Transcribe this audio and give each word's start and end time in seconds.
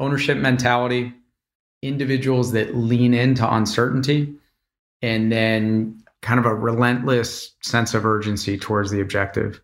ownership 0.00 0.38
mentality, 0.38 1.12
individuals 1.82 2.52
that 2.52 2.76
lean 2.76 3.14
into 3.14 3.52
uncertainty, 3.52 4.34
and 5.02 5.32
then 5.32 6.02
kind 6.22 6.38
of 6.38 6.46
a 6.46 6.54
relentless 6.54 7.52
sense 7.62 7.94
of 7.94 8.06
urgency 8.06 8.56
towards 8.56 8.90
the 8.90 9.00
objective. 9.00 9.60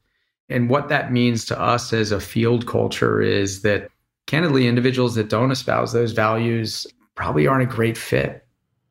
And 0.48 0.68
what 0.68 0.88
that 0.88 1.12
means 1.12 1.44
to 1.46 1.60
us 1.60 1.92
as 1.92 2.10
a 2.10 2.20
field 2.20 2.66
culture 2.66 3.20
is 3.20 3.62
that 3.62 3.88
candidly, 4.26 4.66
individuals 4.66 5.14
that 5.14 5.28
don't 5.28 5.50
espouse 5.50 5.92
those 5.92 6.12
values 6.12 6.86
probably 7.14 7.46
aren't 7.46 7.70
a 7.70 7.74
great 7.74 7.96
fit, 7.96 8.46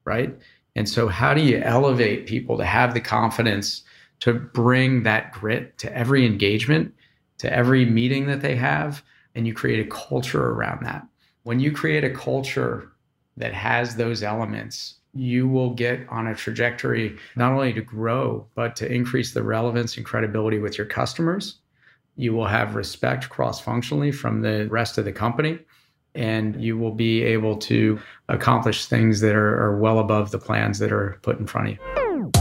right? 0.06 0.36
And 0.76 0.88
so, 0.88 1.08
how 1.08 1.34
do 1.34 1.42
you 1.42 1.58
elevate 1.58 2.28
people 2.28 2.58
to 2.58 2.66
have 2.66 2.94
the 2.94 3.02
confidence 3.02 3.84
to 4.20 4.34
bring 4.34 5.04
that 5.04 5.32
grit 5.32 5.78
to 5.80 5.96
every 5.96 6.26
engagement, 6.26 6.94
to 7.40 7.52
every 7.52 7.86
meeting 7.86 8.28
that 8.28 8.42
they 8.42 8.56
have? 8.56 9.04
And 9.34 9.48
you 9.48 9.54
create 9.54 9.86
a 9.86 9.90
culture 9.90 10.50
around 10.50 10.86
that. 10.86 11.06
When 11.48 11.62
you 11.62 11.72
create 11.72 12.04
a 12.04 12.10
culture 12.10 12.92
that 13.38 13.54
has 13.54 13.96
those 13.96 14.22
elements, 14.22 14.96
you 15.14 15.48
will 15.48 15.74
get 15.74 16.02
on 16.10 16.28
a 16.28 16.36
trajectory 16.36 17.16
not 17.38 17.54
only 17.54 17.72
to 17.72 17.80
grow, 17.80 18.46
but 18.54 18.76
to 18.76 18.92
increase 18.92 19.34
the 19.34 19.44
relevance 19.44 19.96
and 19.96 20.06
credibility 20.06 20.60
with 20.60 20.78
your 20.78 20.88
customers. 20.88 21.60
You 22.18 22.34
will 22.34 22.48
have 22.48 22.76
respect 22.76 23.30
cross 23.30 23.62
functionally 23.62 24.12
from 24.12 24.42
the 24.42 24.68
rest 24.68 24.98
of 24.98 25.06
the 25.06 25.14
company, 25.14 25.60
and 26.16 26.62
you 26.62 26.78
will 26.78 26.94
be 26.94 27.24
able 27.24 27.56
to 27.60 27.98
accomplish 28.28 28.88
things 28.88 29.22
that 29.22 29.34
are, 29.34 29.64
are 29.64 29.80
well 29.80 30.00
above 30.00 30.32
the 30.32 30.40
plans 30.40 30.80
that 30.80 30.92
are 30.92 31.18
put 31.22 31.40
in 31.40 31.48
front 31.48 31.70
of 31.70 31.74
you. 31.76 32.32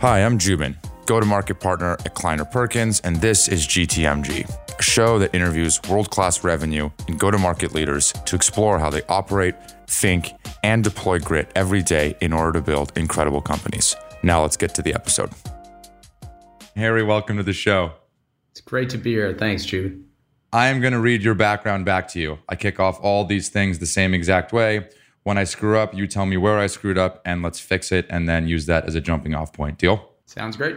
Hi, 0.00 0.22
I'm 0.22 0.36
Joubin, 0.36 0.76
go 1.06 1.20
to 1.20 1.26
market 1.26 1.60
partner 1.60 1.92
at 2.04 2.14
Kleiner 2.14 2.44
Perkins, 2.44 3.00
and 3.00 3.16
this 3.16 3.48
is 3.48 3.66
GTMG, 3.66 4.48
a 4.78 4.82
show 4.82 5.18
that 5.18 5.34
interviews 5.34 5.80
world 5.88 6.10
class 6.10 6.44
revenue 6.44 6.90
and 7.08 7.18
go 7.18 7.30
to 7.30 7.38
market 7.38 7.74
leaders 7.74 8.12
to 8.26 8.36
explore 8.36 8.78
how 8.78 8.90
they 8.90 9.02
operate 9.08 9.54
think, 9.86 10.32
and 10.62 10.82
deploy 10.84 11.18
grit 11.18 11.50
every 11.54 11.82
day 11.82 12.16
in 12.20 12.32
order 12.32 12.52
to 12.52 12.60
build 12.60 12.92
incredible 12.96 13.40
companies. 13.40 13.94
Now 14.22 14.42
let's 14.42 14.56
get 14.56 14.74
to 14.74 14.82
the 14.82 14.94
episode. 14.94 15.30
Harry, 16.76 17.02
welcome 17.02 17.36
to 17.36 17.42
the 17.42 17.52
show. 17.52 17.92
It's 18.50 18.60
great 18.60 18.90
to 18.90 18.98
be 18.98 19.12
here. 19.12 19.34
Thanks, 19.34 19.64
Jude. 19.64 20.04
I 20.52 20.68
am 20.68 20.80
going 20.80 20.92
to 20.92 21.00
read 21.00 21.22
your 21.22 21.34
background 21.34 21.84
back 21.84 22.08
to 22.08 22.20
you. 22.20 22.38
I 22.48 22.56
kick 22.56 22.78
off 22.78 22.98
all 23.00 23.24
these 23.24 23.48
things 23.48 23.78
the 23.78 23.86
same 23.86 24.14
exact 24.14 24.52
way. 24.52 24.88
When 25.24 25.38
I 25.38 25.44
screw 25.44 25.78
up, 25.78 25.94
you 25.94 26.06
tell 26.06 26.26
me 26.26 26.36
where 26.36 26.58
I 26.58 26.66
screwed 26.66 26.98
up 26.98 27.20
and 27.24 27.42
let's 27.42 27.58
fix 27.58 27.90
it 27.90 28.06
and 28.10 28.28
then 28.28 28.46
use 28.46 28.66
that 28.66 28.84
as 28.86 28.94
a 28.94 29.00
jumping 29.00 29.34
off 29.34 29.52
point. 29.52 29.78
Deal? 29.78 30.10
Sounds 30.26 30.56
great. 30.56 30.76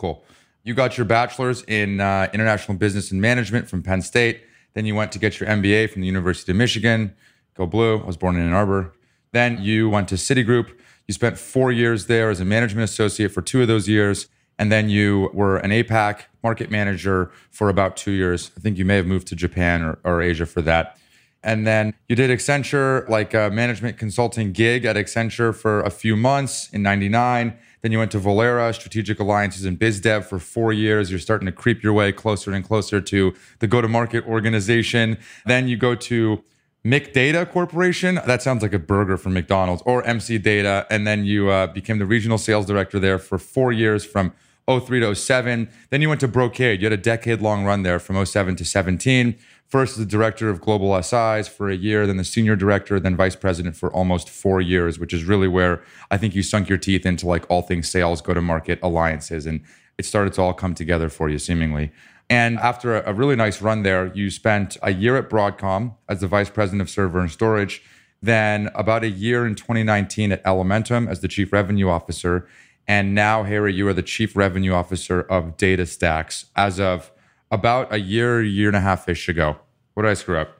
Cool. 0.00 0.24
You 0.62 0.72
got 0.72 0.96
your 0.96 1.04
bachelor's 1.04 1.62
in 1.64 2.00
uh, 2.00 2.30
international 2.32 2.78
business 2.78 3.10
and 3.10 3.20
management 3.20 3.68
from 3.68 3.82
Penn 3.82 4.00
State. 4.00 4.40
Then 4.72 4.86
you 4.86 4.94
went 4.94 5.12
to 5.12 5.18
get 5.18 5.38
your 5.38 5.46
MBA 5.50 5.90
from 5.90 6.00
the 6.00 6.06
University 6.06 6.52
of 6.52 6.56
Michigan. 6.56 7.14
Go 7.54 7.66
Blue. 7.66 7.98
I 7.98 8.06
was 8.06 8.16
born 8.16 8.36
in 8.36 8.46
Ann 8.46 8.54
Arbor. 8.54 8.94
Then 9.32 9.60
you 9.60 9.90
went 9.90 10.08
to 10.08 10.14
Citigroup. 10.14 10.70
You 11.06 11.12
spent 11.12 11.36
four 11.36 11.70
years 11.70 12.06
there 12.06 12.30
as 12.30 12.40
a 12.40 12.46
management 12.46 12.88
associate 12.88 13.30
for 13.30 13.42
two 13.42 13.60
of 13.60 13.68
those 13.68 13.90
years. 13.90 14.28
And 14.58 14.72
then 14.72 14.88
you 14.88 15.28
were 15.34 15.58
an 15.58 15.70
APAC 15.70 16.22
market 16.42 16.70
manager 16.70 17.30
for 17.50 17.68
about 17.68 17.98
two 17.98 18.12
years. 18.12 18.52
I 18.56 18.60
think 18.60 18.78
you 18.78 18.86
may 18.86 18.96
have 18.96 19.06
moved 19.06 19.26
to 19.28 19.36
Japan 19.36 19.82
or, 19.82 19.98
or 20.02 20.22
Asia 20.22 20.46
for 20.46 20.62
that. 20.62 20.96
And 21.42 21.66
then 21.66 21.92
you 22.08 22.16
did 22.16 22.30
Accenture, 22.30 23.06
like 23.06 23.34
a 23.34 23.50
management 23.50 23.98
consulting 23.98 24.52
gig 24.52 24.86
at 24.86 24.96
Accenture 24.96 25.54
for 25.54 25.82
a 25.82 25.90
few 25.90 26.16
months 26.16 26.70
in 26.70 26.82
99. 26.82 27.58
Then 27.82 27.92
you 27.92 27.98
went 27.98 28.10
to 28.12 28.20
Volera, 28.20 28.74
strategic 28.74 29.20
alliances 29.20 29.64
and 29.64 29.78
BizDev 29.78 30.24
for 30.24 30.38
four 30.38 30.72
years. 30.72 31.10
You're 31.10 31.18
starting 31.18 31.46
to 31.46 31.52
creep 31.52 31.82
your 31.82 31.92
way 31.92 32.12
closer 32.12 32.52
and 32.52 32.64
closer 32.64 33.00
to 33.00 33.34
the 33.60 33.66
go 33.66 33.80
to 33.80 33.88
market 33.88 34.26
organization. 34.26 35.18
Then 35.46 35.68
you 35.68 35.76
go 35.76 35.94
to 35.94 36.44
McData 36.84 37.50
Corporation. 37.50 38.16
That 38.26 38.42
sounds 38.42 38.62
like 38.62 38.72
a 38.72 38.78
burger 38.78 39.16
from 39.16 39.34
McDonald's 39.34 39.82
or 39.84 40.02
MC 40.04 40.38
Data. 40.38 40.86
And 40.90 41.06
then 41.06 41.24
you 41.24 41.50
uh, 41.50 41.66
became 41.68 41.98
the 41.98 42.06
regional 42.06 42.38
sales 42.38 42.66
director 42.66 42.98
there 42.98 43.18
for 43.18 43.38
four 43.38 43.72
years 43.72 44.04
from 44.04 44.32
03 44.68 45.00
to 45.00 45.14
07. 45.14 45.68
Then 45.90 46.00
you 46.00 46.08
went 46.08 46.20
to 46.20 46.28
Brocade. 46.28 46.80
You 46.80 46.86
had 46.86 46.92
a 46.92 47.02
decade 47.02 47.40
long 47.40 47.64
run 47.64 47.82
there 47.82 47.98
from 47.98 48.24
07 48.24 48.56
to 48.56 48.64
17. 48.64 49.36
First 49.70 49.96
the 49.96 50.04
director 50.04 50.50
of 50.50 50.60
global 50.60 51.00
SIs 51.00 51.46
for 51.46 51.70
a 51.70 51.76
year, 51.76 52.04
then 52.04 52.16
the 52.16 52.24
senior 52.24 52.56
director, 52.56 52.98
then 52.98 53.14
vice 53.14 53.36
president 53.36 53.76
for 53.76 53.88
almost 53.92 54.28
four 54.28 54.60
years, 54.60 54.98
which 54.98 55.12
is 55.12 55.22
really 55.22 55.46
where 55.46 55.80
I 56.10 56.16
think 56.16 56.34
you 56.34 56.42
sunk 56.42 56.68
your 56.68 56.76
teeth 56.76 57.06
into 57.06 57.28
like 57.28 57.48
all 57.48 57.62
things 57.62 57.88
sales, 57.88 58.20
go 58.20 58.34
to 58.34 58.42
market 58.42 58.80
alliances. 58.82 59.46
And 59.46 59.60
it 59.96 60.04
started 60.04 60.32
to 60.34 60.42
all 60.42 60.54
come 60.54 60.74
together 60.74 61.08
for 61.08 61.28
you 61.28 61.38
seemingly. 61.38 61.92
And 62.28 62.58
after 62.58 62.96
a, 62.96 63.10
a 63.10 63.14
really 63.14 63.36
nice 63.36 63.62
run 63.62 63.84
there, 63.84 64.12
you 64.12 64.28
spent 64.30 64.76
a 64.82 64.92
year 64.92 65.16
at 65.16 65.30
Broadcom 65.30 65.94
as 66.08 66.20
the 66.20 66.26
vice 66.26 66.50
president 66.50 66.82
of 66.82 66.90
server 66.90 67.20
and 67.20 67.30
storage, 67.30 67.80
then 68.20 68.70
about 68.74 69.04
a 69.04 69.08
year 69.08 69.46
in 69.46 69.54
2019 69.54 70.32
at 70.32 70.42
Elementum 70.42 71.08
as 71.08 71.20
the 71.20 71.28
chief 71.28 71.52
revenue 71.52 71.88
officer. 71.88 72.48
And 72.88 73.14
now, 73.14 73.44
Harry, 73.44 73.72
you 73.72 73.86
are 73.86 73.94
the 73.94 74.02
chief 74.02 74.34
revenue 74.34 74.72
officer 74.72 75.20
of 75.20 75.56
DataStax 75.56 76.46
as 76.56 76.80
of 76.80 77.12
about 77.50 77.92
a 77.92 77.98
year, 77.98 78.42
year 78.42 78.68
and 78.68 78.76
a 78.76 78.80
half 78.80 79.08
ish 79.08 79.28
ago. 79.28 79.56
What 79.94 80.04
did 80.04 80.10
I 80.10 80.14
screw 80.14 80.38
up? 80.38 80.50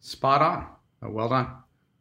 Spot 0.00 0.42
on. 0.42 0.66
Oh, 1.02 1.10
well 1.10 1.28
done. 1.28 1.48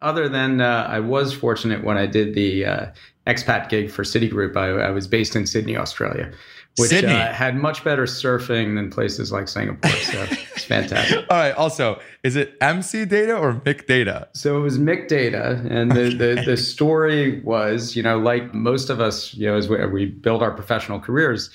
Other 0.02 0.30
than 0.30 0.62
uh, 0.62 0.88
I 0.90 1.00
was 1.00 1.34
fortunate 1.34 1.84
when 1.84 1.98
I 1.98 2.06
did 2.06 2.36
the 2.36 2.66
uh, 2.66 2.86
expat 3.28 3.70
gig 3.70 3.90
for 3.90 4.04
Citigroup, 4.04 4.56
I, 4.56 4.70
I 4.88 4.90
was 4.92 5.08
based 5.08 5.36
in 5.36 5.48
Sydney, 5.48 5.78
Australia 5.78 6.32
which 6.78 6.92
uh, 6.92 7.32
had 7.32 7.56
much 7.56 7.84
better 7.84 8.04
surfing 8.04 8.76
than 8.76 8.90
places 8.90 9.32
like 9.32 9.48
Singapore. 9.48 9.92
So 9.92 10.26
it's 10.30 10.66
fantastic. 10.66 11.26
All 11.30 11.38
right. 11.38 11.54
Also, 11.54 12.00
is 12.24 12.36
it 12.36 12.58
MC 12.60 13.06
data 13.06 13.36
or 13.36 13.54
Mick 13.54 13.88
data? 13.88 14.28
So 14.34 14.58
it 14.58 14.62
was 14.62 14.78
Mick 14.78 15.08
data. 15.08 15.62
And 15.70 15.92
the, 15.92 16.08
okay. 16.08 16.18
the, 16.18 16.44
the, 16.46 16.58
story 16.58 17.40
was, 17.42 17.96
you 17.96 18.04
know, 18.04 18.20
like 18.20 18.54
most 18.54 18.90
of 18.90 19.00
us, 19.00 19.34
you 19.34 19.48
know, 19.48 19.56
as 19.56 19.70
we, 19.70 19.86
we 19.86 20.06
build 20.06 20.44
our 20.44 20.52
professional 20.52 21.00
careers, 21.00 21.50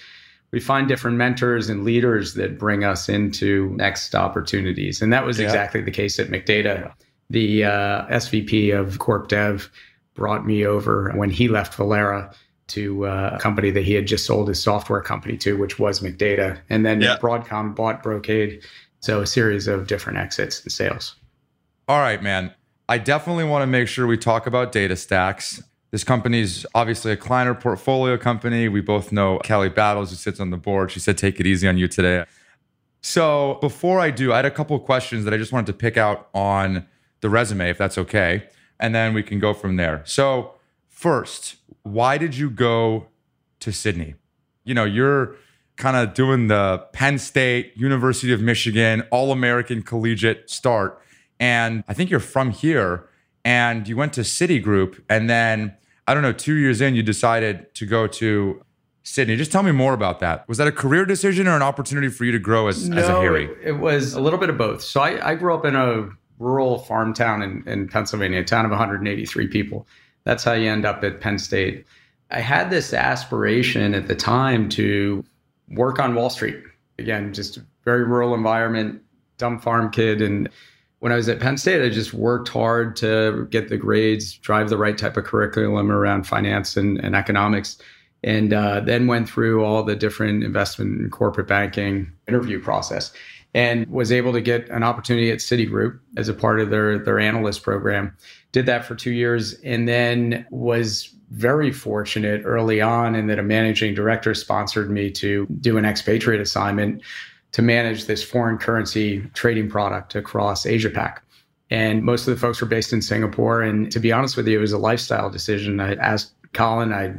we 0.52 0.60
find 0.60 0.88
different 0.88 1.16
mentors 1.16 1.68
and 1.68 1.84
leaders 1.84 2.34
that 2.34 2.58
bring 2.58 2.84
us 2.84 3.08
into 3.08 3.70
next 3.76 4.14
opportunities. 4.14 5.00
And 5.00 5.12
that 5.12 5.24
was 5.24 5.38
yeah. 5.38 5.46
exactly 5.46 5.80
the 5.80 5.90
case 5.90 6.18
at 6.18 6.28
McData. 6.28 6.92
The 7.28 7.64
uh, 7.64 8.06
SVP 8.08 8.76
of 8.76 8.98
Corp 8.98 9.28
Dev 9.28 9.70
brought 10.14 10.44
me 10.44 10.66
over 10.66 11.12
when 11.12 11.30
he 11.30 11.48
left 11.48 11.76
Volera 11.76 12.34
to 12.68 13.06
uh, 13.06 13.32
a 13.34 13.38
company 13.38 13.70
that 13.70 13.84
he 13.84 13.94
had 13.94 14.06
just 14.06 14.26
sold 14.26 14.48
his 14.48 14.62
software 14.62 15.00
company 15.00 15.36
to, 15.38 15.56
which 15.56 15.78
was 15.78 16.00
McData. 16.00 16.58
And 16.68 16.84
then 16.84 17.00
yeah. 17.00 17.16
Broadcom 17.20 17.74
bought 17.74 18.02
Brocade. 18.02 18.62
So 19.00 19.22
a 19.22 19.26
series 19.26 19.66
of 19.66 19.86
different 19.86 20.18
exits 20.18 20.62
and 20.62 20.70
sales. 20.70 21.16
All 21.88 22.00
right, 22.00 22.22
man. 22.22 22.54
I 22.88 22.98
definitely 22.98 23.44
want 23.44 23.62
to 23.62 23.66
make 23.66 23.88
sure 23.88 24.06
we 24.06 24.18
talk 24.18 24.46
about 24.46 24.72
DataStax. 24.72 25.62
This 25.90 26.04
company 26.04 26.40
is 26.40 26.66
obviously 26.74 27.10
a 27.10 27.16
Kleiner 27.16 27.54
portfolio 27.54 28.16
company. 28.16 28.68
We 28.68 28.80
both 28.80 29.10
know 29.10 29.38
Kelly 29.38 29.68
Battles, 29.68 30.10
who 30.10 30.16
sits 30.16 30.38
on 30.38 30.50
the 30.50 30.56
board. 30.56 30.92
She 30.92 31.00
said, 31.00 31.18
take 31.18 31.40
it 31.40 31.46
easy 31.46 31.66
on 31.66 31.78
you 31.78 31.88
today. 31.88 32.24
So 33.02 33.58
before 33.60 33.98
I 33.98 34.10
do, 34.10 34.32
I 34.32 34.36
had 34.36 34.44
a 34.44 34.50
couple 34.50 34.76
of 34.76 34.84
questions 34.84 35.24
that 35.24 35.34
I 35.34 35.36
just 35.36 35.52
wanted 35.52 35.66
to 35.66 35.72
pick 35.72 35.96
out 35.96 36.28
on 36.32 36.86
the 37.22 37.28
resume, 37.28 37.70
if 37.70 37.78
that's 37.78 37.98
okay. 37.98 38.46
And 38.78 38.94
then 38.94 39.14
we 39.14 39.22
can 39.22 39.40
go 39.40 39.52
from 39.52 39.76
there. 39.76 40.02
So, 40.04 40.54
first, 40.88 41.56
why 41.82 42.18
did 42.18 42.36
you 42.36 42.50
go 42.50 43.08
to 43.60 43.72
Sydney? 43.72 44.14
You 44.64 44.74
know, 44.74 44.84
you're 44.84 45.34
kind 45.76 45.96
of 45.96 46.14
doing 46.14 46.48
the 46.48 46.86
Penn 46.92 47.18
State, 47.18 47.72
University 47.76 48.32
of 48.32 48.40
Michigan, 48.40 49.02
All 49.10 49.32
American 49.32 49.82
collegiate 49.82 50.48
start. 50.50 51.00
And 51.40 51.84
I 51.88 51.94
think 51.94 52.10
you're 52.10 52.20
from 52.20 52.50
here 52.50 53.06
and 53.44 53.88
you 53.88 53.96
went 53.96 54.12
to 54.14 54.20
Citigroup. 54.20 55.02
And 55.08 55.28
then, 55.28 55.76
I 56.10 56.14
don't 56.14 56.24
know, 56.24 56.32
two 56.32 56.56
years 56.56 56.80
in, 56.80 56.96
you 56.96 57.04
decided 57.04 57.72
to 57.76 57.86
go 57.86 58.08
to 58.08 58.60
Sydney. 59.04 59.36
Just 59.36 59.52
tell 59.52 59.62
me 59.62 59.70
more 59.70 59.94
about 59.94 60.18
that. 60.18 60.48
Was 60.48 60.58
that 60.58 60.66
a 60.66 60.72
career 60.72 61.06
decision 61.06 61.46
or 61.46 61.54
an 61.54 61.62
opportunity 61.62 62.08
for 62.08 62.24
you 62.24 62.32
to 62.32 62.38
grow 62.40 62.66
as, 62.66 62.88
no, 62.88 62.96
as 62.96 63.08
a 63.08 63.12
Harry? 63.20 63.48
It 63.62 63.78
was 63.78 64.14
a 64.14 64.20
little 64.20 64.40
bit 64.40 64.50
of 64.50 64.58
both. 64.58 64.82
So 64.82 65.00
I, 65.02 65.30
I 65.30 65.34
grew 65.36 65.54
up 65.54 65.64
in 65.64 65.76
a 65.76 66.10
rural 66.40 66.80
farm 66.80 67.14
town 67.14 67.42
in, 67.42 67.62
in 67.64 67.86
Pennsylvania, 67.86 68.40
a 68.40 68.44
town 68.44 68.64
of 68.64 68.72
183 68.72 69.46
people. 69.46 69.86
That's 70.24 70.42
how 70.42 70.54
you 70.54 70.68
end 70.68 70.84
up 70.84 71.04
at 71.04 71.20
Penn 71.20 71.38
State. 71.38 71.86
I 72.32 72.40
had 72.40 72.70
this 72.70 72.92
aspiration 72.92 73.94
at 73.94 74.08
the 74.08 74.16
time 74.16 74.68
to 74.70 75.24
work 75.68 76.00
on 76.00 76.16
Wall 76.16 76.28
Street. 76.28 76.60
Again, 76.98 77.32
just 77.32 77.56
a 77.56 77.64
very 77.84 78.02
rural 78.02 78.34
environment, 78.34 79.00
dumb 79.38 79.60
farm 79.60 79.92
kid. 79.92 80.22
And 80.22 80.48
when 81.00 81.12
I 81.12 81.16
was 81.16 81.28
at 81.28 81.40
Penn 81.40 81.56
State, 81.56 81.82
I 81.82 81.88
just 81.88 82.14
worked 82.14 82.48
hard 82.48 82.94
to 82.96 83.46
get 83.50 83.68
the 83.68 83.76
grades, 83.76 84.34
drive 84.34 84.68
the 84.68 84.76
right 84.76 84.96
type 84.96 85.16
of 85.16 85.24
curriculum 85.24 85.90
around 85.90 86.26
finance 86.26 86.76
and, 86.76 86.98
and 86.98 87.16
economics, 87.16 87.78
and 88.22 88.52
uh, 88.52 88.80
then 88.80 89.06
went 89.06 89.28
through 89.28 89.64
all 89.64 89.82
the 89.82 89.96
different 89.96 90.44
investment 90.44 91.00
and 91.00 91.10
corporate 91.10 91.48
banking 91.48 92.12
interview 92.28 92.60
process 92.60 93.12
and 93.54 93.86
was 93.88 94.12
able 94.12 94.32
to 94.32 94.40
get 94.40 94.68
an 94.68 94.82
opportunity 94.82 95.30
at 95.30 95.38
Citigroup 95.38 95.98
as 96.16 96.28
a 96.28 96.34
part 96.34 96.60
of 96.60 96.70
their 96.70 96.98
their 96.98 97.18
analyst 97.18 97.62
program. 97.62 98.14
Did 98.52 98.66
that 98.66 98.84
for 98.84 98.94
two 98.94 99.10
years, 99.10 99.54
and 99.64 99.88
then 99.88 100.46
was 100.50 101.14
very 101.30 101.72
fortunate 101.72 102.42
early 102.44 102.80
on 102.80 103.14
in 103.14 103.28
that 103.28 103.38
a 103.38 103.42
managing 103.42 103.94
director 103.94 104.34
sponsored 104.34 104.90
me 104.90 105.10
to 105.12 105.46
do 105.60 105.78
an 105.78 105.84
expatriate 105.84 106.40
assignment 106.40 107.02
to 107.52 107.62
manage 107.62 108.06
this 108.06 108.22
foreign 108.22 108.58
currency 108.58 109.22
trading 109.34 109.68
product 109.68 110.14
across 110.14 110.66
Asia 110.66 110.90
Pac. 110.90 111.22
And 111.70 112.02
most 112.02 112.26
of 112.26 112.34
the 112.34 112.40
folks 112.40 112.60
were 112.60 112.66
based 112.66 112.92
in 112.92 113.02
Singapore. 113.02 113.62
And 113.62 113.90
to 113.92 114.00
be 114.00 114.12
honest 114.12 114.36
with 114.36 114.48
you, 114.48 114.58
it 114.58 114.60
was 114.60 114.72
a 114.72 114.78
lifestyle 114.78 115.30
decision. 115.30 115.80
I 115.80 115.94
asked 115.94 116.32
Colin, 116.52 116.92
I, 116.92 117.06
you 117.06 117.12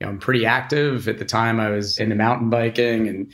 know, 0.00 0.08
I'm 0.08 0.18
pretty 0.18 0.46
active 0.46 1.06
at 1.08 1.18
the 1.18 1.24
time. 1.24 1.60
I 1.60 1.70
was 1.70 1.98
into 1.98 2.14
mountain 2.14 2.48
biking 2.48 3.08
and 3.08 3.30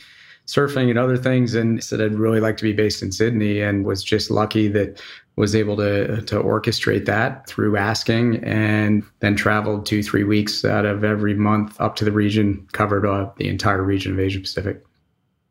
surfing 0.46 0.90
and 0.90 0.98
other 0.98 1.16
things, 1.16 1.54
and 1.54 1.82
said 1.82 2.00
I'd 2.00 2.14
really 2.14 2.40
like 2.40 2.56
to 2.58 2.62
be 2.62 2.72
based 2.72 3.02
in 3.02 3.12
Sydney, 3.12 3.60
and 3.60 3.84
was 3.84 4.02
just 4.02 4.30
lucky 4.30 4.68
that 4.68 5.00
was 5.34 5.54
able 5.54 5.76
to 5.76 6.22
to 6.22 6.36
orchestrate 6.36 7.04
that 7.06 7.46
through 7.48 7.76
asking, 7.76 8.42
and 8.44 9.04
then 9.20 9.34
traveled 9.34 9.86
two 9.86 10.02
three 10.02 10.24
weeks 10.24 10.64
out 10.64 10.86
of 10.86 11.04
every 11.04 11.34
month 11.34 11.80
up 11.80 11.96
to 11.96 12.04
the 12.04 12.12
region, 12.12 12.66
covered 12.72 13.04
uh, 13.04 13.28
the 13.36 13.48
entire 13.48 13.82
region 13.82 14.12
of 14.12 14.20
Asia 14.20 14.40
Pacific. 14.40 14.84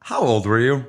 How 0.06 0.20
old 0.20 0.46
were 0.46 0.60
you? 0.60 0.86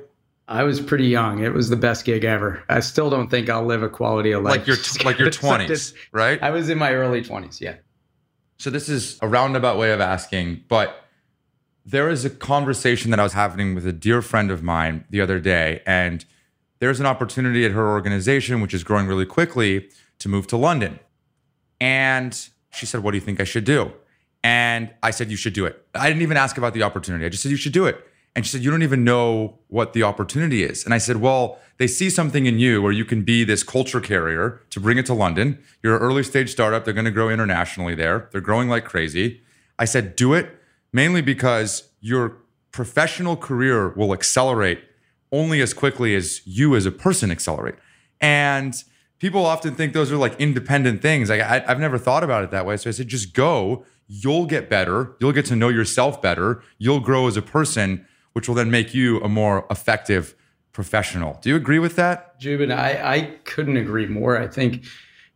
I 0.47 0.61
was 0.61 0.79
pretty 0.79 1.07
young. 1.07 1.43
It 1.43 1.51
was 1.51 1.69
the 1.69 1.75
best 1.75 2.05
gig 2.05 2.23
ever. 2.23 2.63
I 2.69 2.81
still 2.81 3.09
don't 3.09 3.29
think 3.29 3.49
I'll 3.49 3.65
live 3.65 3.81
a 3.81 3.89
quality 3.89 4.31
of 4.31 4.43
life. 4.43 4.51
Like 4.59 4.67
your 4.67 4.77
like 5.05 5.17
your 5.17 5.31
twenties, 5.31 5.95
right? 6.11 6.41
I 6.43 6.51
was 6.51 6.69
in 6.69 6.77
my 6.77 6.93
early 6.93 7.23
twenties. 7.23 7.59
Yeah. 7.59 7.77
So 8.57 8.69
this 8.69 8.87
is 8.87 9.17
a 9.23 9.27
roundabout 9.27 9.79
way 9.79 9.91
of 9.91 10.01
asking, 10.01 10.65
but 10.67 11.03
there 11.83 12.11
is 12.11 12.25
a 12.25 12.29
conversation 12.29 13.09
that 13.09 13.19
I 13.19 13.23
was 13.23 13.33
having 13.33 13.73
with 13.73 13.87
a 13.87 13.91
dear 13.91 14.21
friend 14.21 14.51
of 14.51 14.61
mine 14.61 15.03
the 15.09 15.19
other 15.19 15.39
day, 15.39 15.81
and 15.87 16.23
there's 16.77 16.99
an 16.99 17.07
opportunity 17.07 17.65
at 17.65 17.71
her 17.71 17.89
organization, 17.89 18.61
which 18.61 18.75
is 18.75 18.83
growing 18.83 19.07
really 19.07 19.25
quickly, 19.25 19.89
to 20.19 20.29
move 20.29 20.45
to 20.47 20.57
London. 20.57 20.99
And 21.81 22.39
she 22.71 22.85
said, 22.85 23.01
What 23.01 23.11
do 23.11 23.17
you 23.17 23.21
think 23.21 23.41
I 23.41 23.45
should 23.45 23.65
do? 23.65 23.91
And 24.43 24.93
I 25.01 25.09
said, 25.09 25.31
You 25.31 25.37
should 25.37 25.53
do 25.53 25.65
it. 25.65 25.83
I 25.95 26.07
didn't 26.07 26.21
even 26.21 26.37
ask 26.37 26.59
about 26.59 26.75
the 26.75 26.83
opportunity. 26.83 27.25
I 27.25 27.29
just 27.29 27.41
said, 27.41 27.49
You 27.49 27.57
should 27.57 27.73
do 27.73 27.87
it. 27.87 28.03
And 28.37 28.45
she 28.45 28.51
said, 28.51 28.63
You 28.63 28.69
don't 28.69 28.83
even 28.83 29.03
know 29.03 29.57
what 29.67 29.93
the 29.93 30.03
opportunity 30.03 30.63
is. 30.63 30.85
And 30.85 30.93
I 30.93 30.99
said, 30.99 31.17
Well, 31.17 31.57
they 31.77 31.87
see 31.87 32.07
something 32.11 32.45
in 32.45 32.59
you 32.59 32.83
where 32.83 32.91
you 32.91 33.03
can 33.03 33.23
be 33.23 33.43
this 33.43 33.63
culture 33.63 33.99
carrier 33.99 34.61
to 34.69 34.79
bring 34.79 34.99
it 34.99 35.07
to 35.07 35.15
London. 35.15 35.57
You're 35.81 35.95
an 35.95 36.03
early 36.03 36.21
stage 36.21 36.51
startup. 36.51 36.85
They're 36.85 36.93
going 36.93 37.05
to 37.05 37.11
grow 37.11 37.29
internationally 37.29 37.95
there. 37.95 38.29
They're 38.31 38.39
growing 38.39 38.69
like 38.69 38.85
crazy. 38.85 39.41
I 39.79 39.85
said, 39.85 40.15
Do 40.15 40.35
it 40.35 40.55
mainly 40.93 41.21
because 41.21 41.89
your 41.99 42.37
professional 42.71 43.37
career 43.37 43.89
will 43.89 44.13
accelerate 44.13 44.83
only 45.31 45.59
as 45.59 45.73
quickly 45.73 46.13
as 46.13 46.45
you 46.45 46.75
as 46.75 46.85
a 46.85 46.91
person 46.91 47.31
accelerate. 47.31 47.75
And 48.21 48.75
people 49.17 49.47
often 49.47 49.73
think 49.73 49.93
those 49.93 50.11
are 50.11 50.17
like 50.17 50.39
independent 50.39 51.01
things. 51.01 51.31
Like 51.31 51.41
I, 51.41 51.61
have 51.61 51.79
never 51.79 51.97
thought 51.97 52.23
about 52.23 52.43
it 52.43 52.51
that 52.51 52.67
way. 52.67 52.77
So 52.77 52.87
I 52.87 52.93
said, 52.93 53.07
just 53.07 53.33
go. 53.33 53.83
You'll 54.07 54.45
get 54.45 54.69
better. 54.69 55.15
You'll 55.19 55.31
get 55.31 55.45
to 55.47 55.55
know 55.55 55.69
yourself 55.69 56.21
better. 56.21 56.61
You'll 56.77 56.99
grow 56.99 57.25
as 57.25 57.35
a 57.35 57.41
person 57.41 58.05
which 58.37 58.47
will 58.47 58.53
then 58.53 58.69
make 58.69 58.93
you 58.93 59.19
a 59.21 59.27
more 59.27 59.65
effective 59.71 60.35
professional. 60.71 61.39
Do 61.41 61.49
you 61.49 61.55
agree 61.55 61.79
with 61.79 61.95
that? 61.95 62.39
Joubin, 62.39 62.71
I, 62.71 63.15
I 63.15 63.21
couldn't 63.45 63.77
agree 63.77 64.05
more. 64.05 64.37
I 64.37 64.47
think, 64.47 64.85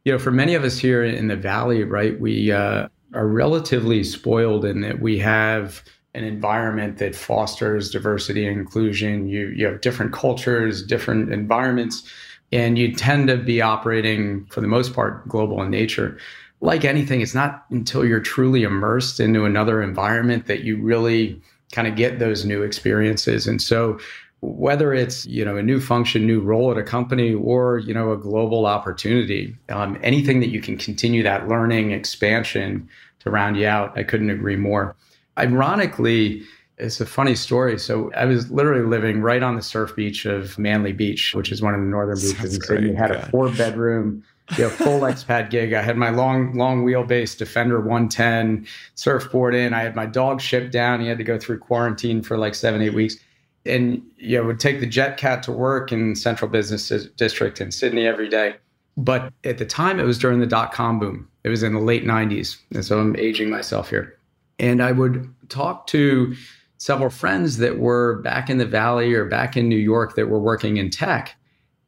you 0.06 0.12
know, 0.12 0.20
for 0.20 0.30
many 0.30 0.54
of 0.54 0.64
us 0.64 0.78
here 0.78 1.04
in 1.04 1.28
the 1.28 1.36
Valley, 1.36 1.84
right, 1.84 2.22
we 2.22 2.52
uh, 2.52 2.90
are 3.16 3.28
relatively 3.28 4.04
spoiled 4.04 4.66
in 4.66 4.82
that 4.82 5.02
we 5.02 5.18
have 5.18 5.82
an 6.14 6.24
environment 6.24 7.00
that 7.00 7.16
fosters 7.16 7.90
diversity 7.90 8.46
and 8.46 8.60
inclusion. 8.60 9.28
You, 9.28 9.48
you 9.48 9.66
have 9.66 9.82
different 9.82 10.14
cultures, 10.14 10.84
different 10.86 11.34
environments, 11.34 12.08
and 12.52 12.78
you 12.78 12.94
tend 12.94 13.30
to 13.30 13.38
be 13.38 13.64
operating, 13.64 14.46
for 14.52 14.62
the 14.62 14.68
most 14.68 14.94
part, 14.94 15.28
global 15.28 15.60
in 15.64 15.72
nature 15.72 16.20
like 16.62 16.86
anything, 16.86 17.22
it's 17.22 17.34
not 17.34 17.66
until 17.72 18.06
you're 18.06 18.20
truly 18.20 18.62
immersed 18.62 19.20
into 19.20 19.46
another 19.46 19.82
environment 19.82 20.46
that 20.46 20.64
you 20.64 20.80
really 20.80 21.42
kind 21.72 21.88
of 21.88 21.96
get 21.96 22.20
those 22.20 22.46
new 22.46 22.64
experiences. 22.64 23.48
And 23.48 23.62
so 23.62 24.00
whether 24.42 24.92
it's 24.92 25.26
you 25.28 25.46
know 25.46 25.56
a 25.56 25.62
new 25.62 25.80
function 25.80 26.26
new 26.26 26.42
role 26.42 26.72
at 26.72 26.78
a 26.78 26.84
company 26.84 27.34
or 27.34 27.78
you 27.78 27.94
know 27.94 28.12
a 28.12 28.18
global 28.18 28.66
opportunity 28.66 29.56
um, 29.70 30.00
anything 30.02 30.40
that 30.40 30.50
you 30.50 30.60
can 30.60 30.78
continue 30.78 31.22
that 31.22 31.48
learning 31.48 31.92
expansion 31.92 32.90
to 33.20 33.30
round 33.30 33.56
you 33.56 33.68
out 33.68 33.96
i 33.98 34.04
couldn't 34.04 34.30
agree 34.30 34.56
more. 34.56 34.96
Ironically 35.38 36.44
it's 36.78 37.00
a 37.00 37.06
funny 37.06 37.36
story. 37.36 37.78
So 37.78 38.12
i 38.14 38.26
was 38.26 38.50
literally 38.50 38.84
living 38.84 39.22
right 39.22 39.44
on 39.44 39.56
the 39.56 39.62
surf 39.62 39.96
beach 39.96 40.26
of 40.26 40.58
manly 40.58 40.92
beach 40.92 41.36
which 41.36 41.52
is 41.52 41.62
one 41.62 41.76
of 41.76 41.80
the 41.80 41.86
northern 41.86 42.16
beaches 42.16 42.56
in 42.56 42.62
sydney 42.62 42.94
had 42.96 43.12
a 43.12 43.28
four 43.28 43.50
bedroom 43.50 44.24
you 44.58 44.64
know, 44.64 44.70
full 44.70 45.02
expat 45.02 45.50
gig. 45.50 45.74
I 45.74 45.82
had 45.82 45.98
my 45.98 46.10
long, 46.10 46.54
long 46.56 46.84
wheelbase 46.84 47.38
Defender 47.38 47.80
110 47.80 48.68
surfboard 48.96 49.56
in. 49.56 49.74
I 49.74 49.82
had 49.82 49.96
my 49.96 50.06
dog 50.06 50.42
shipped 50.42 50.72
down. 50.72 51.02
He 51.02 51.08
had 51.08 51.18
to 51.18 51.24
go 51.24 51.40
through 51.40 51.60
quarantine 51.60 52.22
for 52.22 52.38
like 52.38 52.56
seven, 52.56 52.82
eight 52.82 52.94
weeks. 52.94 53.18
And 53.66 54.02
you 54.18 54.38
know, 54.38 54.46
would 54.46 54.60
take 54.60 54.80
the 54.80 54.88
jet 54.88 55.18
cat 55.18 55.44
to 55.44 55.52
work 55.52 55.92
in 55.92 56.16
Central 56.16 56.50
Business 56.50 56.90
District 57.16 57.62
in 57.62 57.72
Sydney 57.72 58.08
every 58.08 58.28
day. 58.28 58.56
But 58.98 59.32
at 59.44 59.58
the 59.58 59.66
time, 59.66 60.00
it 60.00 60.04
was 60.04 60.18
during 60.18 60.40
the 60.40 60.48
dot 60.48 60.74
com 60.74 61.00
boom. 61.00 61.28
It 61.44 61.50
was 61.50 61.64
in 61.64 61.74
the 61.74 61.80
late 61.80 62.04
90s. 62.04 62.58
And 62.74 62.84
so 62.84 63.00
I'm 63.00 63.16
aging 63.16 63.50
myself 63.50 63.90
here. 63.90 64.18
And 64.60 64.84
I 64.84 64.92
would 64.92 65.34
talk 65.50 65.88
to 65.88 66.36
several 66.78 67.10
friends 67.10 67.58
that 67.58 67.80
were 67.80 68.18
back 68.22 68.50
in 68.50 68.58
the 68.58 68.66
Valley 68.66 69.14
or 69.14 69.26
back 69.26 69.56
in 69.56 69.70
New 69.70 69.78
York 69.78 70.16
that 70.16 70.28
were 70.28 70.40
working 70.40 70.78
in 70.78 70.90
tech 70.90 71.36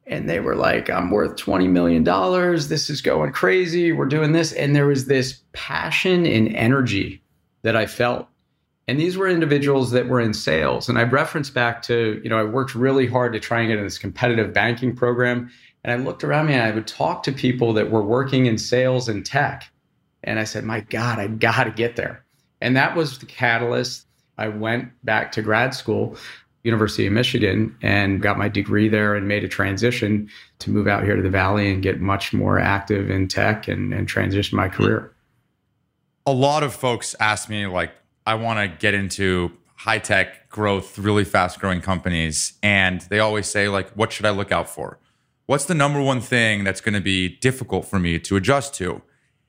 and 0.06 0.28
they 0.28 0.40
were 0.40 0.54
like, 0.54 0.90
I'm 0.90 1.10
worth 1.10 1.36
$20 1.36 1.68
million. 1.70 2.04
This 2.04 2.90
is 2.90 3.00
going 3.00 3.32
crazy. 3.32 3.92
We're 3.92 4.06
doing 4.06 4.32
this. 4.32 4.52
And 4.52 4.76
there 4.76 4.86
was 4.86 5.06
this 5.06 5.40
passion 5.52 6.26
and 6.26 6.54
energy 6.54 7.22
that 7.62 7.76
I 7.76 7.86
felt. 7.86 8.28
And 8.86 9.00
these 9.00 9.16
were 9.16 9.28
individuals 9.28 9.92
that 9.92 10.08
were 10.08 10.20
in 10.20 10.34
sales. 10.34 10.90
And 10.90 10.98
I 10.98 11.04
referenced 11.04 11.54
back 11.54 11.80
to, 11.82 12.20
you 12.22 12.28
know, 12.28 12.38
I 12.38 12.44
worked 12.44 12.74
really 12.74 13.06
hard 13.06 13.32
to 13.32 13.40
try 13.40 13.60
and 13.60 13.68
get 13.68 13.78
in 13.78 13.84
this 13.84 13.96
competitive 13.96 14.52
banking 14.52 14.94
program. 14.94 15.50
And 15.82 15.92
I 15.92 16.04
looked 16.04 16.22
around 16.22 16.46
me 16.46 16.52
and 16.52 16.62
I 16.62 16.70
would 16.70 16.86
talk 16.86 17.22
to 17.22 17.32
people 17.32 17.72
that 17.72 17.90
were 17.90 18.04
working 18.04 18.44
in 18.44 18.58
sales 18.58 19.08
and 19.08 19.24
tech. 19.24 19.70
And 20.22 20.38
I 20.38 20.44
said, 20.44 20.64
my 20.64 20.80
God, 20.80 21.18
I 21.18 21.28
got 21.28 21.64
to 21.64 21.70
get 21.70 21.96
there. 21.96 22.24
And 22.60 22.76
that 22.76 22.94
was 22.94 23.18
the 23.18 23.26
catalyst. 23.26 24.06
I 24.36 24.48
went 24.48 24.90
back 25.04 25.32
to 25.32 25.42
grad 25.42 25.74
school 25.74 26.16
University 26.64 27.06
of 27.06 27.12
Michigan 27.12 27.76
and 27.82 28.20
got 28.20 28.38
my 28.38 28.48
degree 28.48 28.88
there 28.88 29.14
and 29.14 29.28
made 29.28 29.44
a 29.44 29.48
transition 29.48 30.28
to 30.58 30.70
move 30.70 30.88
out 30.88 31.04
here 31.04 31.14
to 31.14 31.22
the 31.22 31.30
Valley 31.30 31.70
and 31.70 31.82
get 31.82 32.00
much 32.00 32.32
more 32.32 32.58
active 32.58 33.10
in 33.10 33.28
tech 33.28 33.68
and, 33.68 33.92
and 33.92 34.08
transition 34.08 34.56
my 34.56 34.68
career. 34.68 35.14
A 36.26 36.32
lot 36.32 36.62
of 36.62 36.74
folks 36.74 37.14
ask 37.20 37.50
me, 37.50 37.66
like, 37.66 37.92
I 38.26 38.34
want 38.34 38.58
to 38.58 38.78
get 38.78 38.94
into 38.94 39.52
high 39.76 39.98
tech 39.98 40.48
growth, 40.48 40.98
really 40.98 41.24
fast 41.24 41.60
growing 41.60 41.82
companies. 41.82 42.54
And 42.62 43.02
they 43.02 43.18
always 43.20 43.46
say, 43.46 43.68
like, 43.68 43.90
what 43.90 44.10
should 44.10 44.24
I 44.24 44.30
look 44.30 44.50
out 44.50 44.68
for? 44.68 44.98
What's 45.44 45.66
the 45.66 45.74
number 45.74 46.00
one 46.00 46.22
thing 46.22 46.64
that's 46.64 46.80
going 46.80 46.94
to 46.94 47.02
be 47.02 47.28
difficult 47.28 47.84
for 47.84 47.98
me 47.98 48.18
to 48.20 48.36
adjust 48.36 48.72
to? 48.76 49.02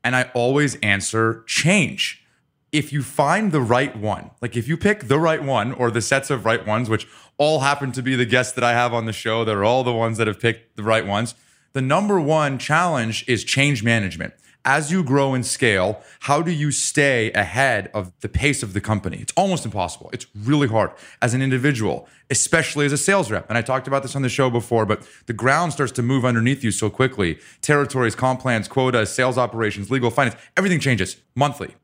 And 0.04 0.18
I 0.18 0.30
always 0.34 0.76
answer 0.82 1.44
change 1.48 2.25
if 2.72 2.92
you 2.92 3.02
find 3.02 3.52
the 3.52 3.62
right 3.62 3.96
one, 3.96 4.32
like 4.42 4.58
if 4.58 4.68
you 4.68 4.78
pick 4.78 5.08
the 5.08 5.20
right 5.20 5.42
one 5.44 5.72
or 5.72 5.92
the 5.92 6.02
sets 6.02 6.30
of 6.30 6.46
right 6.46 6.66
ones, 6.66 6.90
which 6.90 7.08
all 7.38 7.60
happen 7.60 7.92
to 7.94 8.02
be 8.02 8.16
the 8.16 8.26
guests 8.26 8.54
that 8.54 8.64
I 8.64 8.74
have 8.74 8.94
on 8.94 9.06
the 9.06 9.14
show, 9.14 9.46
they're 9.46 9.64
all 9.64 9.84
the 9.84 9.94
ones 9.94 10.18
that 10.18 10.28
have 10.28 10.40
picked 10.40 10.76
the 10.76 10.84
right 10.84 11.06
ones. 11.06 11.36
The 11.74 11.82
number 11.82 12.20
one 12.20 12.58
challenge 12.58 13.26
is 13.28 13.44
change 13.44 13.84
management. 13.84 14.34
As 14.68 14.92
you 14.92 15.04
grow 15.04 15.36
and 15.36 15.46
scale, 15.46 16.02
how 16.22 16.42
do 16.42 16.52
you 16.52 16.72
stay 16.72 17.32
ahead 17.34 17.92
of 17.94 18.12
the 18.22 18.30
pace 18.30 18.64
of 18.64 18.74
the 18.74 18.82
company? 18.82 19.18
It's 19.18 19.34
almost 19.38 19.64
impossible. 19.64 20.10
It's 20.12 20.26
really 20.34 20.68
hard 20.68 20.90
as 21.22 21.36
an 21.36 21.44
individual, 21.44 22.08
especially 22.32 22.88
as 22.88 22.92
a 22.92 22.98
sales 22.98 23.30
rep. 23.30 23.46
And 23.48 23.60
I 23.60 23.62
talked 23.62 23.88
about 23.88 24.02
this 24.02 24.16
on 24.16 24.24
the 24.24 24.30
show 24.30 24.50
before, 24.50 24.88
but 24.88 25.08
the 25.28 25.34
ground 25.34 25.74
starts 25.74 25.92
to 25.94 26.02
move 26.02 26.26
underneath 26.26 26.64
you 26.64 26.72
so 26.72 26.90
quickly. 26.90 27.38
Territories, 27.62 28.16
comp 28.16 28.40
plans, 28.40 28.68
quotas, 28.68 29.14
sales 29.14 29.38
operations, 29.38 29.92
legal, 29.92 30.10
finance, 30.10 30.36
everything 30.58 30.80
changes 30.80 31.18
monthly. 31.36 31.76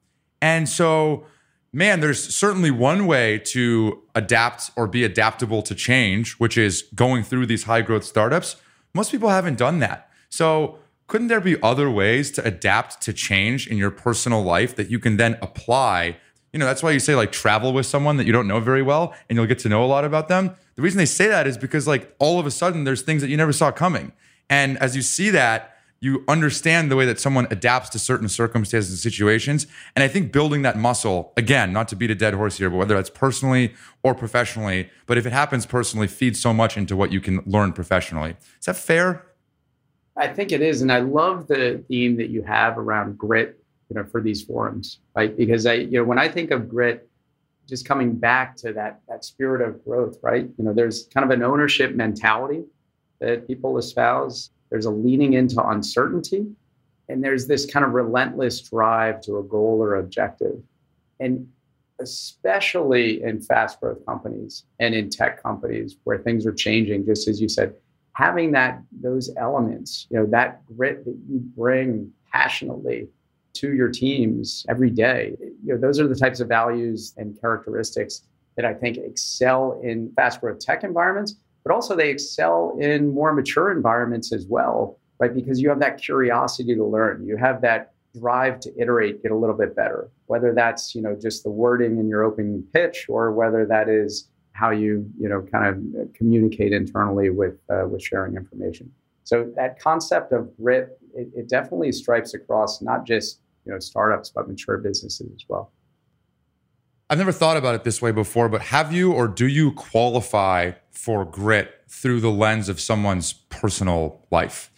And 0.42 0.68
so, 0.68 1.26
man, 1.72 2.00
there's 2.00 2.36
certainly 2.36 2.72
one 2.72 3.06
way 3.06 3.40
to 3.46 4.02
adapt 4.16 4.72
or 4.76 4.88
be 4.88 5.04
adaptable 5.04 5.62
to 5.64 5.76
change, 5.76 6.34
which 6.34 6.58
is 6.58 6.84
going 6.96 7.24
through 7.24 7.46
these 7.46 7.64
high 7.64 7.82
growth 7.82 8.04
startups. 8.04 8.56
Most 8.94 9.12
people 9.12 9.30
haven't 9.30 9.58
done 9.58 9.80
that. 9.80 10.10
So, 10.30 10.80
couldn't 11.08 11.28
there 11.28 11.42
be 11.42 11.62
other 11.62 11.92
ways 11.92 12.32
to 12.32 12.46
adapt 12.46 13.02
to 13.02 13.12
change 13.12 13.68
in 13.68 13.78
your 13.78 13.92
personal 13.92 14.42
life 14.42 14.76
that 14.78 14.90
you 14.90 14.98
can 14.98 15.18
then 15.18 15.38
apply? 15.42 16.16
You 16.54 16.60
know, 16.60 16.66
that's 16.66 16.82
why 16.82 16.92
you 16.92 17.00
say 17.00 17.16
like 17.16 17.34
travel 17.34 17.74
with 17.74 17.86
someone 17.86 18.16
that 18.16 18.26
you 18.26 18.32
don't 18.32 18.48
know 18.48 18.62
very 18.62 18.82
well 18.82 19.14
and 19.30 19.36
you'll 19.36 19.46
get 19.46 19.60
to 19.60 19.70
know 19.70 19.84
a 19.84 19.88
lot 19.88 20.06
about 20.06 20.30
them. 20.30 20.56
The 20.76 20.82
reason 20.82 20.98
they 20.98 21.06
say 21.06 21.28
that 21.28 21.48
is 21.48 21.58
because 21.58 21.86
like 21.86 22.16
all 22.18 22.40
of 22.40 22.46
a 22.46 22.52
sudden 22.52 22.86
there's 22.86 23.02
things 23.02 23.22
that 23.22 23.30
you 23.30 23.36
never 23.36 23.52
saw 23.52 23.72
coming. 23.72 24.14
And 24.50 24.78
as 24.78 24.96
you 24.96 25.02
see 25.02 25.30
that, 25.32 25.76
you 26.02 26.24
understand 26.28 26.90
the 26.90 26.96
way 26.96 27.06
that 27.06 27.20
someone 27.20 27.48
adapts 27.52 27.88
to 27.90 28.00
certain 28.00 28.28
circumstances 28.28 28.90
and 28.90 28.98
situations. 28.98 29.68
And 29.96 30.04
I 30.04 30.08
think 30.08 30.32
building 30.32 30.64
that 30.64 30.76
muscle, 30.76 31.32
again, 31.38 31.72
not 31.72 31.88
to 31.90 31.96
beat 31.96 32.10
a 32.10 32.16
dead 32.16 32.34
horse 32.34 32.58
here, 32.58 32.72
but 32.72 32.78
whether 32.78 32.96
that's 32.96 33.12
personally 33.12 33.76
or 34.02 34.16
professionally, 34.16 34.90
but 35.06 35.20
if 35.20 35.28
it 35.28 35.32
happens 35.32 35.68
personally, 35.68 36.08
feeds 36.08 36.40
so 36.40 36.54
much 36.54 36.76
into 36.76 36.96
what 36.96 37.12
you 37.12 37.22
can 37.22 37.44
learn 37.46 37.72
professionally. 37.72 38.36
Is 38.60 38.66
that 38.66 38.78
fair? 38.78 39.28
I 40.18 40.28
think 40.28 40.52
it 40.52 40.62
is. 40.62 40.82
And 40.82 40.92
I 40.92 41.00
love 41.00 41.48
the 41.48 41.84
theme 41.88 42.18
that 42.18 42.30
you 42.30 42.42
have 42.42 42.80
around 42.80 43.18
grit, 43.18 43.64
you 43.90 43.96
know, 43.96 44.04
for 44.04 44.22
these 44.22 44.42
forums, 44.42 45.00
right? 45.16 45.38
Because 45.38 45.68
I, 45.68 45.74
you 45.74 46.00
know, 46.00 46.04
when 46.04 46.18
I 46.18 46.28
think 46.28 46.50
of 46.50 46.68
grit, 46.68 47.08
just 47.70 47.88
coming 47.88 48.16
back 48.16 48.56
to 48.58 48.74
that 48.74 49.02
that 49.08 49.24
spirit 49.24 49.62
of 49.62 49.86
growth, 49.86 50.18
right? 50.24 50.50
You 50.58 50.64
know, 50.64 50.74
there's 50.74 51.08
kind 51.14 51.24
of 51.24 51.30
an 51.30 51.44
ownership 51.44 51.94
mentality 51.96 52.64
that 53.20 53.48
people 53.48 53.78
espouse 53.78 54.50
there's 54.72 54.86
a 54.86 54.92
leaning 54.92 55.34
into 55.34 55.62
uncertainty, 55.64 56.48
and 57.10 57.24
there's 57.24 57.46
this 57.46 57.66
kind 57.66 57.86
of 57.86 57.92
relentless 57.92 58.62
drive 58.62 59.22
to 59.22 59.38
a 59.38 59.44
goal 59.44 59.84
or 59.84 59.96
objective. 59.96 60.60
And 61.20 61.48
especially 62.00 63.22
in 63.22 63.42
fast 63.42 63.80
growth 63.80 64.04
companies 64.06 64.64
and 64.80 64.96
in 64.96 65.10
tech 65.10 65.44
companies 65.44 65.98
where 66.06 66.18
things 66.18 66.46
are 66.46 66.54
changing, 66.54 67.06
just 67.06 67.28
as 67.28 67.40
you 67.40 67.48
said, 67.48 67.76
having 68.14 68.52
that 68.52 68.82
those 69.02 69.30
elements, 69.38 70.08
you 70.10 70.18
know, 70.18 70.26
that 70.26 70.66
grit 70.66 71.06
that 71.06 71.18
you 71.30 71.40
bring 71.56 72.12
passionately 72.32 73.08
to 73.54 73.74
your 73.74 73.90
teams 73.90 74.66
every 74.70 74.90
day, 74.90 75.36
you 75.40 75.74
know, 75.74 75.78
those 75.78 76.00
are 76.00 76.08
the 76.08 76.16
types 76.16 76.40
of 76.40 76.48
values 76.48 77.14
and 77.18 77.40
characteristics 77.40 78.24
that 78.56 78.66
I 78.66 78.74
think 78.74 78.98
excel 78.98 79.80
in 79.84 80.12
fast 80.16 80.42
growth 80.42 80.60
tech 80.60 80.84
environments, 80.84 81.36
but 81.64 81.74
also 81.74 81.96
they 81.96 82.10
excel 82.10 82.76
in 82.80 83.14
more 83.14 83.34
mature 83.34 83.72
environments 83.72 84.34
as 84.34 84.46
well, 84.48 85.00
right? 85.20 85.34
Because 85.34 85.62
you 85.62 85.70
have 85.70 85.80
that 85.80 86.02
curiosity 86.02 86.76
to 86.76 86.86
learn, 86.86 87.26
you 87.26 87.38
have 87.38 87.62
that 87.62 87.94
drive 88.20 88.60
to 88.60 88.72
iterate, 88.78 89.24
get 89.24 89.32
a 89.32 89.36
little 89.36 89.56
bit 89.56 89.76
better, 89.76 90.10
whether 90.28 90.54
that's 90.54 90.94
you 90.96 91.02
know 91.02 91.16
just 91.20 91.44
the 91.44 91.50
wording 91.50 91.98
in 91.98 92.08
your 92.08 92.24
opening 92.24 92.64
pitch 92.74 93.06
or 93.10 93.32
whether 93.32 93.66
that 93.66 93.90
is 93.90 94.28
how 94.54 94.70
you 94.70 95.10
you 95.20 95.30
know 95.30 95.42
kind 95.52 95.96
of 95.96 96.14
communicate 96.14 96.74
internally 96.74 97.30
with 97.30 97.58
uh, 97.70 97.88
with 97.88 98.02
sharing 98.04 98.36
information. 98.36 98.92
So 99.24 99.52
that 99.56 99.80
concept 99.80 100.34
of 100.34 100.56
grit, 100.58 101.00
it, 101.16 101.30
it 101.36 101.50
definitely 101.50 101.92
stripes 101.92 102.34
across 102.34 102.82
not 102.82 103.06
just 103.06 103.40
you 103.66 103.72
know 103.72 103.80
startups 103.80 104.30
but 104.30 104.48
mature 104.48 104.78
businesses 104.78 105.30
as 105.34 105.46
well. 105.48 105.72
I've 107.12 107.18
never 107.18 107.34
thought 107.34 107.58
about 107.58 107.76
it 107.76 107.84
this 107.84 108.02
way 108.02 108.14
before, 108.14 108.48
but 108.48 108.62
have 108.62 108.94
you 108.94 109.12
or 109.12 109.28
do 109.28 109.46
you 109.46 109.74
qualify 109.74 110.72
for 110.92 111.26
grit 111.26 111.84
through 111.90 112.22
the 112.22 112.32
lens 112.32 112.70
of 112.70 112.80
someone's 112.80 113.34
personal 113.34 114.26
life? 114.32 114.72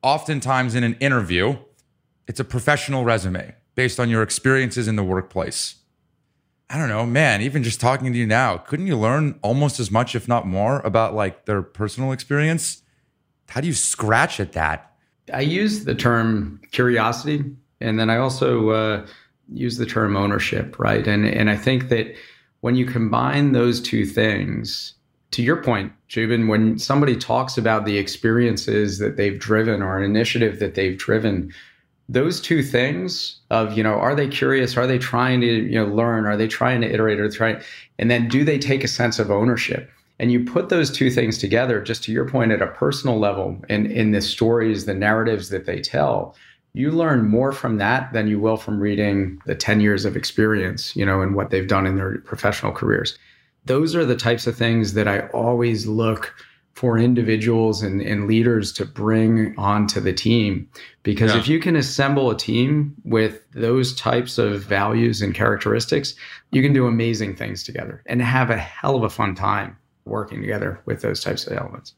Oftentimes 0.00 0.76
in 0.76 0.84
an 0.84 0.94
interview, 1.00 1.56
it's 2.28 2.38
a 2.38 2.44
professional 2.44 3.02
resume 3.02 3.56
based 3.74 3.98
on 3.98 4.08
your 4.08 4.22
experiences 4.22 4.86
in 4.86 4.94
the 4.94 5.02
workplace. 5.02 5.80
I 6.70 6.78
don't 6.78 6.88
know, 6.88 7.04
man, 7.06 7.42
even 7.42 7.64
just 7.64 7.80
talking 7.80 8.12
to 8.12 8.16
you 8.20 8.26
now, 8.26 8.56
couldn't 8.56 8.86
you 8.86 8.96
learn 8.96 9.40
almost 9.42 9.80
as 9.80 9.90
much, 9.90 10.14
if 10.14 10.28
not 10.28 10.46
more, 10.46 10.78
about 10.82 11.16
like 11.16 11.46
their 11.46 11.60
personal 11.60 12.12
experience? 12.12 12.82
How 13.48 13.60
do 13.62 13.66
you 13.66 13.74
scratch 13.74 14.38
at 14.38 14.52
that? 14.52 14.92
I 15.34 15.40
use 15.40 15.84
the 15.84 15.96
term 15.96 16.60
curiosity, 16.70 17.44
and 17.80 17.98
then 17.98 18.10
I 18.10 18.18
also 18.18 18.70
uh, 18.70 19.06
use 19.52 19.76
the 19.76 19.86
term 19.86 20.16
ownership, 20.16 20.78
right? 20.78 21.06
And 21.06 21.26
and 21.26 21.50
I 21.50 21.56
think 21.56 21.88
that 21.88 22.14
when 22.60 22.76
you 22.76 22.86
combine 22.86 23.52
those 23.52 23.80
two 23.80 24.04
things, 24.04 24.94
to 25.32 25.42
your 25.42 25.62
point, 25.62 25.92
Joubin, 26.08 26.48
when 26.48 26.78
somebody 26.78 27.16
talks 27.16 27.56
about 27.56 27.84
the 27.84 27.98
experiences 27.98 28.98
that 28.98 29.16
they've 29.16 29.38
driven 29.38 29.82
or 29.82 29.96
an 29.96 30.04
initiative 30.04 30.58
that 30.58 30.74
they've 30.74 30.98
driven, 30.98 31.52
those 32.08 32.40
two 32.40 32.62
things 32.62 33.36
of 33.50 33.76
you 33.76 33.82
know 33.82 33.94
are 33.94 34.14
they 34.14 34.28
curious? 34.28 34.76
Are 34.76 34.86
they 34.86 34.98
trying 34.98 35.40
to 35.40 35.46
you 35.46 35.74
know 35.74 35.86
learn? 35.86 36.26
Are 36.26 36.36
they 36.36 36.48
trying 36.48 36.80
to 36.80 36.92
iterate 36.92 37.20
or 37.20 37.30
try 37.30 37.60
and 37.98 38.10
then 38.10 38.28
do 38.28 38.44
they 38.44 38.58
take 38.58 38.84
a 38.84 38.88
sense 38.88 39.18
of 39.18 39.30
ownership? 39.30 39.90
And 40.18 40.30
you 40.30 40.44
put 40.44 40.68
those 40.68 40.90
two 40.90 41.10
things 41.10 41.38
together 41.38 41.80
just 41.80 42.04
to 42.04 42.12
your 42.12 42.28
point 42.28 42.52
at 42.52 42.60
a 42.60 42.66
personal 42.66 43.18
level 43.18 43.58
in 43.68 43.86
in 43.86 44.10
the 44.10 44.20
stories 44.20 44.84
the 44.84 44.94
narratives 44.94 45.48
that 45.50 45.66
they 45.66 45.80
tell 45.80 46.34
you 46.72 46.90
learn 46.90 47.28
more 47.28 47.52
from 47.52 47.78
that 47.78 48.12
than 48.12 48.28
you 48.28 48.38
will 48.38 48.56
from 48.56 48.80
reading 48.80 49.40
the 49.46 49.54
10 49.54 49.80
years 49.80 50.04
of 50.04 50.16
experience 50.16 50.94
you 50.96 51.04
know 51.04 51.22
and 51.22 51.34
what 51.34 51.50
they've 51.50 51.68
done 51.68 51.86
in 51.86 51.96
their 51.96 52.18
professional 52.18 52.72
careers 52.72 53.18
those 53.66 53.94
are 53.94 54.04
the 54.04 54.16
types 54.16 54.46
of 54.46 54.56
things 54.56 54.94
that 54.94 55.08
i 55.08 55.20
always 55.28 55.86
look 55.86 56.34
for 56.80 56.96
individuals 56.96 57.82
and, 57.82 58.00
and 58.00 58.26
leaders 58.26 58.72
to 58.72 58.86
bring 58.86 59.54
onto 59.58 60.00
the 60.00 60.14
team. 60.14 60.66
Because 61.02 61.34
yeah. 61.34 61.38
if 61.40 61.46
you 61.46 61.60
can 61.60 61.76
assemble 61.76 62.30
a 62.30 62.36
team 62.36 62.94
with 63.04 63.42
those 63.52 63.94
types 63.94 64.38
of 64.38 64.62
values 64.62 65.20
and 65.20 65.34
characteristics, 65.34 66.14
you 66.52 66.62
can 66.62 66.72
do 66.72 66.86
amazing 66.86 67.36
things 67.36 67.62
together 67.62 68.02
and 68.06 68.22
have 68.22 68.48
a 68.48 68.56
hell 68.56 68.96
of 68.96 69.02
a 69.02 69.10
fun 69.10 69.34
time 69.34 69.76
working 70.06 70.40
together 70.40 70.80
with 70.86 71.02
those 71.02 71.22
types 71.22 71.46
of 71.46 71.56
elements. 71.56 71.94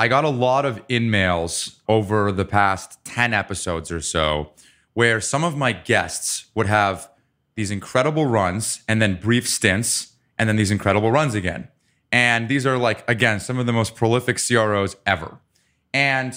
I 0.00 0.08
got 0.08 0.24
a 0.24 0.30
lot 0.30 0.64
of 0.64 0.80
in 0.88 1.10
mails 1.10 1.78
over 1.86 2.32
the 2.32 2.46
past 2.46 3.04
10 3.04 3.34
episodes 3.34 3.92
or 3.92 4.00
so 4.00 4.52
where 4.94 5.20
some 5.20 5.44
of 5.44 5.58
my 5.58 5.72
guests 5.72 6.46
would 6.54 6.68
have 6.68 7.10
these 7.54 7.70
incredible 7.70 8.24
runs 8.24 8.82
and 8.88 9.02
then 9.02 9.20
brief 9.20 9.46
stints 9.46 10.14
and 10.38 10.48
then 10.48 10.56
these 10.56 10.70
incredible 10.70 11.10
runs 11.10 11.34
again. 11.34 11.68
And 12.10 12.48
these 12.48 12.64
are 12.64 12.78
like, 12.78 13.06
again, 13.10 13.40
some 13.40 13.58
of 13.58 13.66
the 13.66 13.74
most 13.74 13.94
prolific 13.94 14.38
CROs 14.38 14.96
ever. 15.04 15.38
And 15.92 16.34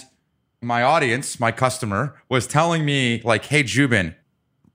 my 0.59 0.83
audience, 0.83 1.39
my 1.39 1.53
customer, 1.53 2.21
was 2.27 2.45
telling 2.45 2.83
me, 2.83 3.21
like, 3.23 3.45
hey, 3.45 3.63
Joubin, 3.63 4.13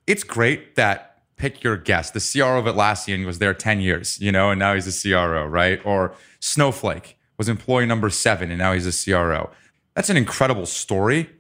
it's 0.07 0.25
great 0.25 0.77
that 0.77 1.21
pick 1.37 1.63
your 1.63 1.77
guest. 1.77 2.15
The 2.15 2.21
CRO 2.21 2.59
of 2.59 2.65
Atlassian 2.65 3.27
was 3.27 3.39
there 3.39 3.53
10 3.53 3.83
years, 3.83 4.19
you 4.19 4.33
know, 4.33 4.49
and 4.49 4.59
now 4.59 4.73
he's 4.73 4.87
a 4.87 5.11
CRO, 5.11 5.45
right? 5.45 5.79
Or 5.85 6.15
Snowflake 6.41 7.18
was 7.39 7.49
employee 7.49 7.87
number 7.87 8.11
seven 8.11 8.51
and 8.51 8.59
now 8.59 8.73
he's 8.73 8.87
a 8.87 9.11
CRO. 9.11 9.51
That's 9.95 10.11
an 10.11 10.17
incredible 10.17 10.67
story 10.67 11.31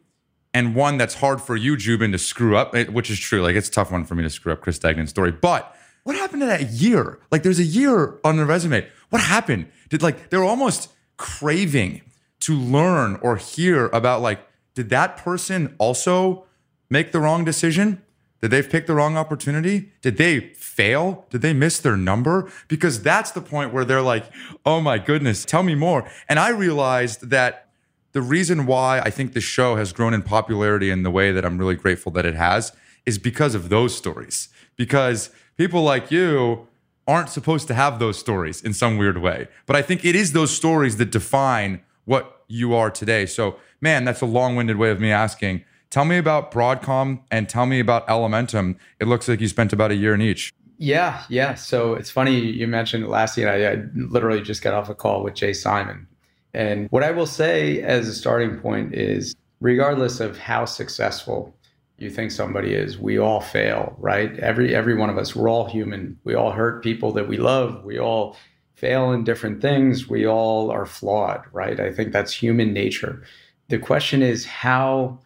and 0.54 0.74
one 0.74 0.96
that's 0.96 1.14
hard 1.14 1.40
for 1.40 1.56
you, 1.56 1.76
Joubin, 1.76 2.12
to 2.12 2.18
screw 2.18 2.56
up, 2.56 2.74
eh, 2.74 2.84
which 2.84 3.10
is 3.10 3.18
true. 3.18 3.42
Like, 3.42 3.56
it's 3.56 3.68
a 3.68 3.72
tough 3.72 3.92
one 3.92 4.04
for 4.04 4.14
me 4.14 4.22
to 4.22 4.30
screw 4.30 4.52
up 4.52 4.60
Chris 4.60 4.78
Degnan's 4.78 5.10
story. 5.10 5.30
But 5.30 5.74
what 6.04 6.16
happened 6.16 6.42
to 6.42 6.46
that 6.46 6.70
year? 6.70 7.18
Like, 7.30 7.42
there's 7.42 7.58
a 7.58 7.64
year 7.64 8.18
on 8.24 8.36
the 8.36 8.46
resume. 8.46 8.86
What 9.10 9.22
happened? 9.22 9.66
Did 9.88 10.02
like 10.02 10.30
they 10.30 10.36
were 10.36 10.44
almost 10.44 10.90
craving 11.16 12.02
to 12.40 12.56
learn 12.56 13.18
or 13.22 13.36
hear 13.36 13.86
about 13.88 14.22
like, 14.22 14.40
did 14.74 14.90
that 14.90 15.16
person 15.16 15.74
also 15.78 16.44
make 16.88 17.12
the 17.12 17.20
wrong 17.20 17.44
decision? 17.44 18.02
Did 18.40 18.50
they 18.52 18.62
pick 18.62 18.86
the 18.86 18.94
wrong 18.94 19.16
opportunity? 19.16 19.92
Did 20.00 20.16
they 20.16 20.40
fail? 20.54 21.26
Did 21.30 21.42
they 21.42 21.52
miss 21.52 21.80
their 21.80 21.96
number? 21.96 22.50
Because 22.68 23.02
that's 23.02 23.32
the 23.32 23.40
point 23.40 23.72
where 23.72 23.84
they're 23.84 24.02
like, 24.02 24.26
oh 24.64 24.80
my 24.80 24.98
goodness, 24.98 25.44
tell 25.44 25.62
me 25.62 25.74
more. 25.74 26.08
And 26.28 26.38
I 26.38 26.50
realized 26.50 27.30
that 27.30 27.68
the 28.12 28.22
reason 28.22 28.66
why 28.66 29.00
I 29.00 29.10
think 29.10 29.32
the 29.32 29.40
show 29.40 29.76
has 29.76 29.92
grown 29.92 30.14
in 30.14 30.22
popularity 30.22 30.90
in 30.90 31.02
the 31.02 31.10
way 31.10 31.32
that 31.32 31.44
I'm 31.44 31.58
really 31.58 31.74
grateful 31.74 32.12
that 32.12 32.24
it 32.24 32.34
has 32.34 32.72
is 33.04 33.18
because 33.18 33.54
of 33.54 33.68
those 33.68 33.96
stories. 33.96 34.48
Because 34.76 35.30
people 35.56 35.82
like 35.82 36.10
you 36.10 36.68
aren't 37.08 37.30
supposed 37.30 37.66
to 37.66 37.74
have 37.74 37.98
those 37.98 38.18
stories 38.18 38.62
in 38.62 38.72
some 38.72 38.98
weird 38.98 39.18
way. 39.18 39.48
But 39.66 39.76
I 39.76 39.82
think 39.82 40.04
it 40.04 40.14
is 40.14 40.32
those 40.32 40.54
stories 40.54 40.98
that 40.98 41.10
define 41.10 41.80
what 42.04 42.42
you 42.48 42.74
are 42.74 42.90
today. 42.90 43.26
So, 43.26 43.56
man, 43.80 44.04
that's 44.04 44.20
a 44.20 44.26
long 44.26 44.56
winded 44.56 44.76
way 44.76 44.90
of 44.90 45.00
me 45.00 45.10
asking. 45.10 45.64
Tell 45.90 46.04
me 46.04 46.18
about 46.18 46.52
Broadcom 46.52 47.20
and 47.30 47.48
tell 47.48 47.66
me 47.66 47.80
about 47.80 48.06
Elementum. 48.08 48.76
It 49.00 49.08
looks 49.08 49.26
like 49.28 49.40
you 49.40 49.48
spent 49.48 49.72
about 49.72 49.90
a 49.90 49.94
year 49.94 50.14
in 50.14 50.20
each. 50.20 50.52
Yeah, 50.76 51.24
yeah. 51.28 51.54
So 51.54 51.94
it's 51.94 52.10
funny 52.10 52.38
you 52.38 52.68
mentioned 52.68 53.04
Atlassian. 53.04 53.48
I, 53.48 53.72
I 53.72 53.84
literally 53.94 54.42
just 54.42 54.62
got 54.62 54.74
off 54.74 54.88
a 54.88 54.94
call 54.94 55.24
with 55.24 55.34
Jay 55.34 55.52
Simon. 55.52 56.06
And 56.54 56.88
what 56.90 57.02
I 57.02 57.10
will 57.10 57.26
say 57.26 57.82
as 57.82 58.06
a 58.06 58.14
starting 58.14 58.58
point 58.58 58.94
is 58.94 59.34
regardless 59.60 60.20
of 60.20 60.38
how 60.38 60.64
successful 60.64 61.54
you 61.98 62.10
think 62.10 62.30
somebody 62.30 62.74
is 62.74 62.96
we 62.96 63.18
all 63.18 63.40
fail 63.40 63.94
right 63.98 64.38
every 64.38 64.74
every 64.74 64.94
one 64.94 65.10
of 65.10 65.18
us 65.18 65.34
we're 65.34 65.48
all 65.48 65.66
human 65.66 66.16
we 66.22 66.34
all 66.34 66.52
hurt 66.52 66.82
people 66.82 67.10
that 67.12 67.28
we 67.28 67.36
love 67.36 67.84
we 67.84 67.98
all 67.98 68.36
fail 68.74 69.10
in 69.10 69.24
different 69.24 69.60
things 69.60 70.08
we 70.08 70.24
all 70.24 70.70
are 70.70 70.86
flawed 70.86 71.42
right 71.52 71.80
i 71.80 71.92
think 71.92 72.12
that's 72.12 72.32
human 72.32 72.72
nature 72.72 73.22
the 73.68 73.78
question 73.78 74.22
is 74.22 74.46
how 74.46 75.18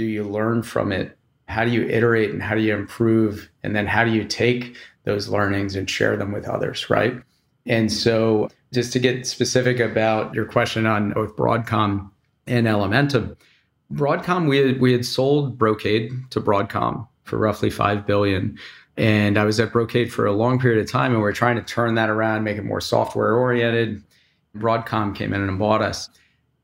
do 0.00 0.06
you 0.06 0.24
learn 0.24 0.62
from 0.62 0.92
it 0.92 1.16
how 1.48 1.64
do 1.64 1.70
you 1.70 1.86
iterate 1.86 2.30
and 2.30 2.42
how 2.42 2.54
do 2.54 2.60
you 2.60 2.74
improve 2.74 3.48
and 3.62 3.76
then 3.76 3.86
how 3.86 4.04
do 4.04 4.10
you 4.10 4.24
take 4.24 4.76
those 5.04 5.28
learnings 5.28 5.76
and 5.76 5.88
share 5.88 6.16
them 6.16 6.32
with 6.32 6.48
others 6.48 6.90
right 6.90 7.14
and 7.66 7.92
so 7.92 8.48
just 8.72 8.92
to 8.92 8.98
get 8.98 9.26
specific 9.26 9.78
about 9.78 10.34
your 10.34 10.44
question 10.44 10.86
on 10.86 11.12
both 11.12 11.36
broadcom 11.36 12.10
and 12.46 12.66
elementum 12.66 13.36
Broadcom, 13.92 14.48
we 14.48 14.58
had, 14.58 14.80
we 14.80 14.92
had 14.92 15.04
sold 15.04 15.58
Brocade 15.58 16.12
to 16.30 16.40
Broadcom 16.40 17.08
for 17.24 17.38
roughly 17.38 17.70
five 17.70 18.06
billion, 18.06 18.56
and 18.96 19.36
I 19.36 19.44
was 19.44 19.58
at 19.58 19.72
Brocade 19.72 20.12
for 20.12 20.26
a 20.26 20.32
long 20.32 20.60
period 20.60 20.80
of 20.80 20.90
time, 20.90 21.12
and 21.12 21.20
we 21.20 21.28
are 21.28 21.32
trying 21.32 21.56
to 21.56 21.62
turn 21.62 21.94
that 21.96 22.08
around, 22.08 22.44
make 22.44 22.56
it 22.56 22.64
more 22.64 22.80
software 22.80 23.34
oriented. 23.34 24.02
Broadcom 24.56 25.14
came 25.14 25.32
in 25.32 25.40
and 25.40 25.58
bought 25.58 25.82
us. 25.82 26.08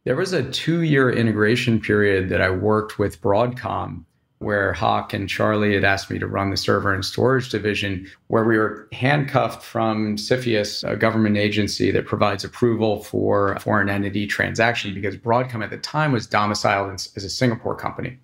There 0.07 0.15
was 0.15 0.33
a 0.33 0.49
two 0.53 0.83
year 0.83 1.11
integration 1.11 1.81
period 1.81 2.29
that 2.29 2.41
I 2.41 2.49
worked 2.49 2.97
with 2.97 3.21
Broadcom 3.21 4.05
where 4.39 4.73
Hock 4.73 5.13
and 5.13 5.29
Charlie 5.29 5.75
had 5.75 5.83
asked 5.83 6.13
me 6.13 6.21
to 6.21 6.29
run 6.29 6.51
the 6.51 6.57
server 6.57 6.95
and 6.95 7.05
storage 7.05 7.49
division, 7.49 8.09
where 8.29 8.45
we 8.45 8.57
were 8.57 8.87
handcuffed 8.93 9.65
from 9.65 10.15
CFIUS, 10.15 10.89
a 10.89 10.95
government 10.95 11.37
agency 11.37 11.91
that 11.91 12.07
provides 12.07 12.45
approval 12.45 13.03
for 13.03 13.59
foreign 13.59 13.89
entity 13.89 14.29
transaction, 14.29 14.95
because 14.95 15.17
Broadcom 15.17 15.65
at 15.65 15.71
the 15.71 15.79
time 15.79 16.13
was 16.13 16.29
domiciled 16.29 16.93
as 16.93 17.25
a 17.25 17.31
Singapore 17.31 17.75
company. 17.75 18.17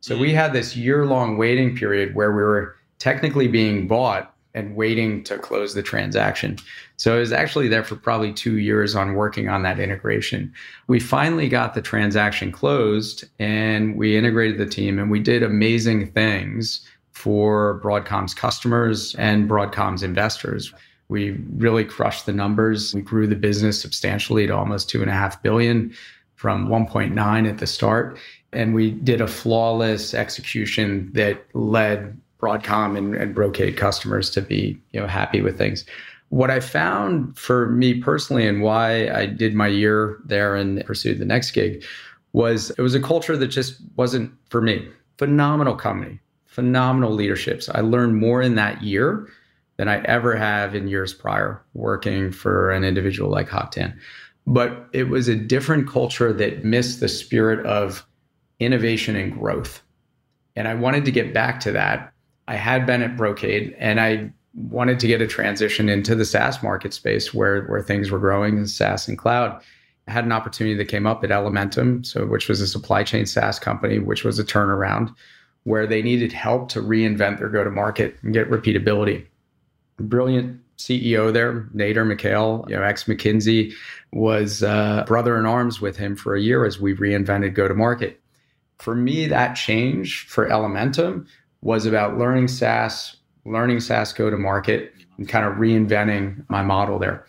So 0.00 0.16
we 0.16 0.30
mm. 0.30 0.36
had 0.36 0.54
this 0.54 0.74
year 0.74 1.04
long 1.04 1.36
waiting 1.36 1.76
period 1.76 2.14
where 2.14 2.32
we 2.32 2.42
were 2.42 2.76
technically 2.98 3.48
being 3.48 3.86
bought 3.86 4.34
and 4.56 4.74
waiting 4.74 5.22
to 5.24 5.38
close 5.38 5.74
the 5.74 5.82
transaction. 5.82 6.58
So 6.96 7.14
I 7.14 7.18
was 7.18 7.30
actually 7.30 7.68
there 7.68 7.84
for 7.84 7.94
probably 7.94 8.32
two 8.32 8.58
years 8.58 8.96
on 8.96 9.14
working 9.14 9.48
on 9.50 9.62
that 9.62 9.78
integration. 9.78 10.52
We 10.88 10.98
finally 10.98 11.48
got 11.48 11.74
the 11.74 11.82
transaction 11.82 12.50
closed 12.50 13.24
and 13.38 13.96
we 13.96 14.16
integrated 14.16 14.58
the 14.58 14.66
team 14.66 14.98
and 14.98 15.10
we 15.10 15.20
did 15.20 15.42
amazing 15.42 16.10
things 16.10 16.80
for 17.12 17.80
Broadcom's 17.84 18.34
customers 18.34 19.14
and 19.16 19.48
Broadcom's 19.48 20.02
investors. 20.02 20.72
We 21.08 21.32
really 21.56 21.84
crushed 21.84 22.24
the 22.24 22.32
numbers. 22.32 22.94
We 22.94 23.02
grew 23.02 23.26
the 23.26 23.36
business 23.36 23.80
substantially 23.80 24.46
to 24.46 24.56
almost 24.56 24.88
two 24.88 25.02
and 25.02 25.10
a 25.10 25.14
half 25.14 25.42
billion 25.42 25.94
from 26.34 26.68
1.9 26.68 27.48
at 27.48 27.58
the 27.58 27.66
start. 27.66 28.18
And 28.52 28.74
we 28.74 28.90
did 28.90 29.20
a 29.20 29.26
flawless 29.26 30.14
execution 30.14 31.10
that 31.12 31.44
led 31.54 32.18
Broadcom 32.46 32.96
and, 32.96 33.14
and 33.14 33.34
Brocade 33.34 33.76
customers 33.76 34.30
to 34.30 34.40
be 34.40 34.78
you 34.92 35.00
know 35.00 35.06
happy 35.06 35.40
with 35.40 35.58
things. 35.58 35.84
What 36.28 36.50
I 36.50 36.60
found 36.60 37.36
for 37.36 37.68
me 37.70 38.00
personally 38.00 38.46
and 38.46 38.62
why 38.62 39.08
I 39.10 39.26
did 39.26 39.54
my 39.54 39.68
year 39.68 40.18
there 40.24 40.54
and 40.54 40.84
pursued 40.84 41.18
the 41.18 41.24
next 41.24 41.52
gig 41.52 41.84
was 42.32 42.70
it 42.70 42.82
was 42.82 42.94
a 42.94 43.00
culture 43.00 43.36
that 43.36 43.48
just 43.48 43.80
wasn't 43.96 44.32
for 44.50 44.60
me. 44.60 44.86
Phenomenal 45.18 45.74
company, 45.74 46.20
phenomenal 46.46 47.12
leaderships. 47.12 47.68
I 47.68 47.80
learned 47.80 48.16
more 48.16 48.42
in 48.42 48.54
that 48.56 48.82
year 48.82 49.28
than 49.76 49.88
I 49.88 50.02
ever 50.04 50.36
have 50.36 50.74
in 50.74 50.88
years 50.88 51.12
prior 51.12 51.62
working 51.74 52.32
for 52.32 52.70
an 52.70 52.84
individual 52.84 53.30
like 53.30 53.48
Hock 53.48 53.72
Tan. 53.72 53.98
But 54.46 54.88
it 54.92 55.08
was 55.08 55.28
a 55.28 55.34
different 55.34 55.88
culture 55.88 56.32
that 56.32 56.64
missed 56.64 57.00
the 57.00 57.08
spirit 57.08 57.64
of 57.66 58.06
innovation 58.60 59.16
and 59.16 59.32
growth. 59.32 59.82
And 60.54 60.68
I 60.68 60.74
wanted 60.74 61.04
to 61.04 61.10
get 61.10 61.34
back 61.34 61.60
to 61.60 61.72
that 61.72 62.12
I 62.48 62.56
had 62.56 62.86
been 62.86 63.02
at 63.02 63.16
Brocade 63.16 63.74
and 63.78 64.00
I 64.00 64.30
wanted 64.54 64.98
to 65.00 65.06
get 65.06 65.20
a 65.20 65.26
transition 65.26 65.88
into 65.88 66.14
the 66.14 66.24
SaaS 66.24 66.62
market 66.62 66.94
space 66.94 67.34
where 67.34 67.64
where 67.64 67.82
things 67.82 68.10
were 68.10 68.18
growing 68.18 68.56
in 68.56 68.66
SaaS 68.66 69.08
and 69.08 69.18
cloud. 69.18 69.60
I 70.08 70.12
had 70.12 70.24
an 70.24 70.32
opportunity 70.32 70.76
that 70.76 70.86
came 70.86 71.06
up 71.06 71.24
at 71.24 71.30
Elementum, 71.30 72.06
so 72.06 72.26
which 72.26 72.48
was 72.48 72.60
a 72.60 72.66
supply 72.66 73.02
chain 73.02 73.26
SaaS 73.26 73.58
company, 73.58 73.98
which 73.98 74.24
was 74.24 74.38
a 74.38 74.44
turnaround, 74.44 75.12
where 75.64 75.86
they 75.86 76.00
needed 76.00 76.32
help 76.32 76.68
to 76.70 76.80
reinvent 76.80 77.38
their 77.38 77.48
go-to-market 77.48 78.16
and 78.22 78.32
get 78.32 78.48
repeatability. 78.48 79.26
Brilliant 79.98 80.60
CEO 80.78 81.32
there, 81.32 81.62
Nader 81.74 82.06
Mikhail, 82.06 82.64
you 82.68 82.76
know, 82.76 82.82
ex 82.82 83.04
McKinsey, 83.04 83.72
was 84.12 84.62
uh, 84.62 85.02
brother 85.08 85.36
in 85.38 85.44
arms 85.44 85.80
with 85.80 85.96
him 85.96 86.14
for 86.14 86.36
a 86.36 86.40
year 86.40 86.64
as 86.64 86.78
we 86.78 86.94
reinvented 86.94 87.54
go-to-market. 87.54 88.20
For 88.78 88.94
me, 88.94 89.26
that 89.26 89.54
change 89.54 90.26
for 90.28 90.48
Elementum 90.48 91.26
was 91.62 91.86
about 91.86 92.18
learning 92.18 92.48
SaaS, 92.48 93.16
learning 93.44 93.80
SaaS 93.80 94.12
go 94.12 94.30
to 94.30 94.36
market, 94.36 94.92
and 95.18 95.28
kind 95.28 95.46
of 95.46 95.54
reinventing 95.54 96.44
my 96.48 96.62
model 96.62 96.98
there. 96.98 97.26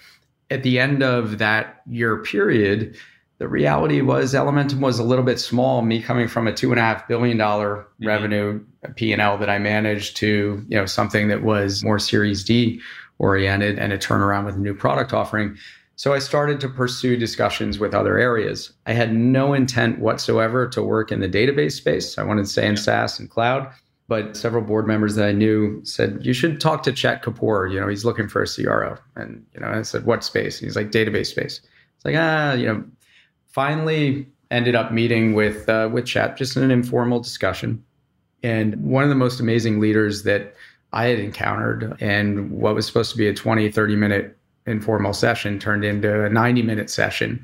At 0.49 0.63
the 0.63 0.79
end 0.79 1.03
of 1.03 1.37
that 1.39 1.81
year 1.89 2.21
period, 2.23 2.97
the 3.39 3.47
reality 3.47 4.01
was 4.01 4.33
Elementum 4.33 4.79
was 4.79 4.97
a 4.99 5.03
little 5.03 5.23
bit 5.23 5.39
small. 5.39 5.81
Me 5.81 6.01
coming 6.01 6.27
from 6.27 6.47
a 6.47 6.53
two 6.53 6.71
and 6.71 6.79
a 6.79 6.83
half 6.83 7.07
billion 7.07 7.37
dollar 7.37 7.77
mm-hmm. 7.77 8.07
revenue 8.07 8.63
P 8.95 9.13
and 9.13 9.21
L 9.21 9.37
that 9.37 9.49
I 9.49 9.59
managed 9.59 10.17
to 10.17 10.65
you 10.67 10.77
know 10.77 10.85
something 10.85 11.27
that 11.27 11.43
was 11.43 11.83
more 11.83 11.99
Series 11.99 12.43
D 12.43 12.81
oriented 13.19 13.79
and 13.79 13.93
a 13.93 13.97
turnaround 13.97 14.45
with 14.45 14.55
a 14.55 14.59
new 14.59 14.73
product 14.73 15.13
offering. 15.13 15.57
So 15.95 16.13
I 16.13 16.19
started 16.19 16.59
to 16.61 16.69
pursue 16.69 17.17
discussions 17.17 17.79
with 17.79 17.95
other 17.95 18.19
areas. 18.19 18.71
I 18.85 18.93
had 18.93 19.15
no 19.15 19.53
intent 19.53 19.97
whatsoever 19.97 20.67
to 20.69 20.83
work 20.83 21.11
in 21.11 21.21
the 21.21 21.29
database 21.29 21.71
space. 21.71 22.19
I 22.19 22.23
wanted 22.23 22.43
to 22.43 22.49
stay 22.49 22.67
in 22.67 22.77
SaaS 22.77 23.19
and 23.19 23.29
cloud. 23.29 23.67
But 24.07 24.37
several 24.37 24.63
board 24.63 24.87
members 24.87 25.15
that 25.15 25.27
I 25.27 25.31
knew 25.33 25.81
said, 25.83 26.19
you 26.21 26.33
should 26.33 26.61
talk 26.61 26.83
to 26.83 26.93
Chet 26.93 27.23
Kapoor. 27.23 27.71
You 27.71 27.79
know, 27.79 27.87
he's 27.87 28.05
looking 28.05 28.29
for 28.29 28.41
a 28.41 28.47
CRO. 28.47 28.97
And, 29.15 29.45
you 29.53 29.59
know, 29.59 29.67
I 29.67 29.81
said, 29.81 30.05
what 30.05 30.23
space? 30.23 30.59
And 30.59 30.67
he's 30.67 30.77
like, 30.77 30.91
database 30.91 31.27
space. 31.27 31.59
It's 31.95 32.05
like, 32.05 32.15
ah, 32.17 32.53
you 32.53 32.67
know, 32.67 32.83
finally 33.47 34.27
ended 34.49 34.75
up 34.75 34.93
meeting 34.93 35.33
with, 35.33 35.67
uh, 35.67 35.89
with 35.91 36.05
Chet, 36.05 36.37
just 36.37 36.55
in 36.55 36.63
an 36.63 36.71
informal 36.71 37.19
discussion. 37.19 37.83
And 38.43 38.75
one 38.81 39.03
of 39.03 39.09
the 39.09 39.15
most 39.15 39.41
amazing 39.41 39.81
leaders 39.81 40.23
that 40.23 40.55
I 40.93 41.07
had 41.07 41.19
encountered 41.19 41.97
and 41.99 42.51
what 42.51 42.75
was 42.75 42.87
supposed 42.87 43.11
to 43.11 43.17
be 43.17 43.27
a 43.27 43.33
20, 43.33 43.71
30 43.71 43.95
minute 43.95 44.37
informal 44.65 45.13
session 45.13 45.59
turned 45.59 45.83
into 45.83 46.23
a 46.23 46.29
90 46.29 46.61
minute 46.61 46.89
session. 46.89 47.43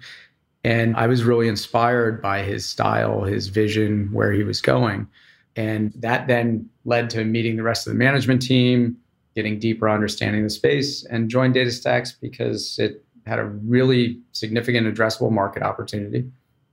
And 0.64 0.96
I 0.96 1.08
was 1.08 1.24
really 1.24 1.50
inspired 1.50 2.22
by 2.22 2.42
his 2.42 2.66
style, 2.66 3.24
his 3.24 3.50
vision, 3.50 4.10
where 4.14 4.32
he 4.32 4.44
was 4.44 4.62
going. 4.62 5.08
And 5.56 5.94
that 5.96 6.28
then 6.28 6.70
led 6.86 7.10
to 7.12 7.24
meeting 7.24 7.56
the 7.58 7.64
rest 7.64 7.86
of 7.86 7.94
the 7.94 8.00
management 8.00 8.42
team, 8.42 8.98
getting 9.36 9.60
deeper 9.60 9.90
understanding 9.90 10.44
the 10.44 10.50
space, 10.50 11.04
and 11.06 11.30
joined 11.30 11.56
DataStax 11.56 12.20
because 12.20 12.78
it 12.80 13.04
had 13.26 13.40
a 13.40 13.46
really 13.46 14.20
significant 14.32 14.88
addressable 14.88 15.32
market 15.32 15.64
opportunity. 15.64 16.30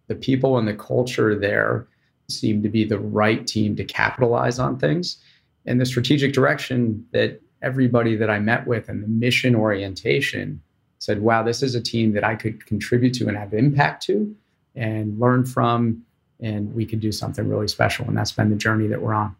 The 0.08 0.14
people 0.14 0.58
and 0.58 0.66
the 0.66 0.74
culture 0.74 1.38
there 1.38 1.86
seemed 2.28 2.62
to 2.62 2.68
be 2.68 2.84
the 2.84 2.98
right 2.98 3.46
team 3.46 3.76
to 3.76 3.84
capitalize 3.84 4.58
on 4.58 4.78
things. 4.78 5.18
And 5.66 5.80
the 5.80 5.86
strategic 5.86 6.32
direction 6.32 7.06
that 7.12 7.40
everybody 7.62 8.16
that 8.16 8.30
I 8.30 8.38
met 8.38 8.66
with 8.66 8.88
and 8.88 9.02
the 9.02 9.08
mission 9.08 9.54
orientation 9.54 10.60
said, 10.98 11.22
wow, 11.22 11.42
this 11.42 11.62
is 11.62 11.74
a 11.74 11.80
team 11.80 12.12
that 12.12 12.24
I 12.24 12.34
could 12.34 12.64
contribute 12.66 13.14
to 13.14 13.28
and 13.28 13.36
have 13.36 13.54
impact 13.54 14.02
to 14.04 14.34
and 14.74 15.18
learn 15.18 15.44
from 15.44 16.02
and 16.40 16.74
we 16.74 16.86
could 16.86 17.00
do 17.00 17.12
something 17.12 17.48
really 17.48 17.68
special. 17.68 18.06
And 18.06 18.16
that's 18.16 18.32
been 18.32 18.50
the 18.50 18.56
journey 18.56 18.86
that 18.88 19.00
we're 19.00 19.14
on. 19.14 19.36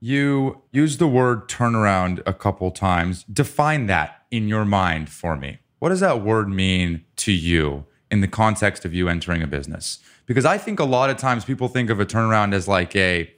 You 0.00 0.62
used 0.72 0.98
the 0.98 1.08
word 1.08 1.48
turnaround 1.48 2.22
a 2.26 2.34
couple 2.34 2.70
times. 2.70 3.24
Define 3.24 3.86
that 3.86 4.24
in 4.30 4.48
your 4.48 4.64
mind 4.64 5.08
for 5.08 5.36
me. 5.36 5.58
What 5.78 5.88
does 5.88 6.00
that 6.00 6.22
word 6.22 6.48
mean 6.48 7.04
to 7.16 7.32
you 7.32 7.86
in 8.10 8.20
the 8.20 8.28
context 8.28 8.84
of 8.84 8.92
you 8.92 9.08
entering 9.08 9.42
a 9.42 9.46
business? 9.46 9.98
Because 10.26 10.44
I 10.44 10.58
think 10.58 10.80
a 10.80 10.84
lot 10.84 11.10
of 11.10 11.16
times 11.16 11.44
people 11.44 11.68
think 11.68 11.90
of 11.90 12.00
a 12.00 12.06
turnaround 12.06 12.52
as 12.52 12.68
like 12.68 12.94
a 12.94 13.32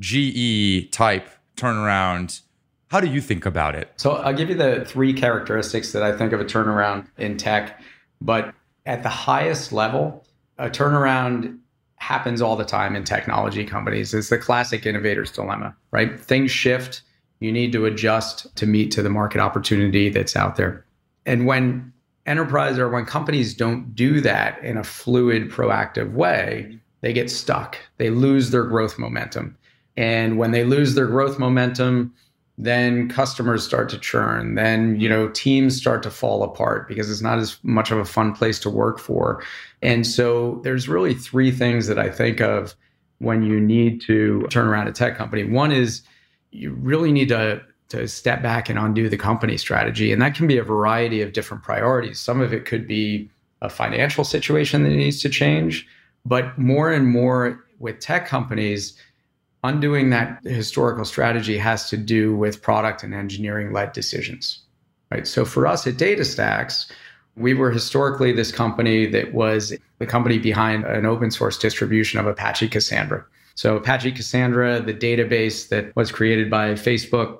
GE 0.00 0.90
type 0.90 1.28
turnaround. 1.56 2.40
How 2.88 3.00
do 3.00 3.06
you 3.06 3.20
think 3.20 3.46
about 3.46 3.74
it? 3.74 3.92
So 3.96 4.12
I'll 4.12 4.34
give 4.34 4.48
you 4.48 4.56
the 4.56 4.84
three 4.84 5.12
characteristics 5.12 5.92
that 5.92 6.02
I 6.02 6.16
think 6.16 6.32
of 6.32 6.40
a 6.40 6.44
turnaround 6.44 7.06
in 7.16 7.36
tech. 7.36 7.80
But 8.20 8.54
at 8.86 9.02
the 9.02 9.08
highest 9.08 9.72
level, 9.72 10.24
a 10.58 10.68
turnaround 10.68 11.58
happens 11.96 12.42
all 12.42 12.56
the 12.56 12.64
time 12.64 12.96
in 12.96 13.04
technology 13.04 13.64
companies. 13.64 14.12
It's 14.12 14.28
the 14.28 14.38
classic 14.38 14.84
innovator's 14.86 15.30
dilemma, 15.30 15.74
right? 15.92 16.20
Things 16.20 16.50
shift. 16.50 17.02
You 17.40 17.52
need 17.52 17.72
to 17.72 17.86
adjust 17.86 18.54
to 18.56 18.66
meet 18.66 18.90
to 18.92 19.02
the 19.02 19.10
market 19.10 19.40
opportunity 19.40 20.08
that's 20.08 20.36
out 20.36 20.56
there. 20.56 20.84
And 21.26 21.46
when 21.46 21.92
enterprise 22.26 22.78
or 22.78 22.88
when 22.88 23.04
companies 23.04 23.54
don't 23.54 23.94
do 23.94 24.20
that 24.20 24.62
in 24.64 24.76
a 24.76 24.84
fluid, 24.84 25.50
proactive 25.50 26.12
way, 26.12 26.78
they 27.00 27.12
get 27.12 27.30
stuck. 27.30 27.76
They 27.98 28.10
lose 28.10 28.50
their 28.50 28.64
growth 28.64 28.98
momentum. 28.98 29.56
And 29.96 30.38
when 30.38 30.52
they 30.52 30.64
lose 30.64 30.94
their 30.94 31.06
growth 31.06 31.38
momentum, 31.38 32.14
then 32.58 33.08
customers 33.08 33.64
start 33.64 33.88
to 33.88 33.98
churn 33.98 34.54
then 34.56 35.00
you 35.00 35.08
know 35.08 35.28
teams 35.28 35.76
start 35.76 36.02
to 36.02 36.10
fall 36.10 36.42
apart 36.42 36.86
because 36.86 37.10
it's 37.10 37.22
not 37.22 37.38
as 37.38 37.58
much 37.62 37.90
of 37.90 37.98
a 37.98 38.04
fun 38.04 38.34
place 38.34 38.58
to 38.60 38.70
work 38.70 38.98
for. 38.98 39.42
And 39.80 40.06
so 40.06 40.60
there's 40.62 40.88
really 40.88 41.14
three 41.14 41.50
things 41.50 41.86
that 41.86 41.98
i 41.98 42.10
think 42.10 42.40
of 42.40 42.74
when 43.18 43.42
you 43.42 43.60
need 43.60 44.00
to 44.02 44.46
turn 44.50 44.66
around 44.66 44.88
a 44.88 44.92
tech 44.92 45.16
company. 45.16 45.44
One 45.44 45.72
is 45.72 46.02
you 46.50 46.72
really 46.72 47.12
need 47.12 47.28
to 47.28 47.62
to 47.88 48.08
step 48.08 48.42
back 48.42 48.70
and 48.70 48.78
undo 48.78 49.08
the 49.08 49.18
company 49.18 49.58
strategy 49.58 50.12
and 50.12 50.22
that 50.22 50.34
can 50.34 50.46
be 50.46 50.56
a 50.56 50.62
variety 50.62 51.20
of 51.20 51.32
different 51.32 51.62
priorities. 51.62 52.18
Some 52.20 52.40
of 52.40 52.52
it 52.52 52.64
could 52.64 52.86
be 52.86 53.30
a 53.60 53.68
financial 53.68 54.24
situation 54.24 54.82
that 54.82 54.90
needs 54.90 55.20
to 55.22 55.28
change 55.28 55.86
but 56.24 56.56
more 56.58 56.90
and 56.92 57.06
more 57.06 57.64
with 57.78 57.98
tech 57.98 58.26
companies 58.26 58.96
undoing 59.64 60.10
that 60.10 60.42
historical 60.44 61.04
strategy 61.04 61.56
has 61.56 61.88
to 61.88 61.96
do 61.96 62.34
with 62.36 62.62
product 62.62 63.02
and 63.02 63.14
engineering 63.14 63.72
led 63.72 63.92
decisions 63.92 64.62
right? 65.12 65.26
So 65.26 65.44
for 65.44 65.66
us 65.66 65.86
at 65.86 65.94
datastax 65.94 66.90
we 67.36 67.54
were 67.54 67.70
historically 67.70 68.32
this 68.32 68.52
company 68.52 69.06
that 69.06 69.32
was 69.32 69.72
the 69.98 70.06
company 70.06 70.38
behind 70.38 70.84
an 70.84 71.06
open 71.06 71.30
source 71.30 71.56
distribution 71.56 72.20
of 72.20 72.26
apache 72.26 72.68
cassandra. 72.68 73.24
So 73.54 73.76
apache 73.76 74.12
cassandra 74.12 74.80
the 74.80 74.94
database 74.94 75.68
that 75.68 75.94
was 75.96 76.12
created 76.12 76.50
by 76.50 76.72
facebook 76.72 77.38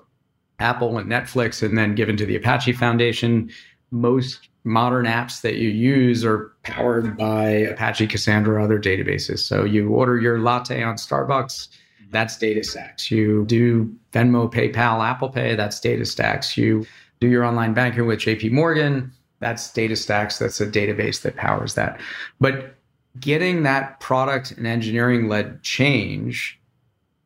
apple 0.59 0.99
and 0.99 1.11
netflix 1.11 1.63
and 1.63 1.77
then 1.77 1.95
given 1.95 2.17
to 2.17 2.27
the 2.27 2.37
apache 2.37 2.73
foundation. 2.73 3.51
Most 3.91 4.49
modern 4.65 5.07
apps 5.07 5.43
that 5.43 5.57
you 5.57 5.69
use 5.69 6.25
are 6.25 6.53
powered 6.63 7.17
by 7.17 7.49
apache 7.49 8.07
cassandra 8.07 8.55
or 8.55 8.61
other 8.61 8.79
databases. 8.79 9.41
So 9.41 9.65
you 9.65 9.91
order 9.91 10.19
your 10.19 10.39
latte 10.39 10.83
on 10.83 10.95
starbucks 10.97 11.69
that's 12.13 12.37
DataStax. 12.37 13.11
You 13.11 13.45
do 13.47 13.93
Venmo, 14.13 14.53
PayPal, 14.53 15.05
Apple 15.05 15.31
Pay, 15.31 15.57
that's 15.57 15.81
DataStax. 15.81 16.57
You 16.57 16.87
do 17.21 17.29
your 17.29 17.45
online 17.45 17.75
banking 17.75 18.07
with 18.07 18.21
JP 18.21 18.53
Morgan, 18.53 19.13
that's 19.43 19.73
DataStax. 19.73 20.39
That's 20.39 20.61
a 20.61 20.67
database 20.67 21.23
that 21.23 21.35
powers 21.35 21.75
that. 21.75 22.01
But 22.41 22.77
getting 23.19 23.65
that 23.65 23.99
product 23.99 24.53
and 24.53 24.69
engineering 24.69 25.29
led 25.29 25.63
change, 25.65 26.61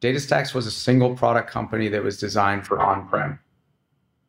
DataStax 0.01 0.55
was 0.55 0.67
a 0.67 0.71
single 0.71 1.15
product 1.15 1.51
company 1.51 1.89
that 1.89 2.03
was 2.03 2.19
designed 2.19 2.67
for 2.67 2.81
on 2.81 3.07
prem. 3.07 3.39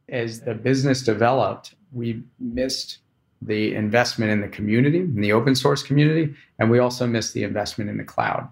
as 0.09 0.41
the 0.41 0.53
business 0.53 1.01
developed, 1.01 1.75
we 1.93 2.23
missed 2.39 2.97
the 3.41 3.73
investment 3.73 4.31
in 4.31 4.41
the 4.41 4.49
community, 4.49 4.99
in 4.99 5.21
the 5.21 5.31
open 5.31 5.55
source 5.55 5.81
community, 5.81 6.33
and 6.59 6.69
we 6.69 6.79
also 6.79 7.07
missed 7.07 7.33
the 7.33 7.43
investment 7.43 7.89
in 7.89 7.97
the 7.97 8.03
cloud. 8.03 8.49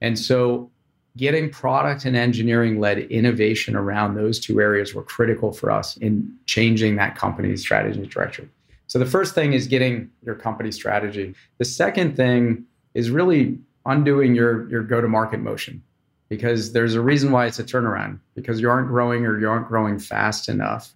And 0.00 0.18
so 0.18 0.71
getting 1.16 1.50
product 1.50 2.04
and 2.04 2.16
engineering 2.16 2.80
led 2.80 2.98
innovation 2.98 3.76
around 3.76 4.14
those 4.14 4.40
two 4.40 4.60
areas 4.60 4.94
were 4.94 5.02
critical 5.02 5.52
for 5.52 5.70
us 5.70 5.96
in 5.98 6.34
changing 6.46 6.96
that 6.96 7.16
company's 7.16 7.60
strategy 7.60 8.06
direction. 8.06 8.50
So 8.86 8.98
the 8.98 9.06
first 9.06 9.34
thing 9.34 9.52
is 9.52 9.66
getting 9.66 10.10
your 10.24 10.34
company 10.34 10.70
strategy. 10.72 11.34
The 11.58 11.64
second 11.64 12.16
thing 12.16 12.64
is 12.94 13.10
really 13.10 13.58
undoing 13.84 14.34
your 14.34 14.68
your 14.70 14.82
go 14.82 15.00
to 15.00 15.08
market 15.08 15.40
motion 15.40 15.82
because 16.28 16.72
there's 16.72 16.94
a 16.94 17.00
reason 17.00 17.30
why 17.32 17.46
it's 17.46 17.58
a 17.58 17.64
turnaround 17.64 18.18
because 18.34 18.60
you 18.60 18.70
aren't 18.70 18.88
growing 18.88 19.26
or 19.26 19.38
you 19.38 19.48
aren't 19.48 19.68
growing 19.68 19.98
fast 19.98 20.48
enough 20.48 20.94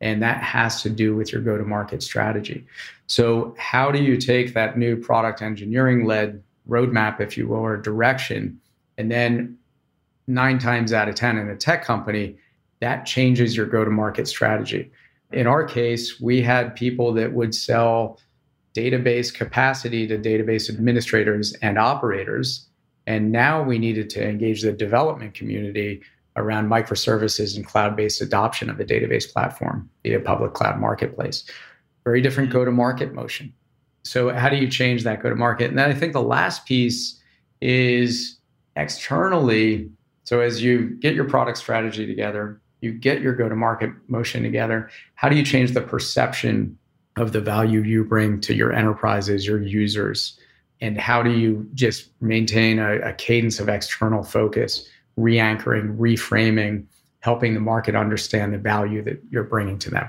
and 0.00 0.20
that 0.20 0.42
has 0.42 0.82
to 0.82 0.90
do 0.90 1.14
with 1.14 1.32
your 1.32 1.40
go 1.40 1.56
to 1.56 1.64
market 1.64 2.02
strategy. 2.02 2.66
So 3.06 3.54
how 3.56 3.92
do 3.92 4.02
you 4.02 4.16
take 4.16 4.54
that 4.54 4.76
new 4.76 4.96
product 4.96 5.40
engineering 5.40 6.04
led 6.04 6.42
roadmap 6.68 7.20
if 7.20 7.36
you 7.36 7.46
will 7.46 7.60
or 7.60 7.76
direction 7.76 8.60
and 8.98 9.10
then 9.10 9.56
9 10.26 10.58
times 10.58 10.92
out 10.92 11.08
of 11.08 11.14
10 11.14 11.38
in 11.38 11.48
a 11.48 11.56
tech 11.56 11.84
company 11.84 12.36
that 12.80 13.06
changes 13.06 13.56
your 13.56 13.66
go 13.66 13.84
to 13.84 13.90
market 13.90 14.26
strategy. 14.26 14.90
In 15.32 15.46
our 15.46 15.64
case, 15.64 16.20
we 16.20 16.42
had 16.42 16.74
people 16.74 17.12
that 17.14 17.32
would 17.32 17.54
sell 17.54 18.18
database 18.74 19.32
capacity 19.32 20.06
to 20.06 20.18
database 20.18 20.68
administrators 20.68 21.52
and 21.62 21.78
operators. 21.78 22.66
And 23.06 23.30
now 23.30 23.62
we 23.62 23.78
needed 23.78 24.10
to 24.10 24.28
engage 24.28 24.62
the 24.62 24.72
development 24.72 25.34
community 25.34 26.02
around 26.36 26.68
microservices 26.68 27.56
and 27.56 27.66
cloud 27.66 27.94
based 27.94 28.20
adoption 28.20 28.70
of 28.70 28.78
the 28.78 28.84
database 28.84 29.30
platform 29.30 29.88
via 30.02 30.20
public 30.20 30.54
cloud 30.54 30.80
marketplace. 30.80 31.44
Very 32.04 32.20
different 32.20 32.50
mm-hmm. 32.50 32.58
go 32.58 32.64
to 32.64 32.72
market 32.72 33.12
motion. 33.12 33.52
So, 34.04 34.30
how 34.30 34.48
do 34.48 34.56
you 34.56 34.68
change 34.68 35.04
that 35.04 35.22
go 35.22 35.28
to 35.28 35.36
market? 35.36 35.68
And 35.68 35.78
then 35.78 35.90
I 35.90 35.94
think 35.94 36.14
the 36.14 36.22
last 36.22 36.66
piece 36.66 37.20
is 37.60 38.38
externally. 38.76 39.90
So, 40.24 40.40
as 40.40 40.62
you 40.62 40.90
get 41.00 41.14
your 41.14 41.24
product 41.24 41.58
strategy 41.58 42.06
together, 42.06 42.60
you 42.80 42.92
get 42.92 43.22
your 43.22 43.34
go 43.34 43.48
to 43.48 43.56
market 43.56 43.90
motion 44.08 44.42
together, 44.42 44.90
how 45.14 45.28
do 45.28 45.36
you 45.36 45.44
change 45.44 45.72
the 45.72 45.80
perception 45.80 46.76
of 47.16 47.32
the 47.32 47.40
value 47.40 47.82
you 47.82 48.04
bring 48.04 48.40
to 48.40 48.54
your 48.54 48.72
enterprises, 48.72 49.46
your 49.46 49.62
users? 49.62 50.38
And 50.80 50.98
how 50.98 51.22
do 51.22 51.30
you 51.30 51.68
just 51.74 52.10
maintain 52.20 52.80
a, 52.80 52.96
a 52.98 53.12
cadence 53.12 53.60
of 53.60 53.68
external 53.68 54.24
focus, 54.24 54.88
re 55.16 55.38
anchoring, 55.38 55.96
reframing, 55.96 56.84
helping 57.20 57.54
the 57.54 57.60
market 57.60 57.94
understand 57.94 58.52
the 58.52 58.58
value 58.58 59.02
that 59.02 59.22
you're 59.30 59.44
bringing 59.44 59.78
to 59.78 59.90
them? 59.90 60.08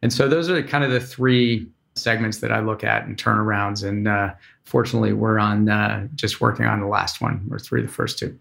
And 0.00 0.12
so, 0.12 0.28
those 0.28 0.48
are 0.48 0.62
kind 0.62 0.84
of 0.84 0.90
the 0.90 1.00
three 1.00 1.68
segments 1.96 2.38
that 2.38 2.52
I 2.52 2.60
look 2.60 2.84
at 2.84 3.06
and 3.06 3.16
turnarounds. 3.16 3.86
And 3.86 4.08
uh, 4.08 4.34
fortunately, 4.64 5.12
we're 5.12 5.38
on 5.38 5.68
uh, 5.68 6.08
just 6.14 6.40
working 6.40 6.66
on 6.66 6.80
the 6.80 6.86
last 6.86 7.20
one. 7.20 7.44
We're 7.48 7.58
through 7.58 7.82
the 7.82 7.88
first 7.88 8.18
two. 8.18 8.38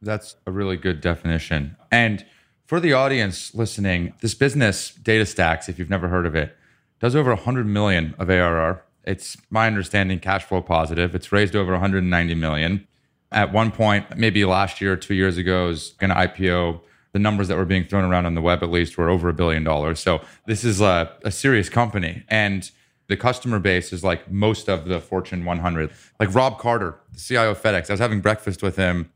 That's 0.00 0.36
a 0.46 0.50
really 0.50 0.76
good 0.76 1.00
definition. 1.00 1.76
And 1.90 2.24
for 2.66 2.80
the 2.80 2.92
audience 2.92 3.54
listening, 3.54 4.14
this 4.20 4.34
business, 4.34 4.92
DataStax, 5.02 5.68
if 5.68 5.78
you've 5.78 5.90
never 5.90 6.08
heard 6.08 6.26
of 6.26 6.34
it, 6.34 6.56
does 7.00 7.14
over 7.14 7.30
100 7.30 7.66
million 7.66 8.14
of 8.18 8.30
ARR. 8.30 8.82
It's 9.04 9.36
my 9.50 9.66
understanding 9.66 10.20
cash 10.20 10.44
flow 10.44 10.62
positive. 10.62 11.14
It's 11.14 11.32
raised 11.32 11.56
over 11.56 11.72
190 11.72 12.34
million. 12.34 12.86
At 13.30 13.52
one 13.52 13.72
point, 13.72 14.16
maybe 14.16 14.44
last 14.44 14.80
year, 14.80 14.92
or 14.92 14.96
two 14.96 15.14
years 15.14 15.36
ago, 15.36 15.68
is 15.68 15.94
going 15.98 16.10
to 16.10 16.16
IPO. 16.16 16.80
The 17.12 17.18
numbers 17.18 17.48
that 17.48 17.56
were 17.56 17.64
being 17.64 17.84
thrown 17.84 18.04
around 18.04 18.26
on 18.26 18.34
the 18.34 18.40
web, 18.40 18.62
at 18.62 18.70
least, 18.70 18.96
were 18.96 19.10
over 19.10 19.28
a 19.28 19.34
billion 19.34 19.64
dollars. 19.64 20.00
So 20.00 20.22
this 20.46 20.64
is 20.64 20.80
a, 20.80 21.14
a 21.24 21.30
serious 21.30 21.68
company, 21.68 22.24
and 22.28 22.70
the 23.08 23.16
customer 23.16 23.58
base 23.58 23.92
is 23.92 24.02
like 24.02 24.30
most 24.30 24.68
of 24.68 24.86
the 24.86 25.00
Fortune 25.00 25.44
100. 25.44 25.90
Like 26.18 26.34
Rob 26.34 26.58
Carter, 26.58 26.98
the 27.12 27.20
CIO 27.20 27.50
of 27.50 27.60
FedEx. 27.60 27.90
I 27.90 27.92
was 27.92 28.00
having 28.00 28.20
breakfast 28.20 28.62
with 28.62 28.76
him 28.76 29.10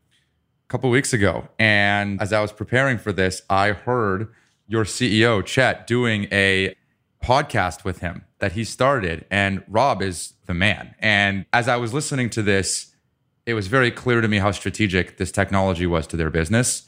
a 0.67 0.69
couple 0.69 0.91
weeks 0.91 1.13
ago, 1.13 1.49
and 1.59 2.21
as 2.21 2.33
I 2.33 2.41
was 2.41 2.53
preparing 2.53 2.99
for 2.99 3.13
this, 3.13 3.43
I 3.49 3.73
heard 3.73 4.29
your 4.67 4.85
CEO 4.85 5.45
Chet 5.45 5.87
doing 5.87 6.29
a 6.31 6.75
podcast 7.23 7.85
with 7.85 7.99
him 7.99 8.25
that 8.39 8.53
he 8.53 8.65
started. 8.65 9.25
And 9.31 9.63
Rob 9.69 10.03
is 10.03 10.35
the 10.47 10.55
man. 10.55 10.95
And 11.01 11.47
as 11.53 11.69
I 11.69 11.77
was 11.77 11.93
listening 11.93 12.31
to 12.31 12.43
this, 12.43 12.95
it 13.47 13.55
was 13.55 13.69
very 13.69 13.91
clear 13.91 14.21
to 14.21 14.29
me 14.29 14.39
how 14.39 14.51
strategic 14.51 15.17
this 15.17 15.33
technology 15.33 15.87
was 15.87 16.07
to 16.09 16.17
their 16.17 16.31
business. 16.31 16.87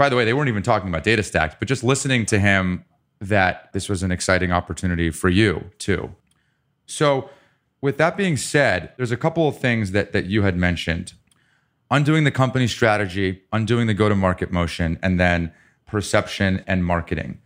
By 0.00 0.08
the 0.08 0.16
way, 0.16 0.24
they 0.24 0.32
weren't 0.32 0.48
even 0.48 0.62
talking 0.62 0.88
about 0.88 1.04
DataStax, 1.04 1.56
but 1.58 1.68
just 1.68 1.84
listening 1.84 2.24
to 2.24 2.38
him 2.38 2.86
that 3.20 3.70
this 3.74 3.86
was 3.86 4.02
an 4.02 4.10
exciting 4.10 4.50
opportunity 4.50 5.10
for 5.10 5.28
you 5.28 5.70
too. 5.76 6.14
So, 6.86 7.28
with 7.82 7.98
that 7.98 8.16
being 8.16 8.38
said, 8.38 8.94
there's 8.96 9.12
a 9.12 9.18
couple 9.18 9.46
of 9.46 9.58
things 9.58 9.90
that, 9.90 10.12
that 10.12 10.24
you 10.24 10.40
had 10.40 10.56
mentioned 10.56 11.12
undoing 11.90 12.24
the 12.24 12.30
company 12.30 12.66
strategy, 12.66 13.42
undoing 13.52 13.88
the 13.88 13.92
go 13.92 14.08
to 14.08 14.14
market 14.14 14.50
motion, 14.50 14.98
and 15.02 15.20
then 15.20 15.52
perception 15.84 16.64
and 16.66 16.82
marketing 16.82 17.42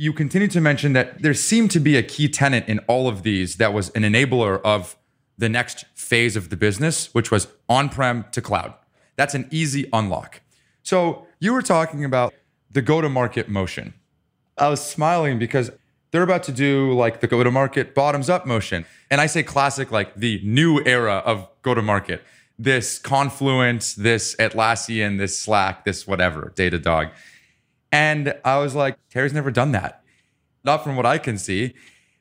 you 0.00 0.12
continue 0.12 0.48
to 0.48 0.60
mention 0.60 0.92
that 0.94 1.20
there 1.20 1.34
seemed 1.34 1.70
to 1.72 1.80
be 1.80 1.96
a 1.96 2.02
key 2.02 2.28
tenant 2.28 2.68
in 2.68 2.78
all 2.86 3.08
of 3.08 3.24
these 3.24 3.56
that 3.56 3.74
was 3.74 3.90
an 3.90 4.04
enabler 4.04 4.62
of 4.62 4.96
the 5.36 5.48
next 5.48 5.84
phase 5.94 6.36
of 6.36 6.48
the 6.50 6.56
business, 6.56 7.12
which 7.12 7.30
was 7.32 7.48
on 7.68 7.88
prem 7.88 8.24
to 8.30 8.40
cloud. 8.40 8.72
That's 9.16 9.34
an 9.34 9.48
easy 9.50 9.88
unlock. 9.92 10.40
So 10.84 11.26
you 11.40 11.52
were 11.52 11.62
talking 11.62 12.04
about 12.04 12.34
the 12.70 12.82
go 12.82 13.00
to 13.00 13.08
market 13.08 13.48
motion. 13.48 13.94
I 14.56 14.68
was 14.68 14.84
smiling 14.84 15.38
because 15.38 15.70
they're 16.10 16.22
about 16.22 16.42
to 16.44 16.52
do 16.52 16.92
like 16.92 17.20
the 17.20 17.26
go 17.26 17.42
to 17.44 17.50
market 17.50 17.94
bottoms 17.94 18.28
up 18.28 18.46
motion. 18.46 18.84
And 19.10 19.20
I 19.20 19.26
say 19.26 19.42
classic, 19.42 19.90
like 19.90 20.14
the 20.14 20.40
new 20.44 20.82
era 20.84 21.22
of 21.24 21.48
go 21.62 21.74
to 21.74 21.82
market. 21.82 22.22
This 22.58 22.98
Confluence, 22.98 23.94
this 23.94 24.34
Atlassian, 24.36 25.18
this 25.18 25.38
Slack, 25.38 25.84
this 25.84 26.06
whatever, 26.06 26.52
Datadog. 26.56 27.12
And 27.92 28.34
I 28.44 28.58
was 28.58 28.74
like, 28.74 28.98
Terry's 29.10 29.32
never 29.32 29.50
done 29.50 29.72
that. 29.72 30.02
Not 30.64 30.82
from 30.82 30.96
what 30.96 31.06
I 31.06 31.18
can 31.18 31.38
see. 31.38 31.74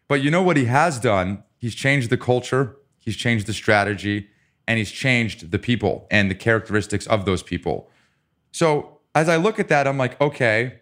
But 0.08 0.22
you 0.22 0.32
know 0.32 0.44
what 0.44 0.58
he 0.58 0.66
has 0.66 1.00
done? 1.00 1.44
He's 1.58 1.76
changed 1.76 2.10
the 2.10 2.18
culture, 2.18 2.78
he's 3.00 3.16
changed 3.16 3.48
the 3.48 3.54
strategy, 3.54 4.28
and 4.68 4.78
he's 4.78 4.92
changed 4.92 5.52
the 5.52 5.60
people 5.60 6.08
and 6.12 6.30
the 6.30 6.36
characteristics 6.36 7.08
of 7.08 7.26
those 7.26 7.42
people. 7.42 7.90
So 8.52 8.97
as 9.16 9.30
I 9.30 9.38
look 9.38 9.60
at 9.60 9.68
that, 9.70 9.88
I'm 9.88 9.98
like, 9.98 10.20
okay, 10.22 10.80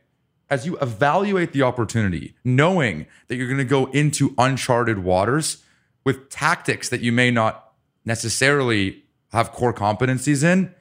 as 0.50 0.66
you 0.66 0.78
evaluate 0.78 1.54
the 1.54 1.64
opportunity, 1.64 2.36
knowing 2.44 3.08
that 3.28 3.36
you're 3.36 3.48
going 3.48 3.58
to 3.58 3.64
go 3.64 3.86
into 3.88 4.34
uncharted 4.38 5.00
waters 5.00 5.64
with 6.04 6.30
tactics 6.30 6.90
that 6.90 7.02
you 7.02 7.12
may 7.12 7.32
not 7.32 7.74
necessarily 8.04 9.04
have 9.32 9.52
core 9.52 9.74
competencies 9.74 10.44
in, 10.44 10.74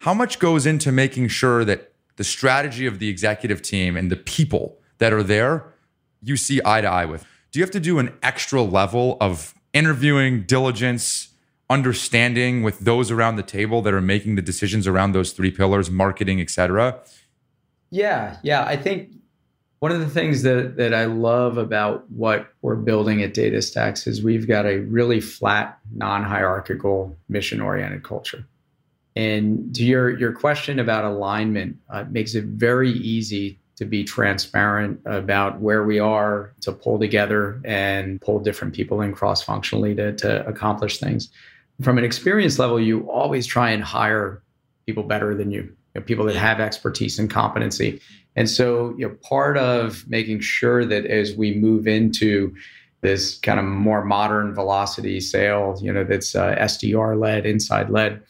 how 0.00 0.14
much 0.14 0.38
goes 0.38 0.66
into 0.66 0.90
making 0.90 1.28
sure 1.28 1.64
that 1.64 1.92
the 2.16 2.24
strategy 2.24 2.86
of 2.86 2.98
the 2.98 3.08
executive 3.08 3.62
team 3.62 3.96
and 3.96 4.10
the 4.10 4.16
people 4.16 4.78
that 4.98 5.12
are 5.12 5.22
there, 5.22 5.74
you 6.22 6.36
see 6.36 6.60
eye 6.64 6.80
to 6.80 6.88
eye 6.88 7.04
with. 7.04 7.26
Do 7.50 7.58
you 7.58 7.64
have 7.64 7.72
to 7.72 7.80
do 7.80 7.98
an 7.98 8.14
extra 8.22 8.62
level 8.62 9.16
of 9.20 9.54
interviewing, 9.72 10.42
diligence, 10.44 11.28
understanding 11.68 12.62
with 12.62 12.78
those 12.80 13.10
around 13.10 13.36
the 13.36 13.42
table 13.42 13.82
that 13.82 13.92
are 13.92 14.00
making 14.00 14.36
the 14.36 14.42
decisions 14.42 14.86
around 14.86 15.12
those 15.12 15.32
three 15.32 15.50
pillars, 15.50 15.90
marketing, 15.90 16.40
et 16.40 16.50
cetera? 16.50 17.00
Yeah, 17.90 18.36
yeah. 18.42 18.64
I 18.64 18.76
think 18.76 19.10
one 19.80 19.92
of 19.92 20.00
the 20.00 20.08
things 20.08 20.42
that 20.42 20.76
that 20.76 20.94
I 20.94 21.04
love 21.04 21.58
about 21.58 22.10
what 22.10 22.48
we're 22.62 22.76
building 22.76 23.22
at 23.22 23.34
DataStax 23.34 24.06
is 24.06 24.22
we've 24.22 24.46
got 24.48 24.64
a 24.64 24.78
really 24.78 25.20
flat, 25.20 25.78
non-hierarchical, 25.94 27.16
mission-oriented 27.28 28.02
culture. 28.02 28.46
And 29.14 29.74
to 29.74 29.84
your 29.84 30.18
your 30.18 30.32
question 30.32 30.78
about 30.78 31.04
alignment, 31.04 31.76
uh, 31.90 32.04
makes 32.10 32.34
it 32.34 32.44
very 32.44 32.90
easy 32.90 33.58
to 33.76 33.84
be 33.84 34.04
transparent 34.04 35.00
about 35.04 35.60
where 35.60 35.84
we 35.84 35.98
are 35.98 36.54
to 36.62 36.72
pull 36.72 36.98
together 36.98 37.60
and 37.64 38.20
pull 38.22 38.40
different 38.40 38.74
people 38.74 39.02
in 39.02 39.12
cross 39.12 39.42
functionally 39.42 39.94
to, 39.94 40.14
to 40.14 40.46
accomplish 40.46 40.98
things. 40.98 41.28
From 41.82 41.98
an 41.98 42.04
experience 42.04 42.58
level, 42.58 42.80
you 42.80 43.08
always 43.10 43.46
try 43.46 43.70
and 43.70 43.82
hire 43.82 44.42
people 44.86 45.02
better 45.02 45.34
than 45.34 45.50
you, 45.50 45.62
you 45.62 45.74
know, 45.96 46.00
people 46.00 46.24
that 46.26 46.36
have 46.36 46.60
expertise 46.60 47.18
and 47.18 47.30
competency. 47.30 48.00
And 48.34 48.48
so, 48.48 48.94
you 48.98 49.08
know, 49.08 49.14
part 49.22 49.56
of 49.56 50.04
making 50.08 50.40
sure 50.40 50.84
that 50.84 51.06
as 51.06 51.34
we 51.34 51.54
move 51.54 51.86
into 51.86 52.54
this 53.00 53.38
kind 53.38 53.58
of 53.58 53.64
more 53.64 54.04
modern 54.04 54.54
velocity 54.54 55.20
sale, 55.20 55.78
you 55.80 55.92
know, 55.92 56.04
that's 56.04 56.34
uh, 56.34 56.54
SDR 56.56 57.18
led, 57.18 57.46
inside 57.46 57.90
led, 57.90 58.22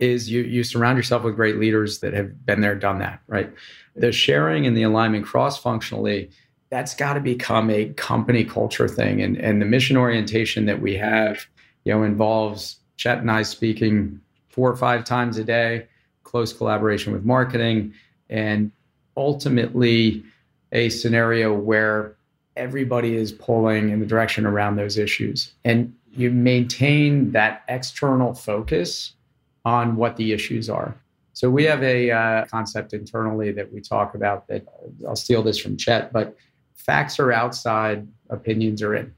is 0.00 0.30
you 0.30 0.42
you 0.42 0.64
surround 0.64 0.96
yourself 0.96 1.22
with 1.22 1.36
great 1.36 1.58
leaders 1.58 2.00
that 2.00 2.12
have 2.14 2.44
been 2.44 2.60
there, 2.60 2.74
done 2.74 2.98
that, 2.98 3.20
right? 3.26 3.52
The 3.94 4.12
sharing 4.12 4.66
and 4.66 4.76
the 4.76 4.82
alignment 4.82 5.24
cross 5.24 5.58
functionally, 5.58 6.30
that's 6.70 6.94
got 6.94 7.14
to 7.14 7.20
become 7.20 7.70
a 7.70 7.86
company 7.94 8.44
culture 8.44 8.88
thing. 8.88 9.22
And 9.22 9.36
and 9.36 9.62
the 9.62 9.66
mission 9.66 9.96
orientation 9.96 10.66
that 10.66 10.82
we 10.82 10.96
have, 10.96 11.46
you 11.84 11.94
know, 11.94 12.02
involves 12.02 12.80
Chet 12.96 13.18
and 13.18 13.30
I 13.30 13.42
speaking 13.42 14.20
four 14.48 14.70
or 14.70 14.76
five 14.76 15.04
times 15.04 15.38
a 15.38 15.44
day, 15.44 15.86
close 16.22 16.52
collaboration 16.52 17.12
with 17.12 17.24
marketing, 17.24 17.92
and 18.30 18.70
ultimately 19.16 20.24
a 20.72 20.88
scenario 20.88 21.54
where 21.54 22.16
everybody 22.56 23.16
is 23.16 23.32
pulling 23.32 23.90
in 23.90 24.00
the 24.00 24.06
direction 24.06 24.46
around 24.46 24.76
those 24.76 24.96
issues. 24.96 25.52
And 25.64 25.94
you 26.12 26.30
maintain 26.30 27.32
that 27.32 27.64
external 27.68 28.34
focus 28.34 29.14
on 29.64 29.96
what 29.96 30.16
the 30.16 30.32
issues 30.32 30.70
are. 30.70 30.94
So 31.32 31.50
we 31.50 31.64
have 31.64 31.82
a 31.82 32.12
uh, 32.12 32.44
concept 32.46 32.92
internally 32.92 33.50
that 33.52 33.72
we 33.72 33.80
talk 33.80 34.14
about 34.14 34.46
that 34.48 34.64
I'll 35.06 35.16
steal 35.16 35.42
this 35.42 35.58
from 35.58 35.76
Chet, 35.76 36.12
but 36.12 36.36
facts 36.74 37.18
are 37.18 37.32
outside, 37.32 38.06
opinions 38.30 38.82
are 38.82 38.94
in. 38.94 39.12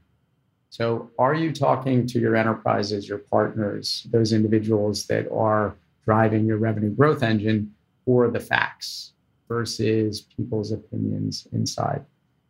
So 0.77 1.09
are 1.17 1.33
you 1.33 1.51
talking 1.51 2.05
to 2.05 2.19
your 2.19 2.35
enterprises, 2.35 3.09
your 3.09 3.17
partners, 3.17 4.05
those 4.11 4.31
individuals 4.31 5.07
that 5.07 5.27
are 5.31 5.75
driving 6.05 6.45
your 6.45 6.57
revenue 6.57 6.91
growth 6.91 7.23
engine 7.23 7.73
for 8.05 8.29
the 8.29 8.39
facts 8.39 9.13
versus 9.47 10.21
people's 10.21 10.71
opinions 10.71 11.47
inside? 11.51 12.05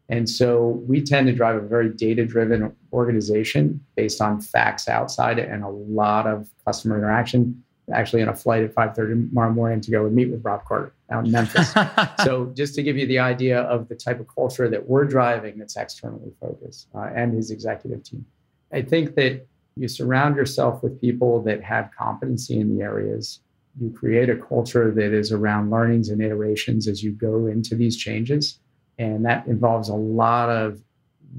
And 0.10 0.30
so 0.30 0.84
we 0.86 1.02
tend 1.02 1.28
to 1.28 1.34
drive 1.34 1.56
a 1.56 1.66
very 1.66 1.88
data 1.88 2.26
driven 2.26 2.76
organization 2.92 3.80
based 3.96 4.20
on 4.20 4.42
facts 4.42 4.90
outside 4.90 5.40
and 5.40 5.63
a 5.63 5.70
lot 5.70 6.28
of 6.28 6.50
customer 6.66 6.98
interaction. 6.98 7.63
Actually, 7.93 8.21
on 8.21 8.30
a 8.30 8.36
flight 8.36 8.63
at 8.63 8.73
5:30 8.73 9.30
tomorrow 9.30 9.52
morning 9.52 9.80
to 9.82 9.91
go 9.91 10.06
and 10.06 10.15
meet 10.15 10.30
with 10.30 10.43
Rob 10.43 10.65
Carter 10.65 10.93
out 11.10 11.26
in 11.26 11.32
Memphis. 11.32 11.73
so, 12.23 12.52
just 12.54 12.76
to 12.76 12.84
give 12.84 12.97
you 12.97 13.08
the 13.08 13.19
idea 13.19 13.62
of 13.62 13.88
the 13.88 13.95
type 13.95 14.19
of 14.19 14.28
culture 14.28 14.69
that 14.69 14.88
we're 14.88 15.06
driving, 15.06 15.58
that's 15.58 15.78
externally 15.78 16.32
focused, 16.41 16.88
uh, 16.95 17.10
and 17.15 17.34
his 17.34 17.52
executive 17.52 18.04
team. 18.04 18.26
I 18.73 18.82
think 18.82 19.15
that 19.15 19.45
you 19.76 19.88
surround 19.88 20.36
yourself 20.36 20.84
with 20.84 21.00
people 21.00 21.41
that 21.43 21.63
have 21.63 21.91
competency 21.97 22.60
in 22.60 22.76
the 22.76 22.84
areas. 22.84 23.39
You 23.80 23.91
create 23.91 24.30
a 24.30 24.36
culture 24.36 24.91
that 24.91 25.13
is 25.13 25.32
around 25.32 25.69
learnings 25.69 26.10
and 26.10 26.21
iterations 26.21 26.88
as 26.88 27.04
you 27.04 27.12
go 27.12 27.45
into 27.45 27.76
these 27.76 27.95
changes 27.95 28.60
and 28.97 29.26
that 29.26 29.47
involves 29.47 29.89
a 29.89 29.95
lot 29.95 30.50
of 30.50 30.82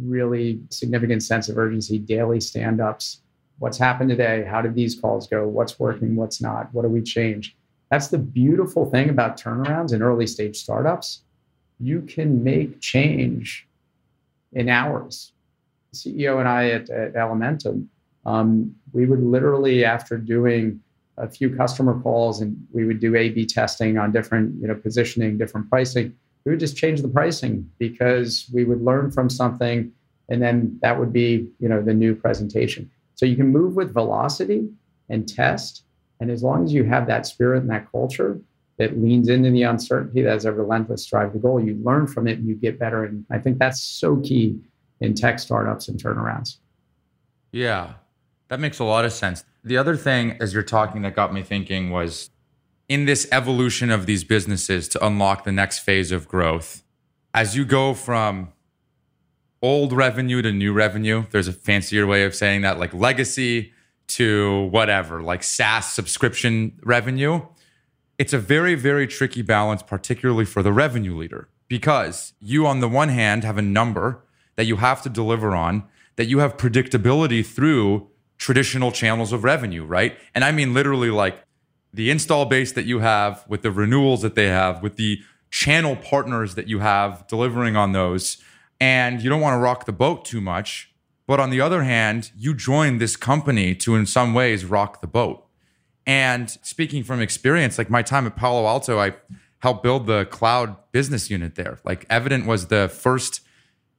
really 0.00 0.60
significant 0.70 1.22
sense 1.22 1.48
of 1.48 1.58
urgency, 1.58 1.98
daily 1.98 2.40
stand 2.40 2.80
ups. 2.80 3.22
What's 3.58 3.78
happened 3.78 4.10
today? 4.10 4.44
How 4.48 4.62
did 4.62 4.74
these 4.74 4.98
calls 4.98 5.26
go? 5.26 5.46
What's 5.46 5.78
working? 5.78 6.16
What's 6.16 6.40
not? 6.40 6.72
What 6.72 6.82
do 6.82 6.88
we 6.88 7.02
change? 7.02 7.56
That's 7.90 8.08
the 8.08 8.18
beautiful 8.18 8.90
thing 8.90 9.08
about 9.08 9.40
turnarounds 9.40 9.92
and 9.92 10.02
early 10.02 10.26
stage 10.26 10.56
startups. 10.56 11.22
You 11.80 12.02
can 12.02 12.44
make 12.44 12.80
change 12.80 13.66
in 14.52 14.68
hours. 14.68 15.32
The 15.92 15.98
CEO 15.98 16.38
and 16.38 16.48
I 16.48 16.70
at, 16.70 16.90
at 16.90 17.14
Elementum, 17.14 17.86
um, 18.26 18.74
we 18.92 19.06
would 19.06 19.22
literally, 19.22 19.84
after 19.84 20.18
doing 20.18 20.80
a 21.16 21.28
few 21.28 21.54
customer 21.54 21.98
calls 22.00 22.40
and 22.40 22.56
we 22.72 22.84
would 22.84 23.00
do 23.00 23.16
A 23.16 23.30
B 23.30 23.46
testing 23.46 23.98
on 23.98 24.12
different, 24.12 24.60
you 24.60 24.68
know, 24.68 24.74
positioning, 24.74 25.38
different 25.38 25.68
pricing 25.68 26.14
we 26.48 26.52
would 26.52 26.60
just 26.60 26.78
change 26.78 27.02
the 27.02 27.08
pricing 27.08 27.70
because 27.78 28.48
we 28.54 28.64
would 28.64 28.80
learn 28.80 29.10
from 29.10 29.28
something 29.28 29.92
and 30.30 30.40
then 30.40 30.78
that 30.80 30.98
would 30.98 31.12
be 31.12 31.46
you 31.58 31.68
know 31.68 31.82
the 31.82 31.92
new 31.92 32.14
presentation 32.14 32.90
so 33.18 33.26
you 33.26 33.34
can 33.34 33.48
move 33.48 33.74
with 33.74 33.92
velocity 33.92 34.68
and 35.08 35.28
test. 35.28 35.82
And 36.20 36.30
as 36.30 36.42
long 36.42 36.64
as 36.64 36.72
you 36.72 36.84
have 36.84 37.06
that 37.08 37.26
spirit 37.26 37.62
and 37.62 37.70
that 37.70 37.90
culture 37.90 38.40
that 38.78 38.96
leans 38.96 39.28
into 39.28 39.50
the 39.50 39.64
uncertainty 39.64 40.22
that 40.22 40.30
has 40.30 40.44
a 40.44 40.52
relentless 40.52 41.04
drive 41.04 41.32
to 41.32 41.38
goal 41.38 41.60
you 41.60 41.74
learn 41.82 42.06
from 42.06 42.28
it 42.28 42.38
and 42.38 42.48
you 42.48 42.54
get 42.54 42.78
better. 42.78 43.04
And 43.04 43.26
i 43.30 43.38
think 43.38 43.58
that's 43.58 43.82
so 43.82 44.16
key 44.20 44.60
in 45.00 45.14
tech 45.14 45.40
startups 45.40 45.88
and 45.88 46.00
turnarounds. 46.00 46.58
Yeah 47.50 47.94
that 48.48 48.60
makes 48.60 48.78
a 48.78 48.84
lot 48.84 49.04
of 49.04 49.12
sense. 49.12 49.44
The 49.62 49.76
other 49.76 49.96
thing 49.96 50.36
as 50.40 50.52
you're 50.54 50.62
talking 50.62 51.02
that 51.02 51.14
got 51.14 51.32
me 51.32 51.42
thinking 51.42 51.90
was 51.90 52.30
in 52.88 53.04
this 53.04 53.28
evolution 53.30 53.90
of 53.90 54.06
these 54.06 54.24
businesses 54.24 54.88
to 54.88 55.06
unlock 55.06 55.44
the 55.44 55.52
next 55.52 55.80
phase 55.80 56.10
of 56.10 56.26
growth, 56.26 56.82
as 57.34 57.54
you 57.54 57.64
go 57.64 57.92
from 57.92 58.52
old 59.62 59.92
revenue 59.92 60.42
to 60.42 60.52
new 60.52 60.72
revenue, 60.72 61.24
there's 61.30 61.48
a 61.48 61.52
fancier 61.52 62.06
way 62.06 62.24
of 62.24 62.34
saying 62.34 62.62
that, 62.62 62.78
like 62.78 62.94
legacy 62.94 63.72
to 64.08 64.64
whatever, 64.70 65.22
like 65.22 65.42
SaaS 65.42 65.92
subscription 65.92 66.78
revenue. 66.82 67.42
It's 68.18 68.32
a 68.32 68.38
very, 68.38 68.74
very 68.74 69.06
tricky 69.06 69.42
balance, 69.42 69.82
particularly 69.82 70.44
for 70.44 70.62
the 70.62 70.72
revenue 70.72 71.16
leader, 71.16 71.48
because 71.68 72.32
you, 72.40 72.66
on 72.66 72.80
the 72.80 72.88
one 72.88 73.10
hand, 73.10 73.44
have 73.44 73.58
a 73.58 73.62
number 73.62 74.24
that 74.56 74.64
you 74.64 74.76
have 74.76 75.02
to 75.02 75.08
deliver 75.08 75.54
on, 75.54 75.84
that 76.16 76.26
you 76.26 76.38
have 76.40 76.56
predictability 76.56 77.46
through 77.46 78.08
traditional 78.38 78.90
channels 78.90 79.32
of 79.32 79.44
revenue, 79.44 79.84
right? 79.84 80.16
And 80.34 80.44
I 80.44 80.52
mean 80.52 80.74
literally 80.74 81.10
like 81.10 81.44
the 81.92 82.10
install 82.10 82.44
base 82.44 82.72
that 82.72 82.86
you 82.86 83.00
have, 83.00 83.44
with 83.48 83.62
the 83.62 83.70
renewals 83.70 84.22
that 84.22 84.34
they 84.34 84.46
have, 84.46 84.82
with 84.82 84.96
the 84.96 85.20
channel 85.50 85.96
partners 85.96 86.54
that 86.54 86.68
you 86.68 86.80
have 86.80 87.26
delivering 87.28 87.76
on 87.76 87.92
those. 87.92 88.38
And 88.80 89.22
you 89.22 89.28
don't 89.28 89.40
want 89.40 89.54
to 89.54 89.58
rock 89.58 89.86
the 89.86 89.92
boat 89.92 90.24
too 90.24 90.40
much. 90.40 90.92
But 91.26 91.40
on 91.40 91.50
the 91.50 91.60
other 91.60 91.82
hand, 91.82 92.30
you 92.36 92.54
joined 92.54 93.00
this 93.00 93.16
company 93.16 93.74
to, 93.76 93.94
in 93.96 94.06
some 94.06 94.32
ways, 94.32 94.64
rock 94.64 95.00
the 95.00 95.06
boat. 95.06 95.44
And 96.06 96.50
speaking 96.62 97.04
from 97.04 97.20
experience, 97.20 97.76
like 97.76 97.90
my 97.90 98.02
time 98.02 98.26
at 98.26 98.34
Palo 98.34 98.66
Alto, 98.66 98.98
I 98.98 99.14
helped 99.58 99.82
build 99.82 100.06
the 100.06 100.24
cloud 100.26 100.76
business 100.92 101.28
unit 101.30 101.54
there. 101.54 101.80
Like 101.84 102.06
Evident 102.08 102.46
was 102.46 102.68
the 102.68 102.88
first 102.88 103.42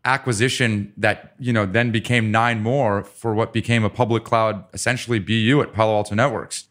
acquisition 0.05 0.93
that, 0.97 1.35
you 1.37 1.53
know, 1.53 1.65
then 1.65 1.91
became 1.91 2.31
nine 2.31 2.61
more 2.61 3.03
for 3.03 3.35
what 3.35 3.53
became 3.53 3.83
a 3.83 3.89
public 3.89 4.23
cloud, 4.23 4.63
essentially 4.73 5.19
BU 5.19 5.61
at 5.61 5.73
Palo 5.73 5.95
Alto 5.95 6.15
Networks. 6.15 6.65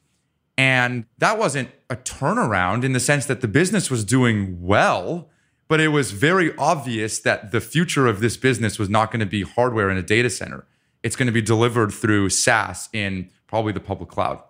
And 0.56 1.04
that 1.18 1.38
wasn't 1.38 1.70
a 1.88 1.94
turnaround 1.94 2.82
in 2.82 2.92
the 2.92 3.00
sense 3.00 3.26
that 3.26 3.40
the 3.40 3.48
business 3.48 3.90
was 3.90 4.04
doing 4.04 4.60
well, 4.60 5.30
but 5.68 5.80
it 5.80 5.88
was 5.88 6.12
very 6.12 6.56
obvious 6.56 7.18
that 7.20 7.52
the 7.52 7.60
future 7.60 8.06
of 8.06 8.20
this 8.20 8.36
business 8.36 8.78
was 8.78 8.88
not 8.88 9.10
going 9.10 9.20
to 9.20 9.26
be 9.26 9.42
hardware 9.42 9.90
in 9.90 9.98
a 9.98 10.02
data 10.02 10.30
center. 10.30 10.66
It's 11.02 11.14
going 11.14 11.26
to 11.26 11.32
be 11.32 11.42
delivered 11.42 11.92
through 11.92 12.30
SaaS 12.30 12.88
in 12.92 13.30
probably 13.46 13.72
the 13.72 13.80
public 13.80 14.08
cloud. 14.08 14.42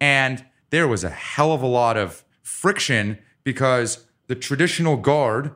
And 0.00 0.44
there 0.70 0.88
was 0.88 1.04
a 1.04 1.10
hell 1.10 1.52
of 1.52 1.62
a 1.62 1.66
lot 1.66 1.96
of 1.96 2.24
friction 2.42 3.18
because 3.44 4.06
the 4.26 4.34
traditional 4.34 4.96
guard 4.96 5.54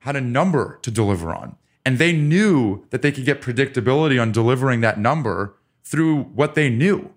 had 0.00 0.16
a 0.16 0.20
number 0.20 0.78
to 0.82 0.90
deliver 0.90 1.34
on. 1.34 1.56
And 1.84 1.98
they 1.98 2.12
knew 2.12 2.84
that 2.90 3.02
they 3.02 3.12
could 3.12 3.24
get 3.24 3.40
predictability 3.40 4.20
on 4.20 4.32
delivering 4.32 4.82
that 4.82 4.98
number 4.98 5.56
through 5.82 6.22
what 6.24 6.54
they 6.54 6.68
knew. 6.68 7.12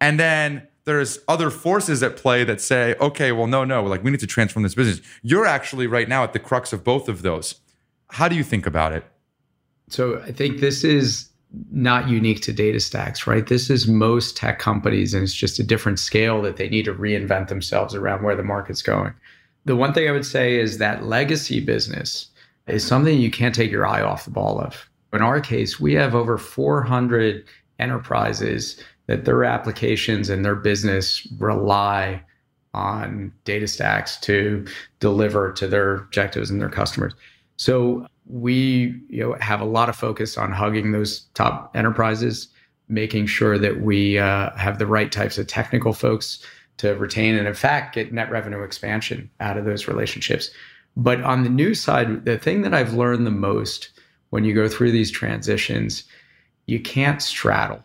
And 0.00 0.20
then 0.20 0.68
there's 0.88 1.18
other 1.28 1.50
forces 1.50 2.02
at 2.02 2.16
play 2.16 2.44
that 2.44 2.62
say, 2.62 2.94
okay, 2.98 3.30
well, 3.30 3.46
no, 3.46 3.62
no, 3.62 3.84
like 3.84 4.02
we 4.02 4.10
need 4.10 4.20
to 4.20 4.26
transform 4.26 4.62
this 4.62 4.74
business. 4.74 5.06
You're 5.22 5.44
actually 5.44 5.86
right 5.86 6.08
now 6.08 6.24
at 6.24 6.32
the 6.32 6.38
crux 6.38 6.72
of 6.72 6.82
both 6.82 7.10
of 7.10 7.20
those. 7.20 7.56
How 8.08 8.26
do 8.26 8.34
you 8.34 8.42
think 8.42 8.66
about 8.66 8.94
it? 8.94 9.04
So 9.88 10.22
I 10.22 10.32
think 10.32 10.60
this 10.60 10.84
is 10.84 11.28
not 11.70 12.08
unique 12.08 12.40
to 12.40 12.54
DataStax, 12.54 13.26
right? 13.26 13.46
This 13.46 13.68
is 13.68 13.86
most 13.86 14.34
tech 14.34 14.58
companies, 14.58 15.12
and 15.12 15.22
it's 15.22 15.34
just 15.34 15.58
a 15.58 15.62
different 15.62 15.98
scale 15.98 16.40
that 16.40 16.56
they 16.56 16.70
need 16.70 16.86
to 16.86 16.94
reinvent 16.94 17.48
themselves 17.48 17.94
around 17.94 18.22
where 18.22 18.36
the 18.36 18.42
market's 18.42 18.82
going. 18.82 19.12
The 19.66 19.76
one 19.76 19.92
thing 19.92 20.08
I 20.08 20.12
would 20.12 20.24
say 20.24 20.58
is 20.58 20.78
that 20.78 21.04
legacy 21.04 21.60
business 21.60 22.28
is 22.66 22.82
something 22.82 23.20
you 23.20 23.30
can't 23.30 23.54
take 23.54 23.70
your 23.70 23.86
eye 23.86 24.00
off 24.00 24.24
the 24.24 24.30
ball 24.30 24.58
of. 24.58 24.88
In 25.12 25.20
our 25.20 25.40
case, 25.40 25.78
we 25.78 25.92
have 25.94 26.14
over 26.14 26.38
400 26.38 27.44
enterprises 27.78 28.82
that 29.08 29.24
their 29.24 29.42
applications 29.42 30.30
and 30.30 30.44
their 30.44 30.54
business 30.54 31.26
rely 31.38 32.22
on 32.74 33.32
DataStax 33.44 34.20
to 34.20 34.64
deliver 35.00 35.52
to 35.52 35.66
their 35.66 35.96
objectives 35.96 36.50
and 36.50 36.60
their 36.60 36.68
customers. 36.68 37.14
So 37.56 38.06
we 38.26 38.94
you 39.08 39.24
know 39.24 39.32
have 39.40 39.60
a 39.60 39.64
lot 39.64 39.88
of 39.88 39.96
focus 39.96 40.38
on 40.38 40.52
hugging 40.52 40.92
those 40.92 41.20
top 41.34 41.74
enterprises, 41.74 42.48
making 42.88 43.26
sure 43.26 43.58
that 43.58 43.80
we 43.80 44.18
uh, 44.18 44.54
have 44.56 44.78
the 44.78 44.86
right 44.86 45.10
types 45.10 45.38
of 45.38 45.46
technical 45.46 45.92
folks 45.92 46.44
to 46.76 46.94
retain 46.94 47.34
and 47.34 47.48
in 47.48 47.54
fact 47.54 47.94
get 47.94 48.12
net 48.12 48.30
revenue 48.30 48.62
expansion 48.62 49.28
out 49.40 49.56
of 49.56 49.64
those 49.64 49.88
relationships. 49.88 50.50
But 50.96 51.22
on 51.22 51.42
the 51.42 51.50
new 51.50 51.74
side, 51.74 52.24
the 52.24 52.38
thing 52.38 52.62
that 52.62 52.74
I've 52.74 52.94
learned 52.94 53.26
the 53.26 53.30
most 53.30 53.90
when 54.30 54.44
you 54.44 54.54
go 54.54 54.68
through 54.68 54.92
these 54.92 55.10
transitions, 55.10 56.04
you 56.66 56.78
can't 56.78 57.22
straddle 57.22 57.82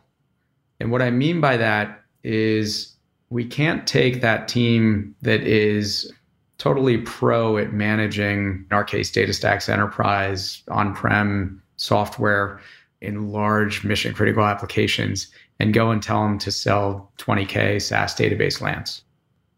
and 0.84 0.92
what 0.92 1.02
I 1.02 1.12
mean 1.12 1.40
by 1.40 1.56
that 1.56 2.04
is 2.26 2.94
we 3.30 3.46
can't 3.46 3.88
take 3.88 4.20
that 4.20 4.50
team 4.50 5.16
that 5.22 5.40
is 5.40 6.12
totally 6.58 6.98
pro 6.98 7.58
at 7.58 7.72
managing, 7.72 8.66
in 8.70 8.76
our 8.76 8.84
case, 8.84 9.10
DataStax 9.10 9.70
Enterprise 9.70 10.62
on 10.68 10.94
prem 10.94 11.64
software 11.78 12.60
in 13.00 13.32
large 13.32 13.86
mission 13.86 14.14
critical 14.14 14.44
applications 14.44 15.32
and 15.58 15.74
go 15.74 15.90
and 15.90 16.04
tell 16.04 16.22
them 16.24 16.38
to 16.40 16.52
sell 16.52 17.10
20K 17.18 17.82
SaaS 17.82 18.14
database 18.14 18.60
lands. 18.60 19.06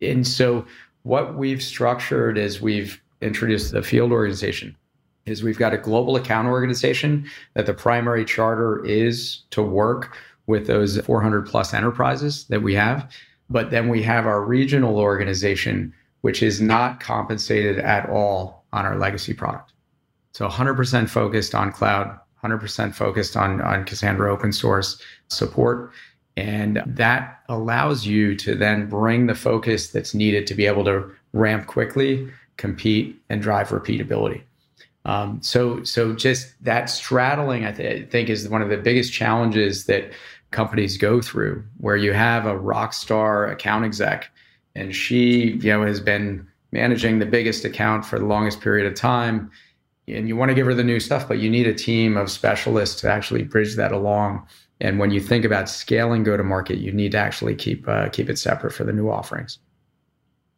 And 0.04 0.28
so, 0.28 0.64
what 1.02 1.36
we've 1.36 1.64
structured 1.64 2.38
is 2.38 2.62
we've 2.62 3.02
introduced 3.22 3.72
the 3.72 3.82
field 3.82 4.12
organization 4.12 4.76
is 5.26 5.42
we've 5.42 5.58
got 5.58 5.74
a 5.74 5.78
global 5.80 6.18
account 6.18 6.48
organization 6.48 7.28
that 7.56 7.66
the 7.66 7.74
primary 7.74 8.26
charter 8.26 8.86
is 8.86 9.42
to 9.50 9.64
work 9.64 10.16
with 10.48 10.68
those 10.68 11.00
400 11.02 11.48
plus 11.48 11.74
enterprises 11.74 12.46
that 12.46 12.62
we 12.62 12.76
have. 12.76 13.12
But 13.50 13.72
then 13.72 13.90
we 13.90 14.02
have 14.04 14.26
our 14.26 14.42
regional 14.44 15.00
organization, 15.00 15.94
which 16.22 16.42
is 16.42 16.62
not 16.62 17.00
compensated 17.00 17.80
at 17.80 18.10
all 18.10 18.66
on 18.74 18.86
our 18.86 18.98
legacy 18.98 19.34
product. 19.34 19.74
So 20.34 20.48
100% 20.48 21.10
focused 21.10 21.56
on 21.56 21.72
cloud, 21.72 22.20
100% 22.44 22.94
focused 22.94 23.38
on, 23.38 23.62
on 23.62 23.86
Cassandra 23.86 24.32
open 24.32 24.52
source 24.52 25.02
support. 25.30 25.92
And 26.38 26.84
that 26.86 27.40
allows 27.48 28.06
you 28.06 28.36
to 28.38 28.56
then 28.56 28.90
bring 28.90 29.28
the 29.28 29.36
focus 29.36 29.92
that's 29.92 30.14
needed 30.14 30.46
to 30.48 30.54
be 30.54 30.66
able 30.66 30.84
to 30.86 31.10
ramp 31.32 31.68
quickly, 31.68 32.30
compete, 32.58 33.22
and 33.30 33.42
drive 33.42 33.70
repeatability. 33.70 34.42
Um, 35.06 35.40
so, 35.42 35.84
so 35.84 36.14
just 36.14 36.54
that 36.64 36.90
straddling, 36.90 37.64
I, 37.64 37.72
th- 37.72 38.04
I 38.04 38.06
think, 38.10 38.28
is 38.28 38.50
one 38.50 38.62
of 38.62 38.70
the 38.70 38.78
biggest 38.78 39.14
challenges 39.14 39.86
that 39.86 40.12
companies 40.56 40.98
go 40.98 41.22
through, 41.22 41.64
where 41.78 41.98
you 41.98 42.14
have 42.14 42.46
a 42.46 42.58
rock 42.58 42.94
star 42.94 43.48
account 43.48 43.86
exec, 43.86 44.32
and 44.76 44.96
she, 44.96 45.52
you 45.62 45.72
know, 45.72 45.86
has 45.86 46.00
been 46.00 46.48
managing 46.72 47.20
the 47.20 47.26
biggest 47.26 47.66
account 47.66 48.06
for 48.06 48.18
the 48.18 48.26
longest 48.26 48.62
period 48.62 48.88
of 48.88 48.96
time, 48.96 49.52
and 50.08 50.28
you 50.28 50.36
want 50.36 50.50
to 50.50 50.56
give 50.56 50.66
her 50.66 50.74
the 50.74 50.84
new 50.84 51.00
stuff, 51.00 51.28
but 51.28 51.40
you 51.40 51.50
need 51.50 51.68
a 51.68 51.74
team 51.74 52.18
of 52.18 52.32
specialists 52.32 53.02
to 53.02 53.10
actually 53.10 53.44
bridge 53.44 53.76
that 53.76 53.92
along. 53.92 54.48
And 54.82 55.00
when 55.00 55.12
you 55.12 55.22
think 55.22 55.46
about 55.46 55.70
scaling 55.70 56.24
go 56.24 56.36
to 56.38 56.44
market, 56.44 56.78
you 56.80 56.92
need 56.92 57.14
to 57.14 57.18
actually 57.18 57.56
keep 57.56 57.88
uh, 57.88 58.10
keep 58.10 58.30
it 58.30 58.38
separate 58.38 58.74
for 58.74 58.84
the 58.84 58.94
new 58.94 59.10
offerings. 59.10 59.60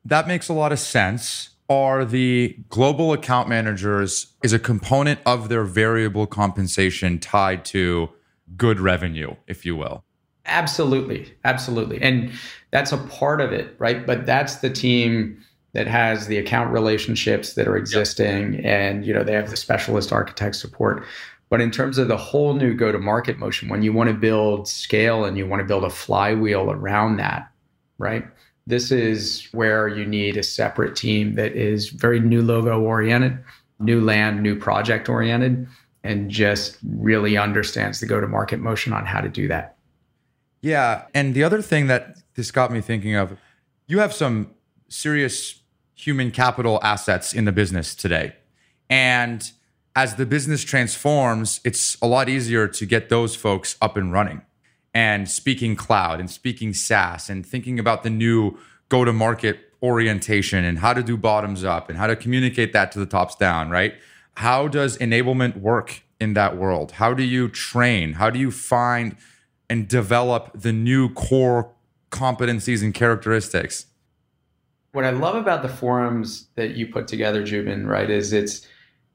That 0.05 0.27
makes 0.27 0.49
a 0.49 0.53
lot 0.53 0.71
of 0.71 0.79
sense. 0.79 1.49
Are 1.69 2.05
the 2.05 2.55
global 2.69 3.11
account 3.11 3.49
managers 3.49 4.33
is 4.41 4.53
a 4.53 4.59
component 4.59 5.19
of 5.25 5.49
their 5.49 5.65
variable 5.65 6.25
compensation 6.25 7.19
tied 7.19 7.65
to 7.65 8.09
good 8.55 8.79
revenue, 8.79 9.35
if 9.47 9.65
you 9.65 9.75
will? 9.75 10.03
Absolutely, 10.45 11.33
absolutely, 11.43 12.01
and 12.01 12.31
that's 12.71 12.93
a 12.93 12.97
part 12.97 13.41
of 13.41 13.51
it, 13.51 13.75
right? 13.79 14.05
But 14.05 14.25
that's 14.25 14.57
the 14.57 14.69
team 14.69 15.43
that 15.77 15.87
has 15.87 16.25
the 16.25 16.37
account 16.37 16.71
relationships 16.71 17.53
that 17.53 17.67
are 17.67 17.77
existing 17.77 18.53
yep. 18.53 18.65
and 18.65 19.05
you 19.05 19.13
know 19.13 19.23
they 19.23 19.33
have 19.33 19.51
the 19.51 19.55
specialist 19.55 20.11
architect 20.11 20.55
support 20.55 21.05
but 21.49 21.61
in 21.61 21.69
terms 21.69 21.99
of 21.99 22.07
the 22.07 22.17
whole 22.17 22.55
new 22.55 22.73
go 22.73 22.91
to 22.91 22.97
market 22.97 23.37
motion 23.37 23.69
when 23.69 23.83
you 23.83 23.93
want 23.93 24.09
to 24.09 24.13
build 24.13 24.67
scale 24.67 25.23
and 25.23 25.37
you 25.37 25.45
want 25.45 25.59
to 25.59 25.67
build 25.67 25.83
a 25.83 25.89
flywheel 25.89 26.71
around 26.71 27.17
that 27.17 27.51
right 27.99 28.25
this 28.65 28.91
is 28.91 29.47
where 29.51 29.87
you 29.87 30.03
need 30.03 30.35
a 30.35 30.43
separate 30.43 30.95
team 30.95 31.35
that 31.35 31.51
is 31.53 31.89
very 31.89 32.19
new 32.19 32.41
logo 32.41 32.81
oriented 32.81 33.37
new 33.79 34.01
land 34.01 34.41
new 34.41 34.57
project 34.57 35.07
oriented 35.09 35.67
and 36.07 36.29
just 36.29 36.77
really 36.97 37.37
understands 37.37 37.99
the 37.99 38.05
go 38.05 38.19
to 38.19 38.27
market 38.27 38.59
motion 38.59 38.93
on 38.93 39.05
how 39.05 39.21
to 39.21 39.29
do 39.29 39.47
that 39.47 39.77
yeah 40.61 41.03
and 41.13 41.33
the 41.33 41.43
other 41.43 41.61
thing 41.61 41.87
that 41.87 42.17
this 42.35 42.51
got 42.51 42.71
me 42.71 42.81
thinking 42.81 43.15
of 43.15 43.37
you 43.87 43.99
have 43.99 44.13
some 44.13 44.51
serious 44.89 45.61
human 45.97 46.31
capital 46.31 46.79
assets 46.83 47.33
in 47.33 47.45
the 47.45 47.51
business 47.51 47.95
today. 47.95 48.33
And 48.89 49.51
as 49.95 50.15
the 50.15 50.25
business 50.25 50.63
transforms, 50.63 51.59
it's 51.63 51.97
a 52.01 52.07
lot 52.07 52.29
easier 52.29 52.67
to 52.67 52.85
get 52.85 53.09
those 53.09 53.35
folks 53.35 53.75
up 53.81 53.97
and 53.97 54.13
running 54.13 54.43
and 54.93 55.27
speaking 55.27 55.75
cloud 55.75 56.19
and 56.19 56.29
speaking 56.29 56.73
SaaS 56.73 57.29
and 57.29 57.45
thinking 57.45 57.79
about 57.79 58.03
the 58.03 58.09
new 58.09 58.57
go 58.89 59.03
to 59.03 59.11
market 59.11 59.59
orientation 59.81 60.63
and 60.63 60.79
how 60.79 60.93
to 60.93 61.03
do 61.03 61.17
bottoms 61.17 61.63
up 61.63 61.89
and 61.89 61.97
how 61.97 62.07
to 62.07 62.15
communicate 62.15 62.73
that 62.73 62.91
to 62.91 62.99
the 62.99 63.05
tops 63.05 63.35
down, 63.35 63.69
right? 63.69 63.95
How 64.37 64.67
does 64.67 64.97
enablement 64.97 65.57
work 65.57 66.03
in 66.19 66.33
that 66.33 66.57
world? 66.57 66.93
How 66.93 67.13
do 67.13 67.23
you 67.23 67.49
train? 67.49 68.13
How 68.13 68.29
do 68.29 68.39
you 68.39 68.51
find 68.51 69.15
and 69.69 69.87
develop 69.87 70.51
the 70.53 70.71
new 70.71 71.13
core 71.13 71.71
competencies 72.11 72.81
and 72.81 72.93
characteristics? 72.93 73.87
what 74.97 75.05
I 75.05 75.11
love 75.11 75.35
about 75.35 75.61
the 75.61 75.69
forums 75.69 76.47
that 76.55 76.71
you 76.75 76.87
put 76.87 77.07
together, 77.07 77.43
Joubin, 77.43 77.85
right, 77.85 78.09
is 78.09 78.33
it's 78.33 78.67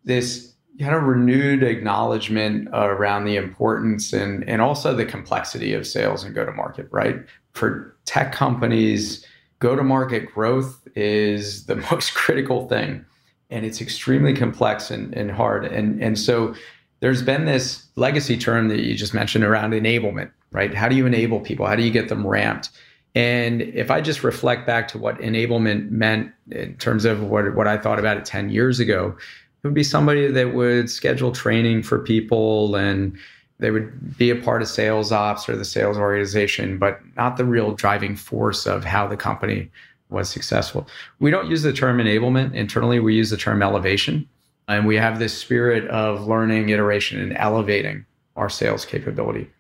this 0.05 0.55
kind 0.79 0.95
of 0.95 1.03
renewed 1.03 1.65
acknowledgement 1.65 2.69
around 2.73 3.25
the 3.25 3.35
importance 3.35 4.13
and 4.13 4.49
and 4.49 4.63
also 4.63 4.95
the 4.95 5.05
complexity 5.05 5.75
of 5.75 5.85
sales 5.85 6.23
and 6.23 6.37
go 6.37 6.47
to 6.47 6.53
market, 6.53 6.87
right? 6.93 7.17
For 7.53 7.97
tech 8.05 8.33
companies, 8.33 9.27
go 9.59 9.75
to 9.75 9.83
market 9.83 10.33
growth 10.33 10.87
is 10.95 11.67
the 11.67 11.77
most 11.91 12.15
critical 12.15 12.69
thing. 12.69 13.05
And 13.53 13.65
it's 13.65 13.81
extremely 13.81 14.35
complex 14.35 14.91
and, 14.91 15.15
and 15.15 15.31
hard. 15.31 15.65
And 15.65 16.03
and 16.03 16.19
so 16.19 16.55
there's 17.01 17.23
been 17.23 17.45
this 17.45 17.85
legacy 17.97 18.37
term 18.37 18.69
that 18.69 18.81
you 18.81 18.95
just 18.95 19.13
mentioned 19.13 19.45
around 19.45 19.73
enablement, 19.73 20.31
right? 20.53 20.73
How 20.73 20.89
do 20.89 20.95
you 20.95 21.05
enable 21.05 21.41
people? 21.41 21.67
How 21.67 21.77
do 21.77 21.83
you 21.83 21.91
get 21.91 22.09
them 22.09 22.27
ramped? 22.27 22.71
And 23.15 23.61
if 23.61 23.91
I 23.91 24.01
just 24.01 24.25
reflect 24.25 24.67
back 24.67 24.89
to 24.89 24.99
what 24.99 25.19
enablement 25.19 25.91
meant 25.91 26.33
in 26.51 26.77
terms 26.77 27.05
of 27.05 27.23
what, 27.25 27.55
what 27.55 27.67
I 27.67 27.77
thought 27.77 27.99
about 27.99 28.17
it 28.17 28.25
10 28.25 28.51
years 28.51 28.81
ago, 28.81 29.17
it 29.63 29.67
would 29.67 29.75
be 29.75 29.85
somebody 29.85 30.29
that 30.29 30.55
would 30.55 30.89
schedule 30.89 31.33
training 31.33 31.83
for 31.83 31.99
people 31.99 32.75
and 32.75 33.17
they 33.59 33.71
would 33.71 34.17
be 34.17 34.31
a 34.31 34.37
part 34.37 34.63
of 34.63 34.69
sales 34.69 35.13
ops 35.13 35.49
or 35.49 35.57
the 35.57 35.65
sales 35.65 35.99
organization, 35.99 36.79
but 36.79 37.01
not 37.17 37.37
the 37.37 37.45
real 37.45 37.73
driving 37.73 38.17
force 38.17 38.67
of 38.67 38.85
how 38.85 39.07
the 39.07 39.17
company 39.17 39.71
was 40.13 40.29
successful. 40.29 40.87
We 41.19 41.31
don't 41.31 41.51
use 41.51 41.63
the 41.63 41.73
term 41.73 41.99
enablement 41.99 42.55
internally, 42.55 43.01
we 43.01 43.15
use 43.15 43.31
the 43.31 43.37
term 43.37 43.63
elevation. 43.63 44.29
And 44.69 44.87
we 44.87 44.97
have 44.97 45.19
this 45.19 45.37
spirit 45.37 45.89
of 45.89 46.27
learning, 46.27 46.69
iteration, 46.69 47.21
and 47.21 47.37
elevating 47.37 48.07
our 48.37 48.49
sales 48.49 48.85
capability. 48.85 49.51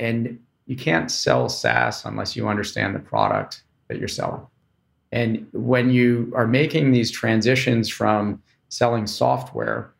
And 0.00 0.38
you 0.66 0.76
can't 0.76 1.10
sell 1.10 1.48
SaaS 1.48 2.04
unless 2.04 2.36
you 2.36 2.48
understand 2.48 2.94
the 2.94 3.00
product 3.00 3.62
that 3.86 3.98
you're 3.98 4.08
selling. 4.08 4.46
And 5.12 5.46
when 5.52 5.90
you 5.90 6.32
are 6.36 6.46
making 6.46 6.90
these 6.90 7.10
transitions 7.10 7.88
from 7.88 8.42
selling 8.68 9.06
software, 9.06 9.92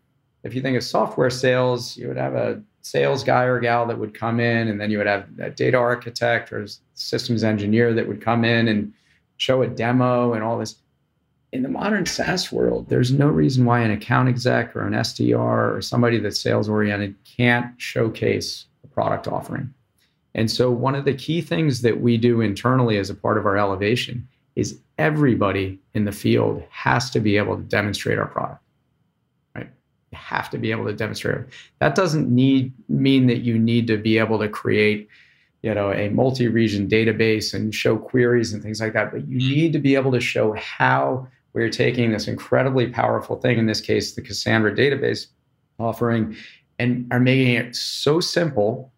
if 0.43 0.55
you 0.55 0.61
think 0.61 0.77
of 0.77 0.85
software 0.85 1.31
sales, 1.31 1.97
you 1.97 2.09
would 2.09 2.19
have 2.19 2.35
a 2.35 2.63
sales 2.83 3.25
guy 3.25 3.45
or 3.45 3.61
gal 3.61 3.87
that 3.87 3.99
would 3.99 4.15
come 4.15 4.41
in, 4.41 4.69
and 4.69 4.81
then 4.81 4.91
you 4.91 4.99
would 4.99 5.07
have 5.07 5.27
a 5.39 5.51
data 5.51 5.77
architect 5.77 6.53
or 6.53 6.67
systems 6.95 7.45
engineer 7.45 7.95
that 7.95 8.07
would 8.07 8.21
come 8.21 8.45
in 8.45 8.69
and 8.69 8.93
show 9.39 9.63
a 9.63 9.67
demo 9.67 10.35
and 10.35 10.45
all 10.45 10.59
this. 10.59 10.77
In 11.51 11.63
the 11.63 11.69
modern 11.71 12.05
SaaS 12.05 12.53
world, 12.53 12.91
there's 12.91 13.11
no 13.11 13.29
reason 13.29 13.65
why 13.65 13.81
an 13.81 13.91
account 13.91 14.29
exec 14.29 14.77
or 14.77 14.87
an 14.87 14.93
SDR 14.93 15.77
or 15.77 15.81
somebody 15.81 16.19
that's 16.19 16.39
sales 16.39 16.69
oriented 16.69 17.15
can't 17.25 17.73
showcase 17.81 18.67
a 18.85 18.87
product 18.89 19.27
offering. 19.27 19.73
And 20.35 20.51
so, 20.51 20.71
one 20.71 20.95
of 20.95 21.07
the 21.07 21.15
key 21.15 21.41
things 21.41 21.81
that 21.83 22.03
we 22.03 22.19
do 22.19 22.43
internally 22.43 22.99
as 22.99 23.09
a 23.09 23.15
part 23.15 23.39
of 23.39 23.47
our 23.47 23.57
elevation 23.57 24.29
is 24.57 24.79
everybody 24.99 25.79
in 25.95 26.05
the 26.05 26.13
field 26.13 26.63
has 26.71 27.11
to 27.11 27.21
be 27.21 27.37
able 27.37 27.57
to 27.57 27.63
demonstrate 27.63 28.19
our 28.19 28.27
product. 28.27 28.63
Have 30.13 30.51
to 30.51 30.59
be 30.59 30.71
able 30.71 30.87
to 30.87 30.93
demonstrate. 30.93 31.47
That 31.81 31.95
doesn't 31.95 32.29
need 32.29 32.73
mean 32.89 33.27
that 33.27 33.39
you 33.39 33.59
need 33.59 33.87
to 33.87 33.97
be 33.97 34.19
able 34.19 34.39
to 34.39 34.49
create, 34.49 35.09
you 35.63 35.75
know, 35.75 35.93
a 35.93 36.09
multi-region 36.11 36.89
database 36.89 37.53
and 37.53 37.75
show 37.75 37.97
queries 37.97 38.53
and 38.53 38.63
things 38.63 38.81
like 38.81 38.93
that. 38.93 39.11
But 39.11 39.29
you 39.29 39.39
mm-hmm. 39.39 39.55
need 39.55 39.73
to 39.73 39.79
be 39.79 39.95
able 39.95 40.13
to 40.13 40.21
show 40.21 40.53
how 40.55 41.27
we're 41.53 41.71
taking 41.71 42.13
this 42.13 42.29
incredibly 42.29 42.89
powerful 42.89 43.37
thing, 43.37 43.59
in 43.59 43.67
this 43.67 43.81
case, 43.81 44.15
the 44.15 44.23
Cassandra 44.23 44.75
database 44.75 45.27
offering, 45.79 46.37
and 46.79 47.07
are 47.11 47.21
making 47.21 47.55
it 47.55 47.75
so 47.75 48.21
simple 48.21 48.93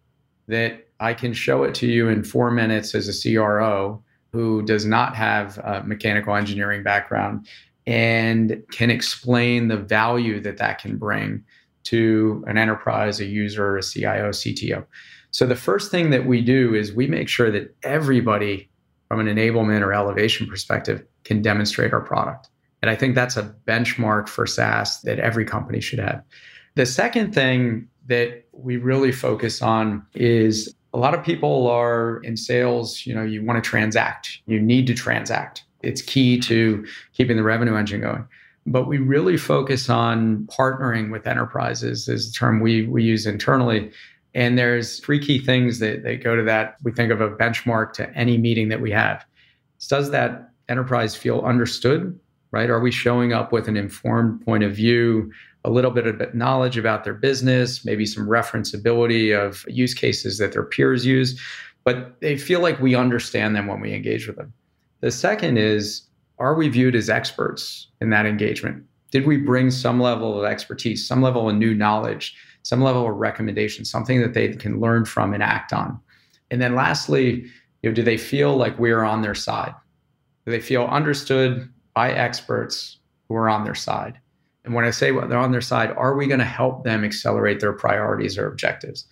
that 0.48 0.86
I 0.98 1.14
can 1.14 1.32
show 1.32 1.62
it 1.62 1.74
to 1.76 1.86
you 1.86 2.08
in 2.08 2.22
four 2.22 2.50
minutes 2.50 2.94
as 2.94 3.08
a 3.08 3.34
CRO 3.34 4.02
who 4.32 4.62
does 4.62 4.84
not 4.84 5.16
have 5.16 5.58
a 5.58 5.82
mechanical 5.84 6.34
engineering 6.34 6.82
background 6.82 7.48
and 7.86 8.62
can 8.70 8.90
explain 8.90 9.68
the 9.68 9.76
value 9.76 10.40
that 10.40 10.58
that 10.58 10.78
can 10.78 10.96
bring 10.96 11.42
to 11.84 12.44
an 12.46 12.58
enterprise, 12.58 13.20
a 13.20 13.24
user, 13.24 13.78
a 13.78 13.82
CIO, 13.82 14.30
CTO. 14.30 14.84
So 15.30 15.46
the 15.46 15.56
first 15.56 15.90
thing 15.90 16.10
that 16.10 16.26
we 16.26 16.42
do 16.42 16.74
is 16.74 16.92
we 16.92 17.06
make 17.06 17.28
sure 17.28 17.50
that 17.50 17.74
everybody 17.82 18.68
from 19.08 19.20
an 19.20 19.26
enablement 19.26 19.82
or 19.82 19.92
elevation 19.92 20.46
perspective 20.46 21.04
can 21.24 21.42
demonstrate 21.42 21.92
our 21.92 22.00
product. 22.00 22.48
And 22.82 22.90
I 22.90 22.96
think 22.96 23.14
that's 23.14 23.36
a 23.36 23.54
benchmark 23.66 24.28
for 24.28 24.46
SaaS 24.46 25.02
that 25.02 25.18
every 25.18 25.44
company 25.44 25.80
should 25.80 25.98
have. 25.98 26.22
The 26.76 26.86
second 26.86 27.34
thing 27.34 27.88
that 28.06 28.44
we 28.52 28.76
really 28.76 29.12
focus 29.12 29.62
on 29.62 30.06
is 30.14 30.74
a 30.92 30.98
lot 30.98 31.14
of 31.14 31.24
people 31.24 31.68
are 31.68 32.20
in 32.22 32.36
sales, 32.36 33.04
you 33.06 33.14
know, 33.14 33.22
you 33.22 33.44
want 33.44 33.62
to 33.62 33.68
transact, 33.68 34.40
you 34.46 34.60
need 34.60 34.86
to 34.86 34.94
transact. 34.94 35.64
It's 35.82 36.02
key 36.02 36.38
to 36.40 36.84
keeping 37.12 37.36
the 37.36 37.42
revenue 37.42 37.76
engine 37.76 38.00
going. 38.00 38.26
But 38.66 38.86
we 38.86 38.98
really 38.98 39.36
focus 39.36 39.88
on 39.88 40.46
partnering 40.46 41.10
with 41.10 41.26
enterprises, 41.26 42.08
is 42.08 42.30
the 42.30 42.38
term 42.38 42.60
we, 42.60 42.86
we 42.86 43.02
use 43.02 43.26
internally. 43.26 43.90
And 44.34 44.58
there's 44.58 45.00
three 45.00 45.18
key 45.18 45.38
things 45.38 45.78
that, 45.80 46.02
that 46.04 46.22
go 46.22 46.36
to 46.36 46.42
that. 46.44 46.76
We 46.82 46.92
think 46.92 47.10
of 47.10 47.20
a 47.20 47.30
benchmark 47.30 47.92
to 47.94 48.10
any 48.16 48.38
meeting 48.38 48.68
that 48.68 48.80
we 48.80 48.90
have. 48.92 49.24
Does 49.88 50.10
that 50.10 50.50
enterprise 50.68 51.16
feel 51.16 51.40
understood? 51.40 52.18
Right? 52.52 52.70
Are 52.70 52.80
we 52.80 52.90
showing 52.90 53.32
up 53.32 53.52
with 53.52 53.68
an 53.68 53.76
informed 53.76 54.44
point 54.44 54.64
of 54.64 54.74
view? 54.74 55.30
a 55.64 55.70
little 55.70 55.90
bit 55.90 56.06
of 56.06 56.34
knowledge 56.34 56.78
about 56.78 57.04
their 57.04 57.14
business, 57.14 57.84
maybe 57.84 58.06
some 58.06 58.26
referenceability 58.26 59.36
of 59.36 59.64
use 59.68 59.94
cases 59.94 60.38
that 60.38 60.52
their 60.52 60.62
peers 60.62 61.04
use, 61.04 61.40
but 61.84 62.18
they 62.20 62.36
feel 62.36 62.60
like 62.60 62.80
we 62.80 62.94
understand 62.94 63.54
them 63.54 63.66
when 63.66 63.80
we 63.80 63.94
engage 63.94 64.26
with 64.26 64.36
them. 64.36 64.52
The 65.00 65.10
second 65.10 65.58
is, 65.58 66.02
are 66.38 66.54
we 66.54 66.68
viewed 66.68 66.94
as 66.94 67.10
experts 67.10 67.88
in 68.00 68.10
that 68.10 68.26
engagement? 68.26 68.84
Did 69.10 69.26
we 69.26 69.36
bring 69.36 69.70
some 69.70 70.00
level 70.00 70.38
of 70.38 70.44
expertise, 70.44 71.06
some 71.06 71.20
level 71.20 71.48
of 71.48 71.56
new 71.56 71.74
knowledge, 71.74 72.36
some 72.70 72.82
level 72.82 73.08
of 73.08 73.16
recommendation, 73.16 73.84
something 73.84 74.20
that 74.20 74.32
they 74.32 74.54
can 74.54 74.78
learn 74.78 75.04
from 75.04 75.34
and 75.34 75.42
act 75.42 75.72
on? 75.72 75.98
And 76.52 76.62
then 76.62 76.76
lastly, 76.76 77.44
you 77.82 77.90
know, 77.90 77.92
do 77.92 78.04
they 78.04 78.16
feel 78.16 78.56
like 78.56 78.78
we're 78.78 79.02
on 79.02 79.22
their 79.22 79.34
side? 79.34 79.74
Do 80.46 80.52
they 80.52 80.60
feel 80.60 80.84
understood 80.84 81.68
by 81.94 82.12
experts 82.12 82.98
who 83.28 83.34
are 83.34 83.48
on 83.48 83.64
their 83.64 83.74
side? 83.74 84.20
And 84.64 84.72
when 84.72 84.84
I 84.84 84.90
say 84.90 85.10
well, 85.10 85.26
they're 85.26 85.36
on 85.36 85.50
their 85.50 85.60
side, 85.60 85.90
are 85.96 86.14
we 86.14 86.28
going 86.28 86.38
to 86.38 86.44
help 86.46 86.84
them 86.84 87.02
accelerate 87.04 87.58
their 87.58 87.72
priorities 87.72 88.38
or 88.38 88.46
objectives? 88.46 89.04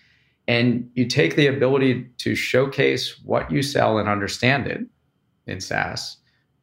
And 0.47 0.89
you 0.95 1.05
take 1.07 1.35
the 1.35 1.49
ability 1.49 2.07
to 2.19 2.37
showcase 2.37 3.19
what 3.25 3.51
you 3.51 3.63
sell 3.63 3.99
and 3.99 4.09
understand 4.09 4.69
it 4.69 4.83
in 5.49 5.61
SaaS. 5.61 6.17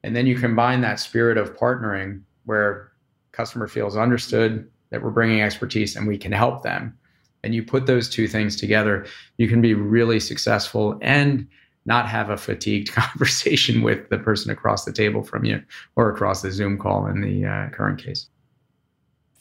And 0.04 0.16
then 0.16 0.28
you 0.28 0.40
combine 0.40 0.80
that 0.82 1.02
spirit 1.02 1.38
of 1.38 1.58
partnering 1.58 2.22
where 2.46 2.94
customer 3.34 3.68
feels 3.68 3.98
understood 3.98 4.70
that 4.96 5.04
we're 5.04 5.10
bringing 5.10 5.42
expertise 5.42 5.98
and 5.98 6.08
we 6.08 6.18
can 6.18 6.32
help 6.32 6.64
them. 6.64 6.98
And 7.44 7.54
you 7.54 7.64
put 7.64 7.86
those 7.86 8.08
two 8.08 8.30
things 8.30 8.56
together, 8.56 9.06
you 9.36 9.50
can 9.50 9.62
be 9.62 9.74
really 9.74 10.22
successful 10.22 10.98
and 11.02 11.46
not 11.86 12.08
have 12.08 12.30
a 12.30 12.38
fatigued 12.38 12.92
conversation 12.94 13.82
with 13.82 14.08
the 14.10 14.18
person 14.18 14.52
across 14.52 14.86
the 14.86 14.94
table 14.94 15.22
from 15.22 15.44
you 15.44 15.62
or 15.98 16.10
across 16.10 16.42
the 16.42 16.50
Zoom 16.50 16.78
call 16.78 17.08
in 17.08 17.20
the 17.20 17.46
uh, 17.46 17.70
current 17.72 18.02
case. 18.02 18.30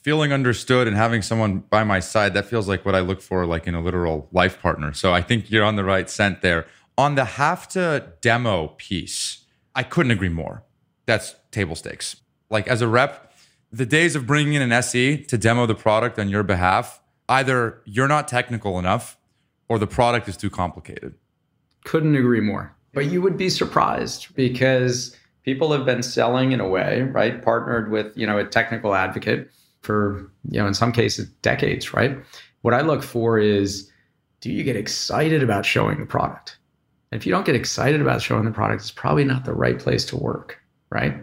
Feeling 0.03 0.33
understood 0.33 0.89
and 0.89 0.97
having 0.97 1.23
someone 1.23 1.61
by 1.61 1.85
my 1.85 2.01
side 2.01 2.35
that 2.35 2.47
feels 2.47 2.69
like 2.69 2.85
what 2.85 2.97
i 2.97 3.01
look 3.01 3.23
for 3.23 3.47
like 3.47 3.69
in 3.69 3.77
a 3.77 3.81
literal 3.81 4.29
life 4.33 4.61
partner. 4.61 4.93
So 4.93 5.15
i 5.15 5.23
think 5.23 5.53
you're 5.53 5.65
on 5.65 5.77
the 5.77 5.85
right 5.85 6.11
scent 6.11 6.43
there. 6.43 6.67
On 6.99 7.15
the 7.15 7.25
have 7.25 7.69
to 7.69 8.13
demo 8.21 8.75
piece 8.77 9.45
i 9.75 9.85
couldn't 9.85 10.11
agree 10.11 10.29
more. 10.29 10.65
That's 11.07 11.37
table 11.53 11.77
stakes. 11.77 12.17
Like 12.51 12.67
as 12.67 12.83
a 12.83 12.89
rep 12.89 13.34
the 13.75 13.87
days 13.87 14.15
of 14.15 14.27
bringing 14.27 14.55
in 14.55 14.63
an 14.63 14.83
se 14.83 15.17
to 15.25 15.39
demo 15.39 15.67
the 15.67 15.75
product 15.75 16.19
on 16.19 16.29
your 16.29 16.43
behalf 16.43 17.01
either 17.29 17.81
you're 17.85 18.09
not 18.09 18.29
technical 18.29 18.79
enough 18.79 19.17
or 19.69 19.79
the 19.79 19.87
product 19.87 20.29
is 20.29 20.37
too 20.37 20.51
complicated 20.51 21.15
couldn't 21.85 22.17
agree 22.17 22.41
more 22.41 22.75
but 22.93 23.07
you 23.07 23.21
would 23.21 23.37
be 23.37 23.49
surprised 23.49 24.35
because 24.35 25.17
people 25.43 25.73
have 25.73 25.85
been 25.85 26.03
selling 26.03 26.53
in 26.53 26.61
a 26.61 26.69
way 26.69 27.03
right 27.03 27.43
partnered 27.43 27.91
with 27.91 28.17
you 28.17 28.27
know 28.27 28.39
a 28.39 28.45
technical 28.45 28.95
advocate 28.95 29.51
for, 29.85 30.31
you 30.51 30.59
know, 30.59 30.67
in 30.67 30.75
some 30.75 30.93
cases, 30.93 31.29
decades, 31.43 31.95
right? 31.95 32.17
What 32.63 32.75
I 32.75 32.81
look 32.81 33.03
for 33.03 33.39
is 33.39 33.91
do 34.41 34.51
you 34.51 34.65
get 34.65 34.77
excited 34.77 35.43
about 35.43 35.65
showing 35.65 36.01
the 36.01 36.07
product? 36.07 36.59
And 37.13 37.21
if 37.21 37.27
you 37.27 37.33
don't 37.33 37.47
get 37.47 37.55
excited 37.55 38.01
about 38.01 38.23
showing 38.23 38.45
the 38.45 38.51
product, 38.51 38.83
it's 38.83 38.91
probably 38.91 39.25
not 39.25 39.45
the 39.45 39.55
right 39.55 39.79
place 39.79 40.05
to 40.07 40.17
work, 40.17 40.59
right? 40.91 41.15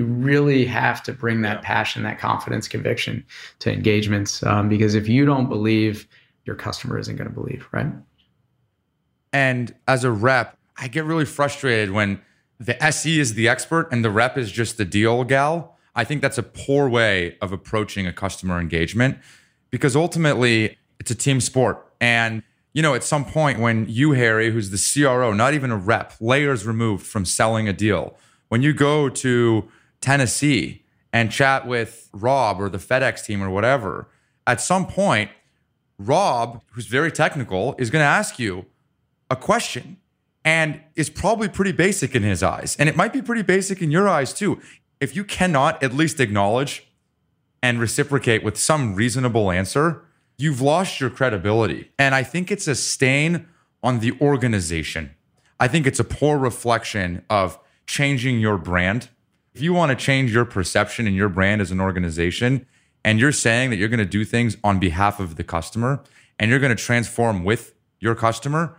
You 0.00 0.06
really 0.06 0.64
have 0.64 1.02
to 1.02 1.12
bring 1.12 1.42
that 1.42 1.60
passion, 1.60 2.04
that 2.04 2.18
confidence, 2.18 2.66
conviction 2.66 3.22
to 3.58 3.70
engagements. 3.70 4.42
Um, 4.42 4.66
because 4.66 4.94
if 4.94 5.06
you 5.06 5.26
don't 5.26 5.46
believe, 5.46 6.08
your 6.46 6.56
customer 6.56 6.98
isn't 6.98 7.16
going 7.16 7.28
to 7.28 7.34
believe, 7.34 7.68
right? 7.70 7.92
And 9.30 9.74
as 9.86 10.02
a 10.02 10.10
rep, 10.10 10.56
I 10.78 10.88
get 10.88 11.04
really 11.04 11.26
frustrated 11.26 11.90
when 11.90 12.22
the 12.58 12.82
SE 12.84 13.20
is 13.20 13.34
the 13.34 13.46
expert 13.46 13.90
and 13.92 14.02
the 14.02 14.10
rep 14.10 14.38
is 14.38 14.50
just 14.50 14.78
the 14.78 14.86
deal 14.86 15.22
gal. 15.24 15.76
I 15.94 16.04
think 16.04 16.22
that's 16.22 16.38
a 16.38 16.42
poor 16.42 16.88
way 16.88 17.36
of 17.42 17.52
approaching 17.52 18.06
a 18.06 18.12
customer 18.14 18.58
engagement 18.58 19.18
because 19.70 19.94
ultimately 19.94 20.78
it's 20.98 21.10
a 21.10 21.14
team 21.14 21.42
sport. 21.42 21.86
And, 22.00 22.42
you 22.72 22.80
know, 22.80 22.94
at 22.94 23.04
some 23.04 23.26
point 23.26 23.58
when 23.58 23.84
you, 23.86 24.12
Harry, 24.12 24.50
who's 24.50 24.70
the 24.70 25.02
CRO, 25.02 25.34
not 25.34 25.52
even 25.52 25.70
a 25.70 25.76
rep, 25.76 26.14
layers 26.20 26.66
removed 26.66 27.04
from 27.04 27.26
selling 27.26 27.68
a 27.68 27.74
deal, 27.74 28.16
when 28.48 28.62
you 28.62 28.72
go 28.72 29.10
to 29.10 29.68
Tennessee 30.00 30.84
and 31.12 31.30
chat 31.30 31.66
with 31.66 32.08
Rob 32.12 32.60
or 32.60 32.68
the 32.68 32.78
FedEx 32.78 33.24
team 33.24 33.42
or 33.42 33.50
whatever, 33.50 34.08
at 34.46 34.60
some 34.60 34.86
point, 34.86 35.30
Rob, 35.98 36.62
who's 36.72 36.86
very 36.86 37.12
technical, 37.12 37.74
is 37.78 37.90
going 37.90 38.02
to 38.02 38.06
ask 38.06 38.38
you 38.38 38.66
a 39.30 39.36
question 39.36 39.98
and 40.44 40.80
is 40.96 41.10
probably 41.10 41.48
pretty 41.48 41.72
basic 41.72 42.14
in 42.14 42.22
his 42.22 42.42
eyes. 42.42 42.76
And 42.78 42.88
it 42.88 42.96
might 42.96 43.12
be 43.12 43.20
pretty 43.20 43.42
basic 43.42 43.82
in 43.82 43.90
your 43.90 44.08
eyes 44.08 44.32
too 44.32 44.60
if 45.00 45.16
you 45.16 45.24
cannot 45.24 45.82
at 45.82 45.94
least 45.94 46.20
acknowledge 46.20 46.86
and 47.62 47.80
reciprocate 47.80 48.44
with 48.44 48.58
some 48.58 48.94
reasonable 48.94 49.50
answer, 49.50 50.04
you've 50.38 50.60
lost 50.60 51.00
your 51.00 51.10
credibility. 51.10 51.90
And 51.98 52.14
I 52.14 52.22
think 52.22 52.50
it's 52.50 52.68
a 52.68 52.74
stain 52.74 53.46
on 53.82 54.00
the 54.00 54.12
organization. 54.20 55.14
I 55.58 55.68
think 55.68 55.86
it's 55.86 56.00
a 56.00 56.04
poor 56.04 56.38
reflection 56.38 57.24
of 57.28 57.58
changing 57.86 58.40
your 58.40 58.58
brand. 58.58 59.08
If 59.52 59.62
you 59.62 59.72
want 59.72 59.90
to 59.90 59.96
change 59.96 60.32
your 60.32 60.44
perception 60.44 61.06
and 61.06 61.16
your 61.16 61.28
brand 61.28 61.60
as 61.60 61.70
an 61.70 61.80
organization, 61.80 62.66
and 63.04 63.18
you're 63.18 63.32
saying 63.32 63.70
that 63.70 63.76
you're 63.76 63.88
going 63.88 63.98
to 63.98 64.04
do 64.04 64.24
things 64.24 64.56
on 64.62 64.78
behalf 64.78 65.18
of 65.20 65.36
the 65.36 65.44
customer 65.44 66.02
and 66.38 66.50
you're 66.50 66.60
going 66.60 66.74
to 66.74 66.82
transform 66.82 67.44
with 67.44 67.74
your 67.98 68.14
customer, 68.14 68.76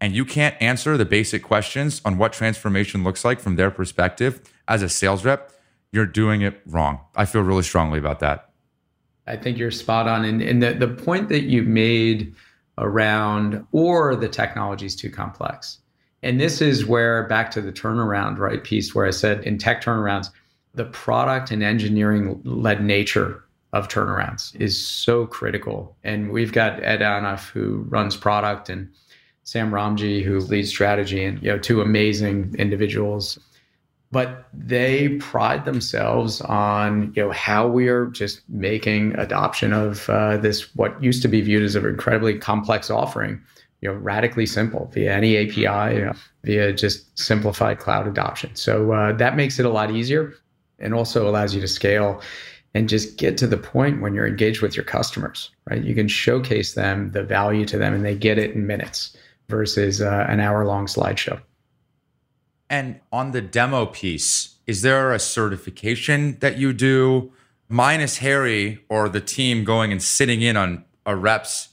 and 0.00 0.14
you 0.14 0.24
can't 0.24 0.54
answer 0.60 0.96
the 0.96 1.04
basic 1.04 1.42
questions 1.42 2.00
on 2.04 2.18
what 2.18 2.32
transformation 2.32 3.02
looks 3.02 3.24
like 3.24 3.40
from 3.40 3.56
their 3.56 3.70
perspective 3.70 4.40
as 4.68 4.82
a 4.82 4.88
sales 4.88 5.24
rep, 5.24 5.52
you're 5.92 6.06
doing 6.06 6.42
it 6.42 6.60
wrong. 6.66 7.00
I 7.16 7.24
feel 7.24 7.42
really 7.42 7.64
strongly 7.64 7.98
about 7.98 8.20
that. 8.20 8.50
I 9.26 9.36
think 9.36 9.58
you're 9.58 9.72
spot 9.72 10.06
on. 10.06 10.24
And, 10.24 10.40
and 10.40 10.62
the, 10.62 10.74
the 10.74 10.88
point 10.88 11.28
that 11.30 11.42
you 11.42 11.62
made 11.64 12.34
around, 12.78 13.66
or 13.72 14.14
the 14.14 14.28
technology 14.28 14.86
is 14.86 14.94
too 14.94 15.10
complex. 15.10 15.78
And 16.22 16.40
this 16.40 16.60
is 16.60 16.84
where, 16.84 17.26
back 17.28 17.50
to 17.52 17.60
the 17.60 17.72
turnaround, 17.72 18.38
right, 18.38 18.62
piece 18.62 18.94
where 18.94 19.06
I 19.06 19.10
said 19.10 19.44
in 19.44 19.58
tech 19.58 19.82
turnarounds, 19.82 20.30
the 20.74 20.84
product 20.84 21.50
and 21.50 21.62
engineering 21.62 22.40
led 22.44 22.84
nature 22.84 23.42
of 23.72 23.88
turnarounds 23.88 24.54
is 24.60 24.84
so 24.84 25.26
critical. 25.26 25.96
And 26.04 26.30
we've 26.30 26.52
got 26.52 26.82
Ed 26.82 27.00
Anuff, 27.00 27.50
who 27.50 27.86
runs 27.88 28.16
product, 28.16 28.68
and 28.68 28.88
Sam 29.44 29.70
Ramji, 29.70 30.22
who 30.22 30.40
leads 30.40 30.68
strategy, 30.68 31.24
and 31.24 31.42
you 31.42 31.50
know, 31.50 31.58
two 31.58 31.80
amazing 31.80 32.54
individuals 32.58 33.38
but 34.12 34.48
they 34.52 35.10
pride 35.18 35.64
themselves 35.64 36.40
on 36.42 37.12
you 37.14 37.22
know 37.22 37.30
how 37.30 37.68
we 37.68 37.88
are 37.88 38.06
just 38.06 38.48
making 38.48 39.14
adoption 39.18 39.72
of 39.72 40.08
uh, 40.10 40.36
this 40.36 40.74
what 40.74 41.00
used 41.02 41.22
to 41.22 41.28
be 41.28 41.40
viewed 41.40 41.62
as 41.62 41.76
an 41.76 41.86
incredibly 41.86 42.38
complex 42.38 42.90
offering 42.90 43.40
you 43.80 43.88
know 43.88 43.94
radically 43.96 44.46
simple 44.46 44.90
via 44.92 45.12
any 45.12 45.36
api 45.36 45.94
you 45.94 46.04
know, 46.04 46.12
via 46.44 46.72
just 46.72 47.18
simplified 47.18 47.78
cloud 47.78 48.06
adoption. 48.06 48.54
So 48.54 48.92
uh, 48.92 49.12
that 49.14 49.36
makes 49.36 49.58
it 49.58 49.66
a 49.66 49.70
lot 49.70 49.90
easier 49.90 50.34
and 50.78 50.94
also 50.94 51.28
allows 51.28 51.54
you 51.54 51.60
to 51.60 51.68
scale 51.68 52.20
and 52.72 52.88
just 52.88 53.16
get 53.18 53.36
to 53.38 53.46
the 53.46 53.56
point 53.56 54.00
when 54.00 54.14
you're 54.14 54.26
engaged 54.26 54.62
with 54.62 54.76
your 54.76 54.84
customers 54.84 55.50
right? 55.70 55.82
You 55.82 55.94
can 55.94 56.08
showcase 56.08 56.74
them 56.74 57.12
the 57.12 57.22
value 57.22 57.64
to 57.66 57.78
them 57.78 57.94
and 57.94 58.04
they 58.04 58.14
get 58.14 58.38
it 58.38 58.52
in 58.52 58.66
minutes 58.66 59.16
versus 59.48 60.02
uh, 60.02 60.26
an 60.28 60.40
hour 60.40 60.64
long 60.66 60.86
slideshow. 60.86 61.40
And 62.68 63.00
on 63.12 63.32
the 63.32 63.40
demo 63.40 63.86
piece, 63.86 64.56
is 64.66 64.82
there 64.82 65.12
a 65.12 65.18
certification 65.18 66.38
that 66.40 66.58
you 66.58 66.72
do? 66.72 67.32
Minus 67.68 68.18
Harry 68.18 68.84
or 68.88 69.08
the 69.08 69.20
team 69.20 69.64
going 69.64 69.92
and 69.92 70.02
sitting 70.02 70.42
in 70.42 70.56
on 70.56 70.84
a 71.06 71.14
reps 71.16 71.68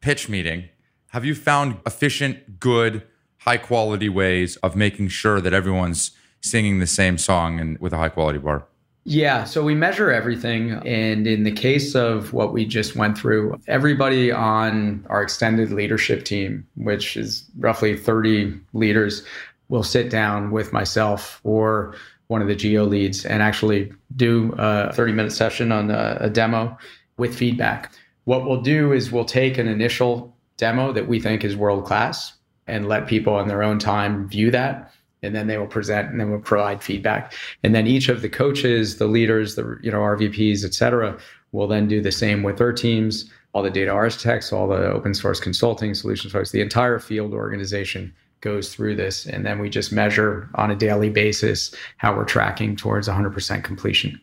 pitch 0.00 0.28
meeting, 0.28 0.68
have 1.16 1.24
you 1.24 1.34
found 1.34 1.78
efficient, 1.86 2.60
good, 2.60 3.02
high 3.38 3.56
quality 3.56 4.10
ways 4.10 4.56
of 4.56 4.76
making 4.76 5.08
sure 5.08 5.40
that 5.40 5.54
everyone's 5.54 6.10
singing 6.42 6.78
the 6.78 6.86
same 6.86 7.16
song 7.16 7.58
and 7.58 7.78
with 7.78 7.94
a 7.94 7.96
high 7.96 8.10
quality 8.10 8.38
bar? 8.38 8.66
Yeah, 9.04 9.44
so 9.44 9.64
we 9.64 9.74
measure 9.74 10.10
everything. 10.10 10.72
And 10.84 11.26
in 11.26 11.44
the 11.44 11.52
case 11.52 11.94
of 11.94 12.34
what 12.34 12.52
we 12.52 12.66
just 12.66 12.96
went 12.96 13.16
through, 13.16 13.58
everybody 13.66 14.30
on 14.30 15.06
our 15.08 15.22
extended 15.22 15.70
leadership 15.70 16.26
team, 16.26 16.66
which 16.76 17.16
is 17.16 17.46
roughly 17.60 17.96
30 17.96 18.52
leaders, 18.74 19.24
will 19.70 19.82
sit 19.82 20.10
down 20.10 20.50
with 20.50 20.74
myself 20.74 21.40
or 21.44 21.94
one 22.26 22.42
of 22.42 22.48
the 22.48 22.54
geo 22.54 22.84
leads 22.84 23.24
and 23.24 23.42
actually 23.42 23.90
do 24.16 24.54
a 24.58 24.92
30 24.92 25.12
minute 25.14 25.32
session 25.32 25.72
on 25.72 25.90
a, 25.90 26.18
a, 26.20 26.28
demo 26.28 26.76
with 27.16 27.34
feedback. 27.34 27.90
What 28.24 28.44
we'll 28.44 28.60
do 28.60 28.92
is 28.92 29.10
we'll 29.10 29.24
take 29.24 29.56
an 29.56 29.66
initial 29.66 30.35
demo 30.56 30.92
that 30.92 31.08
we 31.08 31.20
think 31.20 31.44
is 31.44 31.56
world 31.56 31.84
class 31.84 32.34
and 32.66 32.88
let 32.88 33.06
people 33.06 33.38
in 33.40 33.48
their 33.48 33.62
own 33.62 33.78
time 33.78 34.28
view 34.28 34.50
that 34.50 34.92
and 35.22 35.34
then 35.34 35.46
they 35.46 35.58
will 35.58 35.66
present 35.66 36.10
and 36.10 36.20
then 36.20 36.30
we'll 36.30 36.40
provide 36.40 36.82
feedback 36.82 37.32
and 37.62 37.74
then 37.74 37.86
each 37.86 38.08
of 38.08 38.22
the 38.22 38.28
coaches 38.28 38.98
the 38.98 39.06
leaders 39.06 39.54
the 39.54 39.78
you 39.82 39.90
know 39.90 40.00
rvps 40.00 40.64
et 40.64 40.74
cetera 40.74 41.18
will 41.52 41.66
then 41.66 41.88
do 41.88 42.00
the 42.00 42.12
same 42.12 42.42
with 42.42 42.58
their 42.58 42.72
teams 42.72 43.30
all 43.52 43.62
the 43.62 43.70
data 43.70 43.90
architects 43.90 44.52
all 44.52 44.68
the 44.68 44.90
open 44.90 45.14
source 45.14 45.40
consulting 45.40 45.94
solutions 45.94 46.32
folks 46.32 46.50
the 46.50 46.60
entire 46.60 46.98
field 46.98 47.32
organization 47.32 48.12
goes 48.40 48.74
through 48.74 48.96
this. 48.96 49.26
And 49.26 49.44
then 49.44 49.58
we 49.58 49.68
just 49.68 49.92
measure 49.92 50.48
on 50.54 50.70
a 50.70 50.76
daily 50.76 51.10
basis 51.10 51.74
how 51.96 52.14
we're 52.16 52.24
tracking 52.24 52.76
towards 52.76 53.08
100% 53.08 53.64
completion. 53.64 54.20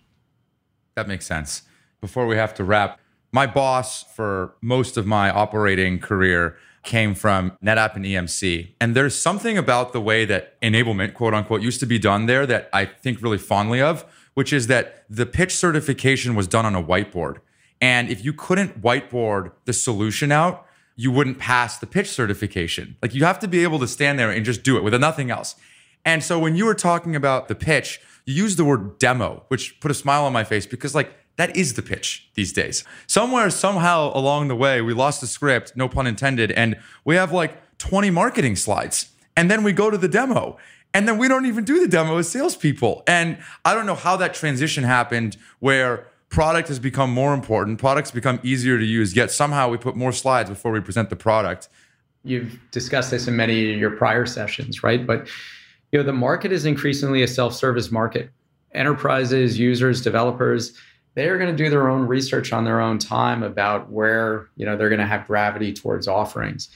That 0.96 1.08
makes 1.08 1.26
sense. 1.26 1.64
Before 2.02 2.28
we 2.28 2.36
have 2.38 2.54
to 2.56 2.64
wrap, 2.64 3.00
my 3.34 3.48
boss 3.48 4.04
for 4.04 4.54
most 4.62 4.96
of 4.96 5.06
my 5.06 5.30
operating 5.30 6.00
career 6.00 6.56
came 6.84 7.16
from 7.16 7.58
NetApp 7.64 7.96
and 7.96 8.06
EMC. 8.06 8.74
And 8.80 8.96
there's 8.96 9.16
something 9.16 9.58
about 9.58 9.92
the 9.92 10.00
way 10.00 10.24
that 10.26 10.60
enablement, 10.62 11.14
quote 11.14 11.34
unquote, 11.34 11.62
used 11.62 11.80
to 11.80 11.86
be 11.86 11.98
done 11.98 12.28
there 12.28 12.46
that 12.46 12.70
I 12.72 12.86
think 12.86 13.22
really 13.22 13.38
fondly 13.38 13.82
of, 13.82 14.06
which 14.36 14.54
is 14.54 14.68
that 14.68 15.06
the 15.10 15.26
pitch 15.26 15.56
certification 15.56 16.36
was 16.36 16.48
done 16.48 16.66
on 16.66 16.76
a 16.76 16.84
whiteboard. 16.84 17.38
And 17.82 18.10
if 18.10 18.24
you 18.24 18.34
couldn't 18.34 18.82
whiteboard 18.82 19.52
the 19.66 19.74
solution 19.74 20.32
out, 20.32 20.66
you 20.96 21.12
wouldn't 21.12 21.40
pass 21.40 21.80
the 21.80 21.88
pitch 21.88 22.10
certification. 22.10 22.98
Like 23.02 23.16
you 23.16 23.24
have 23.26 23.40
to 23.40 23.48
be 23.48 23.64
able 23.64 23.80
to 23.80 23.88
stand 23.88 24.20
there 24.20 24.30
and 24.30 24.46
just 24.46 24.62
do 24.62 24.78
it 24.78 24.84
with 24.84 24.94
nothing 24.94 25.32
else. 25.32 25.56
And 26.06 26.24
so 26.24 26.38
when 26.38 26.56
you 26.56 26.66
were 26.66 26.76
talking 26.76 27.16
about 27.16 27.48
the 27.48 27.56
pitch, 27.56 28.00
you 28.26 28.36
used 28.36 28.58
the 28.58 28.66
word 28.66 29.00
demo, 29.00 29.44
which 29.48 29.80
put 29.80 29.90
a 29.90 29.94
smile 29.94 30.26
on 30.26 30.34
my 30.34 30.44
face 30.44 30.66
because 30.66 30.94
like 30.94 31.14
that 31.36 31.56
is 31.56 31.74
the 31.74 31.82
pitch 31.82 32.30
these 32.36 32.54
days. 32.54 32.84
Somewhere, 33.08 33.50
somehow 33.50 34.12
along 34.14 34.48
the 34.48 34.56
way, 34.56 34.82
we 34.82 34.94
lost 34.94 35.22
the 35.22 35.28
script, 35.28 35.74
no 35.76 35.90
pun 35.90 36.08
intended, 36.08 36.52
and 36.52 36.78
we 37.06 37.16
have 37.16 37.32
like 37.32 37.78
20 37.80 38.10
marketing 38.12 38.56
slides. 38.56 39.10
And 39.36 39.50
then 39.50 39.64
we 39.64 39.74
go 39.74 39.90
to 39.90 39.98
the 39.98 40.08
demo. 40.08 40.58
And 40.94 41.08
then 41.08 41.18
we 41.18 41.28
don't 41.28 41.48
even 41.48 41.64
do 41.64 41.80
the 41.80 41.88
demo 41.88 42.18
as 42.18 42.30
salespeople. 42.30 43.04
And 43.08 43.40
I 43.66 43.74
don't 43.74 43.88
know 43.88 43.96
how 43.96 44.16
that 44.18 44.36
transition 44.36 44.84
happened 44.84 45.38
where 45.60 46.08
product 46.30 46.68
has 46.68 46.80
become 46.80 47.12
more 47.12 47.34
important, 47.34 47.80
products 47.80 48.12
become 48.12 48.40
easier 48.44 48.78
to 48.78 48.86
use, 48.86 49.16
yet 49.16 49.32
somehow 49.32 49.70
we 49.70 49.78
put 49.78 49.96
more 49.96 50.12
slides 50.12 50.50
before 50.50 50.72
we 50.72 50.80
present 50.80 51.10
the 51.10 51.16
product. 51.16 51.70
You've 52.24 52.60
discussed 52.72 53.12
this 53.12 53.28
in 53.28 53.36
many 53.36 53.74
of 53.74 53.80
your 53.80 53.92
prior 53.92 54.26
sessions, 54.26 54.84
right? 54.84 55.06
But 55.06 55.28
you 55.92 56.00
know, 56.00 56.04
the 56.04 56.14
market 56.14 56.52
is 56.52 56.66
increasingly 56.66 57.22
a 57.22 57.28
self-service 57.28 57.92
market. 57.92 58.32
Enterprises, 58.74 59.60
users, 59.60 60.02
developers, 60.02 60.74
they 61.16 61.30
are 61.30 61.38
going 61.38 61.56
to 61.56 61.64
do 61.64 61.70
their 61.70 61.90
own 61.90 62.08
research 62.08 62.52
on 62.54 62.66
their 62.66 62.82
own 62.82 62.98
time 63.00 63.44
about 63.44 63.92
where 63.92 64.48
you 64.56 64.66
know 64.66 64.76
they're 64.76 64.90
going 64.90 65.00
to 65.00 65.06
have 65.06 65.28
gravity 65.28 65.74
towards 65.74 66.08
offerings. 66.08 66.70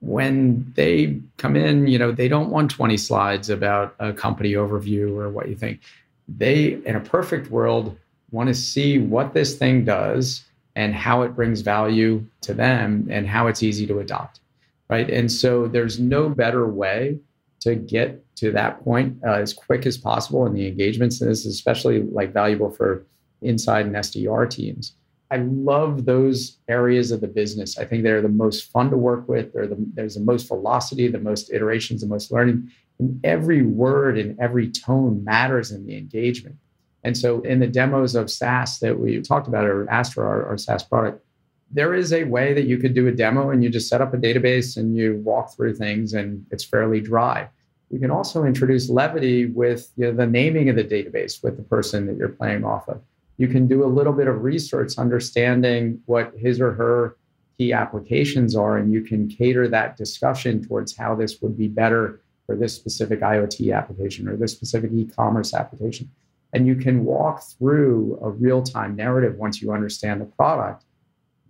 When 0.00 0.72
they 0.76 1.18
come 1.38 1.56
in 1.56 1.86
you 1.86 1.98
know 1.98 2.12
they 2.12 2.28
don't 2.28 2.50
want 2.50 2.70
20 2.70 2.96
slides 2.96 3.50
about 3.50 3.94
a 3.98 4.12
company 4.12 4.52
overview 4.52 5.16
or 5.16 5.30
what 5.30 5.48
you 5.48 5.56
think. 5.56 5.80
They 6.28 6.74
in 6.84 6.96
a 6.96 7.00
perfect 7.00 7.50
world 7.50 7.96
want 8.30 8.48
to 8.48 8.54
see 8.54 8.98
what 8.98 9.34
this 9.34 9.56
thing 9.56 9.84
does 9.84 10.44
and 10.76 10.94
how 10.94 11.22
it 11.22 11.36
brings 11.36 11.60
value 11.60 12.24
to 12.40 12.52
them 12.52 13.06
and 13.10 13.28
how 13.28 13.46
it's 13.46 13.62
easy 13.62 13.86
to 13.86 14.00
adopt 14.00 14.40
right? 14.88 15.10
And 15.10 15.30
so 15.30 15.66
there's 15.66 15.98
no 15.98 16.28
better 16.28 16.68
way 16.68 17.18
to 17.60 17.74
get 17.74 18.20
to 18.36 18.52
that 18.52 18.82
point 18.84 19.18
uh, 19.26 19.32
as 19.32 19.52
quick 19.52 19.86
as 19.86 19.96
possible 19.96 20.44
in 20.46 20.52
the 20.52 20.66
engagements 20.66 21.20
and 21.20 21.30
this 21.30 21.46
is 21.46 21.54
especially 21.54 22.02
like 22.02 22.32
valuable 22.32 22.70
for 22.70 23.04
inside 23.44 23.86
and 23.86 23.94
SDR 23.94 24.48
teams. 24.48 24.94
I 25.30 25.38
love 25.38 26.04
those 26.04 26.58
areas 26.68 27.10
of 27.10 27.20
the 27.20 27.26
business. 27.26 27.78
I 27.78 27.84
think 27.84 28.02
they're 28.02 28.22
the 28.22 28.28
most 28.28 28.70
fun 28.70 28.90
to 28.90 28.96
work 28.96 29.28
with. 29.28 29.52
The, 29.52 29.76
there's 29.94 30.14
the 30.14 30.20
most 30.20 30.46
velocity, 30.46 31.08
the 31.08 31.18
most 31.18 31.50
iterations, 31.50 32.02
the 32.02 32.06
most 32.06 32.30
learning. 32.30 32.70
And 32.98 33.20
every 33.24 33.62
word 33.62 34.18
and 34.18 34.38
every 34.38 34.70
tone 34.70 35.24
matters 35.24 35.72
in 35.72 35.86
the 35.86 35.96
engagement. 35.96 36.56
And 37.02 37.18
so, 37.18 37.40
in 37.40 37.58
the 37.58 37.66
demos 37.66 38.14
of 38.14 38.30
SaaS 38.30 38.78
that 38.78 38.98
we 38.98 39.20
talked 39.20 39.48
about, 39.48 39.64
or 39.64 39.90
Astra, 39.90 40.24
our, 40.24 40.46
our 40.46 40.56
SaaS 40.56 40.84
product, 40.84 41.24
there 41.70 41.94
is 41.94 42.12
a 42.12 42.24
way 42.24 42.54
that 42.54 42.66
you 42.66 42.78
could 42.78 42.94
do 42.94 43.08
a 43.08 43.12
demo 43.12 43.50
and 43.50 43.64
you 43.64 43.68
just 43.68 43.88
set 43.88 44.00
up 44.00 44.14
a 44.14 44.16
database 44.16 44.76
and 44.76 44.96
you 44.96 45.20
walk 45.24 45.54
through 45.54 45.74
things 45.74 46.14
and 46.14 46.46
it's 46.50 46.64
fairly 46.64 47.00
dry. 47.00 47.48
You 47.90 47.98
can 47.98 48.10
also 48.10 48.44
introduce 48.44 48.88
levity 48.88 49.46
with 49.46 49.90
you 49.96 50.06
know, 50.06 50.12
the 50.12 50.26
naming 50.26 50.68
of 50.68 50.76
the 50.76 50.84
database 50.84 51.42
with 51.42 51.56
the 51.56 51.62
person 51.62 52.06
that 52.06 52.16
you're 52.16 52.28
playing 52.28 52.64
off 52.64 52.88
of 52.88 53.02
you 53.36 53.48
can 53.48 53.66
do 53.66 53.84
a 53.84 53.86
little 53.86 54.12
bit 54.12 54.28
of 54.28 54.42
research 54.42 54.96
understanding 54.98 56.00
what 56.06 56.32
his 56.36 56.60
or 56.60 56.72
her 56.72 57.16
key 57.58 57.72
applications 57.72 58.56
are 58.56 58.78
and 58.78 58.92
you 58.92 59.02
can 59.02 59.28
cater 59.28 59.68
that 59.68 59.96
discussion 59.96 60.64
towards 60.64 60.96
how 60.96 61.14
this 61.14 61.40
would 61.40 61.56
be 61.56 61.68
better 61.68 62.20
for 62.46 62.56
this 62.56 62.74
specific 62.74 63.20
iot 63.20 63.74
application 63.74 64.28
or 64.28 64.36
this 64.36 64.52
specific 64.52 64.90
e-commerce 64.92 65.54
application. 65.54 66.10
And 66.52 66.66
you 66.66 66.76
can 66.76 67.04
walk 67.04 67.42
through 67.42 68.18
a 68.22 68.30
real-time 68.30 68.94
narrative 68.94 69.36
once 69.36 69.60
you 69.60 69.72
understand 69.72 70.20
the 70.20 70.26
product 70.26 70.84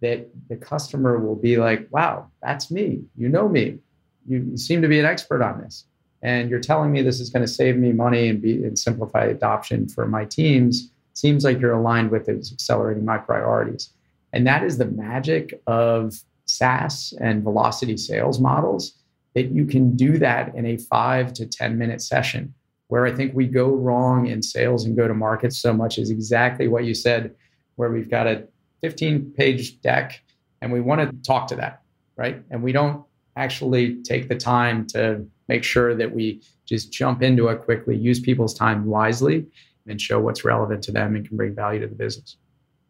that 0.01 0.28
the 0.49 0.57
customer 0.57 1.18
will 1.18 1.37
be 1.37 1.57
like 1.57 1.89
wow 1.91 2.26
that's 2.43 2.70
me. 2.70 3.03
You 3.16 3.28
know 3.28 3.49
me. 3.49 3.78
You 4.26 4.57
seem 4.57 4.82
to 4.82 4.89
be 4.89 4.99
an 4.99 5.07
expert 5.07 5.43
on 5.43 5.61
this. 5.61 5.85
And 6.22 6.49
you're 6.49 6.61
telling 6.61 6.91
me 6.91 7.03
this 7.03 7.20
is 7.20 7.28
going 7.28 7.45
to 7.45 7.53
save 7.53 7.76
me 7.76 7.93
money 7.93 8.28
and 8.28 8.41
be 8.41 8.64
and 8.64 8.78
simplify 8.78 9.24
adoption 9.24 9.89
for 9.89 10.07
my 10.07 10.24
teams 10.24 10.91
seems 11.15 11.45
like 11.45 11.61
you're 11.61 11.73
aligned 11.73 12.11
with 12.11 12.29
it. 12.29 12.47
Accelerating 12.53 13.05
my 13.05 13.19
priorities. 13.19 13.91
And 14.33 14.47
that 14.47 14.65
is 14.65 14.79
the 14.79 14.87
magic 14.87 15.61
of 15.67 16.15
SaaS 16.47 17.15
and 17.21 17.43
velocity 17.43 17.97
sales 17.97 18.41
models 18.41 18.99
that 19.35 19.51
you 19.51 19.67
can 19.67 19.97
do 19.97 20.19
that 20.19 20.55
in 20.55 20.67
a 20.67 20.77
five 20.77 21.33
to 21.35 21.47
10 21.47 21.79
minute 21.79 22.01
session. 22.01 22.55
Where 22.89 23.07
I 23.07 23.12
think 23.12 23.35
we 23.35 23.47
go 23.47 23.71
wrong 23.71 24.27
in 24.27 24.43
sales 24.43 24.85
and 24.85 24.97
go 24.97 25.09
to 25.09 25.15
market 25.15 25.53
so 25.53 25.73
much 25.73 25.99
is 25.99 26.11
exactly 26.11 26.69
what 26.69 26.85
you 26.85 26.95
said, 26.95 27.35
where 27.77 27.91
we've 27.91 28.11
got 28.11 28.27
a 28.27 28.47
15 28.83 29.33
page 29.37 29.81
deck 29.81 30.23
and 30.61 30.73
we 30.73 30.81
want 30.81 31.01
to 31.01 31.17
talk 31.27 31.47
to 31.49 31.57
that, 31.57 31.83
right? 32.17 32.43
And 32.51 32.62
we 32.62 32.73
don't 32.73 33.05
actually 33.37 34.03
take 34.03 34.29
the 34.29 34.37
time 34.37 34.87
to 34.89 35.27
make 35.49 35.65
sure 35.65 35.95
that 35.95 36.15
we 36.15 36.43
just 36.67 36.93
jump 36.93 37.23
into 37.23 37.49
it 37.49 37.62
quickly, 37.62 37.97
use 37.97 38.21
people's 38.21 38.55
time 38.55 38.87
wisely, 38.87 39.47
and 39.87 40.01
show 40.01 40.20
what's 40.20 40.45
relevant 40.45 40.82
to 40.85 40.93
them 40.93 41.14
and 41.14 41.26
can 41.26 41.37
bring 41.37 41.55
value 41.55 41.80
to 41.80 41.87
the 41.87 41.95
business. 41.95 42.37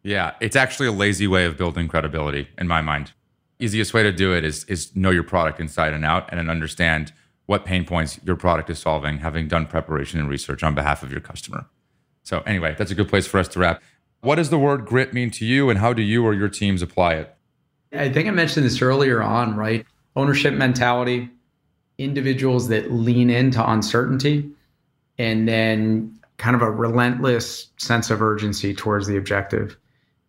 Yeah, 0.03 0.33
it's 0.39 0.55
actually 0.55 0.87
a 0.87 0.91
lazy 0.91 1.27
way 1.27 1.45
of 1.45 1.57
building 1.57 1.87
credibility 1.87 2.47
in 2.57 2.67
my 2.67 2.81
mind. 2.81 3.13
Easiest 3.59 3.93
way 3.93 4.03
to 4.03 4.11
do 4.11 4.33
it 4.33 4.43
is 4.43 4.63
is 4.65 4.95
know 4.95 5.09
your 5.09 5.23
product 5.23 5.59
inside 5.59 5.93
and 5.93 6.05
out 6.05 6.27
and 6.29 6.37
then 6.37 6.49
understand 6.49 7.13
what 7.45 7.65
pain 7.65 7.85
points 7.85 8.19
your 8.23 8.35
product 8.35 8.69
is 8.69 8.79
solving, 8.79 9.19
having 9.19 9.47
done 9.47 9.65
preparation 9.65 10.19
and 10.19 10.29
research 10.29 10.63
on 10.63 10.75
behalf 10.75 11.03
of 11.03 11.11
your 11.11 11.21
customer. 11.21 11.65
So 12.23 12.41
anyway, 12.41 12.75
that's 12.77 12.91
a 12.91 12.95
good 12.95 13.07
place 13.07 13.27
for 13.27 13.39
us 13.39 13.47
to 13.49 13.59
wrap. 13.59 13.81
What 14.21 14.35
does 14.35 14.49
the 14.49 14.57
word 14.57 14.85
grit 14.85 15.13
mean 15.13 15.29
to 15.31 15.45
you 15.45 15.69
and 15.69 15.79
how 15.79 15.93
do 15.93 16.01
you 16.01 16.25
or 16.25 16.33
your 16.33 16.49
teams 16.49 16.81
apply 16.81 17.15
it? 17.15 17.35
I 17.93 18.09
think 18.09 18.27
I 18.27 18.31
mentioned 18.31 18.65
this 18.65 18.81
earlier 18.81 19.21
on, 19.21 19.55
right? 19.55 19.85
Ownership 20.15 20.53
mentality, 20.53 21.29
individuals 21.97 22.67
that 22.69 22.91
lean 22.91 23.29
into 23.29 23.67
uncertainty 23.69 24.49
and 25.17 25.47
then 25.47 26.19
kind 26.37 26.55
of 26.55 26.61
a 26.61 26.71
relentless 26.71 27.67
sense 27.77 28.09
of 28.09 28.21
urgency 28.21 28.73
towards 28.73 29.07
the 29.07 29.17
objective. 29.17 29.77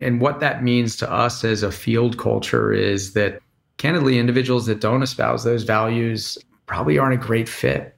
And 0.00 0.20
what 0.20 0.40
that 0.40 0.62
means 0.62 0.96
to 0.96 1.10
us 1.10 1.44
as 1.44 1.62
a 1.62 1.72
field 1.72 2.18
culture 2.18 2.72
is 2.72 3.14
that 3.14 3.40
candidly, 3.78 4.18
individuals 4.18 4.66
that 4.66 4.80
don't 4.80 5.02
espouse 5.02 5.44
those 5.44 5.64
values 5.64 6.38
probably 6.66 6.98
aren't 6.98 7.22
a 7.22 7.26
great 7.26 7.48
fit, 7.48 7.96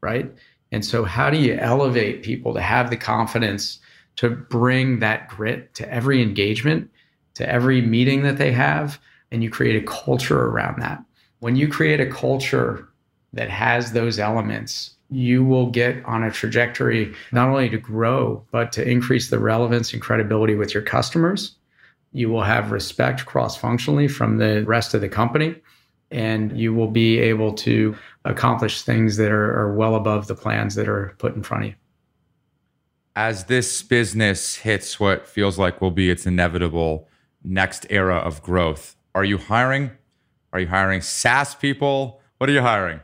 right? 0.00 0.30
And 0.72 0.84
so, 0.84 1.04
how 1.04 1.30
do 1.30 1.38
you 1.38 1.54
elevate 1.54 2.22
people 2.22 2.54
to 2.54 2.60
have 2.60 2.90
the 2.90 2.96
confidence 2.96 3.80
to 4.16 4.30
bring 4.30 5.00
that 5.00 5.28
grit 5.28 5.74
to 5.74 5.92
every 5.92 6.22
engagement, 6.22 6.90
to 7.34 7.48
every 7.48 7.82
meeting 7.82 8.22
that 8.22 8.38
they 8.38 8.52
have? 8.52 9.00
And 9.32 9.42
you 9.42 9.50
create 9.50 9.80
a 9.80 9.86
culture 9.86 10.46
around 10.46 10.80
that. 10.82 11.02
When 11.40 11.56
you 11.56 11.68
create 11.68 12.00
a 12.00 12.10
culture 12.10 12.88
that 13.32 13.48
has 13.48 13.92
those 13.92 14.18
elements, 14.18 14.96
you 15.10 15.44
will 15.44 15.70
get 15.70 16.04
on 16.04 16.22
a 16.22 16.30
trajectory 16.30 17.12
not 17.32 17.48
only 17.48 17.68
to 17.68 17.78
grow, 17.78 18.44
but 18.52 18.72
to 18.72 18.88
increase 18.88 19.28
the 19.28 19.38
relevance 19.38 19.92
and 19.92 20.00
credibility 20.00 20.54
with 20.54 20.72
your 20.72 20.82
customers. 20.82 21.56
You 22.12 22.30
will 22.30 22.42
have 22.42 22.70
respect 22.70 23.26
cross 23.26 23.56
functionally 23.56 24.08
from 24.08 24.38
the 24.38 24.64
rest 24.64 24.94
of 24.94 25.00
the 25.00 25.08
company, 25.08 25.56
and 26.10 26.58
you 26.58 26.72
will 26.72 26.90
be 26.90 27.18
able 27.18 27.52
to 27.54 27.96
accomplish 28.24 28.82
things 28.82 29.16
that 29.16 29.30
are, 29.30 29.60
are 29.60 29.74
well 29.74 29.96
above 29.96 30.26
the 30.26 30.34
plans 30.34 30.74
that 30.76 30.88
are 30.88 31.14
put 31.18 31.34
in 31.34 31.42
front 31.42 31.64
of 31.64 31.70
you. 31.70 31.76
As 33.16 33.44
this 33.44 33.82
business 33.82 34.56
hits 34.56 35.00
what 35.00 35.26
feels 35.26 35.58
like 35.58 35.80
will 35.80 35.90
be 35.90 36.10
its 36.10 36.26
inevitable 36.26 37.08
next 37.42 37.86
era 37.90 38.16
of 38.16 38.42
growth, 38.42 38.96
are 39.14 39.24
you 39.24 39.38
hiring? 39.38 39.90
Are 40.52 40.60
you 40.60 40.68
hiring 40.68 41.00
SaaS 41.00 41.54
people? 41.54 42.20
What 42.38 42.48
are 42.48 42.52
you 42.52 42.62
hiring? 42.62 43.00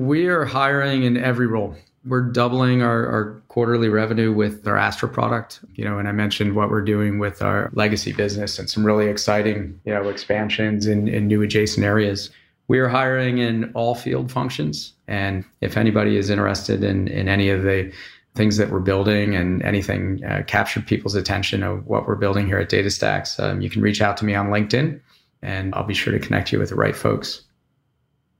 We 0.00 0.28
are 0.28 0.46
hiring 0.46 1.02
in 1.02 1.18
every 1.18 1.46
role. 1.46 1.76
We're 2.06 2.22
doubling 2.22 2.80
our, 2.80 3.06
our 3.06 3.42
quarterly 3.48 3.90
revenue 3.90 4.32
with 4.32 4.66
our 4.66 4.78
Astra 4.78 5.10
product, 5.10 5.60
you 5.74 5.84
know, 5.84 5.98
and 5.98 6.08
I 6.08 6.12
mentioned 6.12 6.56
what 6.56 6.70
we're 6.70 6.80
doing 6.80 7.18
with 7.18 7.42
our 7.42 7.70
legacy 7.74 8.14
business 8.14 8.58
and 8.58 8.70
some 8.70 8.86
really 8.86 9.08
exciting, 9.08 9.78
you 9.84 9.92
know, 9.92 10.08
expansions 10.08 10.86
in, 10.86 11.06
in 11.06 11.26
new 11.26 11.42
adjacent 11.42 11.84
areas. 11.84 12.30
We 12.66 12.78
are 12.78 12.88
hiring 12.88 13.36
in 13.36 13.70
all 13.74 13.94
field 13.94 14.32
functions. 14.32 14.94
And 15.06 15.44
if 15.60 15.76
anybody 15.76 16.16
is 16.16 16.30
interested 16.30 16.82
in, 16.82 17.06
in 17.08 17.28
any 17.28 17.50
of 17.50 17.62
the 17.64 17.92
things 18.34 18.56
that 18.56 18.70
we're 18.70 18.80
building 18.80 19.34
and 19.34 19.62
anything 19.64 20.24
uh, 20.24 20.44
captured 20.46 20.86
people's 20.86 21.14
attention 21.14 21.62
of 21.62 21.86
what 21.86 22.06
we're 22.06 22.14
building 22.14 22.46
here 22.46 22.58
at 22.58 22.70
DataStax, 22.70 23.38
um, 23.38 23.60
you 23.60 23.68
can 23.68 23.82
reach 23.82 24.00
out 24.00 24.16
to 24.16 24.24
me 24.24 24.34
on 24.34 24.46
LinkedIn 24.46 24.98
and 25.42 25.74
I'll 25.74 25.84
be 25.84 25.92
sure 25.92 26.14
to 26.14 26.18
connect 26.18 26.52
you 26.52 26.58
with 26.58 26.70
the 26.70 26.74
right 26.74 26.96
folks. 26.96 27.42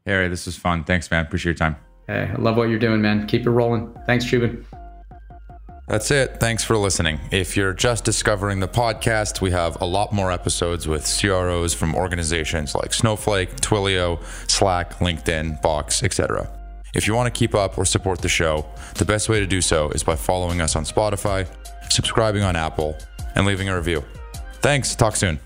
Harry, 0.07 0.29
this 0.29 0.47
was 0.47 0.57
fun. 0.57 0.85
Thanks, 0.85 1.11
man. 1.11 1.25
Appreciate 1.25 1.51
your 1.51 1.57
time. 1.57 1.77
Hey, 2.07 2.31
I 2.33 2.41
love 2.41 2.57
what 2.57 2.69
you're 2.69 2.79
doing, 2.79 3.01
man. 3.01 3.27
Keep 3.27 3.47
it 3.47 3.51
rolling. 3.51 3.95
Thanks, 4.07 4.25
Joubin. 4.25 4.67
That's 5.87 6.11
it. 6.13 6.39
Thanks 6.39 6.63
for 6.63 6.77
listening. 6.77 7.19
If 7.33 7.57
you're 7.57 7.73
just 7.73 8.05
discovering 8.05 8.61
the 8.61 8.69
podcast, 8.69 9.41
we 9.41 9.51
have 9.51 9.81
a 9.81 9.85
lot 9.85 10.13
more 10.13 10.31
episodes 10.31 10.87
with 10.87 11.03
CROs 11.05 11.75
from 11.75 11.97
organizations 11.97 12.77
like 12.77 12.95
Snowflake, 12.95 13.57
Twilio, 13.57 14.23
Slack, 14.49 14.95
LinkedIn, 14.99 15.61
Box, 15.63 16.05
etc. 16.05 16.49
If 16.95 17.09
you 17.09 17.15
want 17.15 17.33
to 17.33 17.37
keep 17.37 17.57
up 17.57 17.77
or 17.77 17.85
support 17.85 18.21
the 18.21 18.29
show, 18.29 18.67
the 18.95 19.05
best 19.05 19.29
way 19.29 19.41
to 19.41 19.47
do 19.47 19.61
so 19.61 19.91
is 19.91 20.05
by 20.05 20.15
following 20.15 20.61
us 20.61 20.77
on 20.77 20.85
Spotify, 20.85 21.47
subscribing 21.91 22.45
on 22.45 22.55
Apple, 22.55 22.97
and 23.35 23.45
leaving 23.45 23.69
a 23.69 23.77
review. 23.77 24.05
Thanks. 24.61 24.95
Talk 24.95 25.17
soon. 25.17 25.41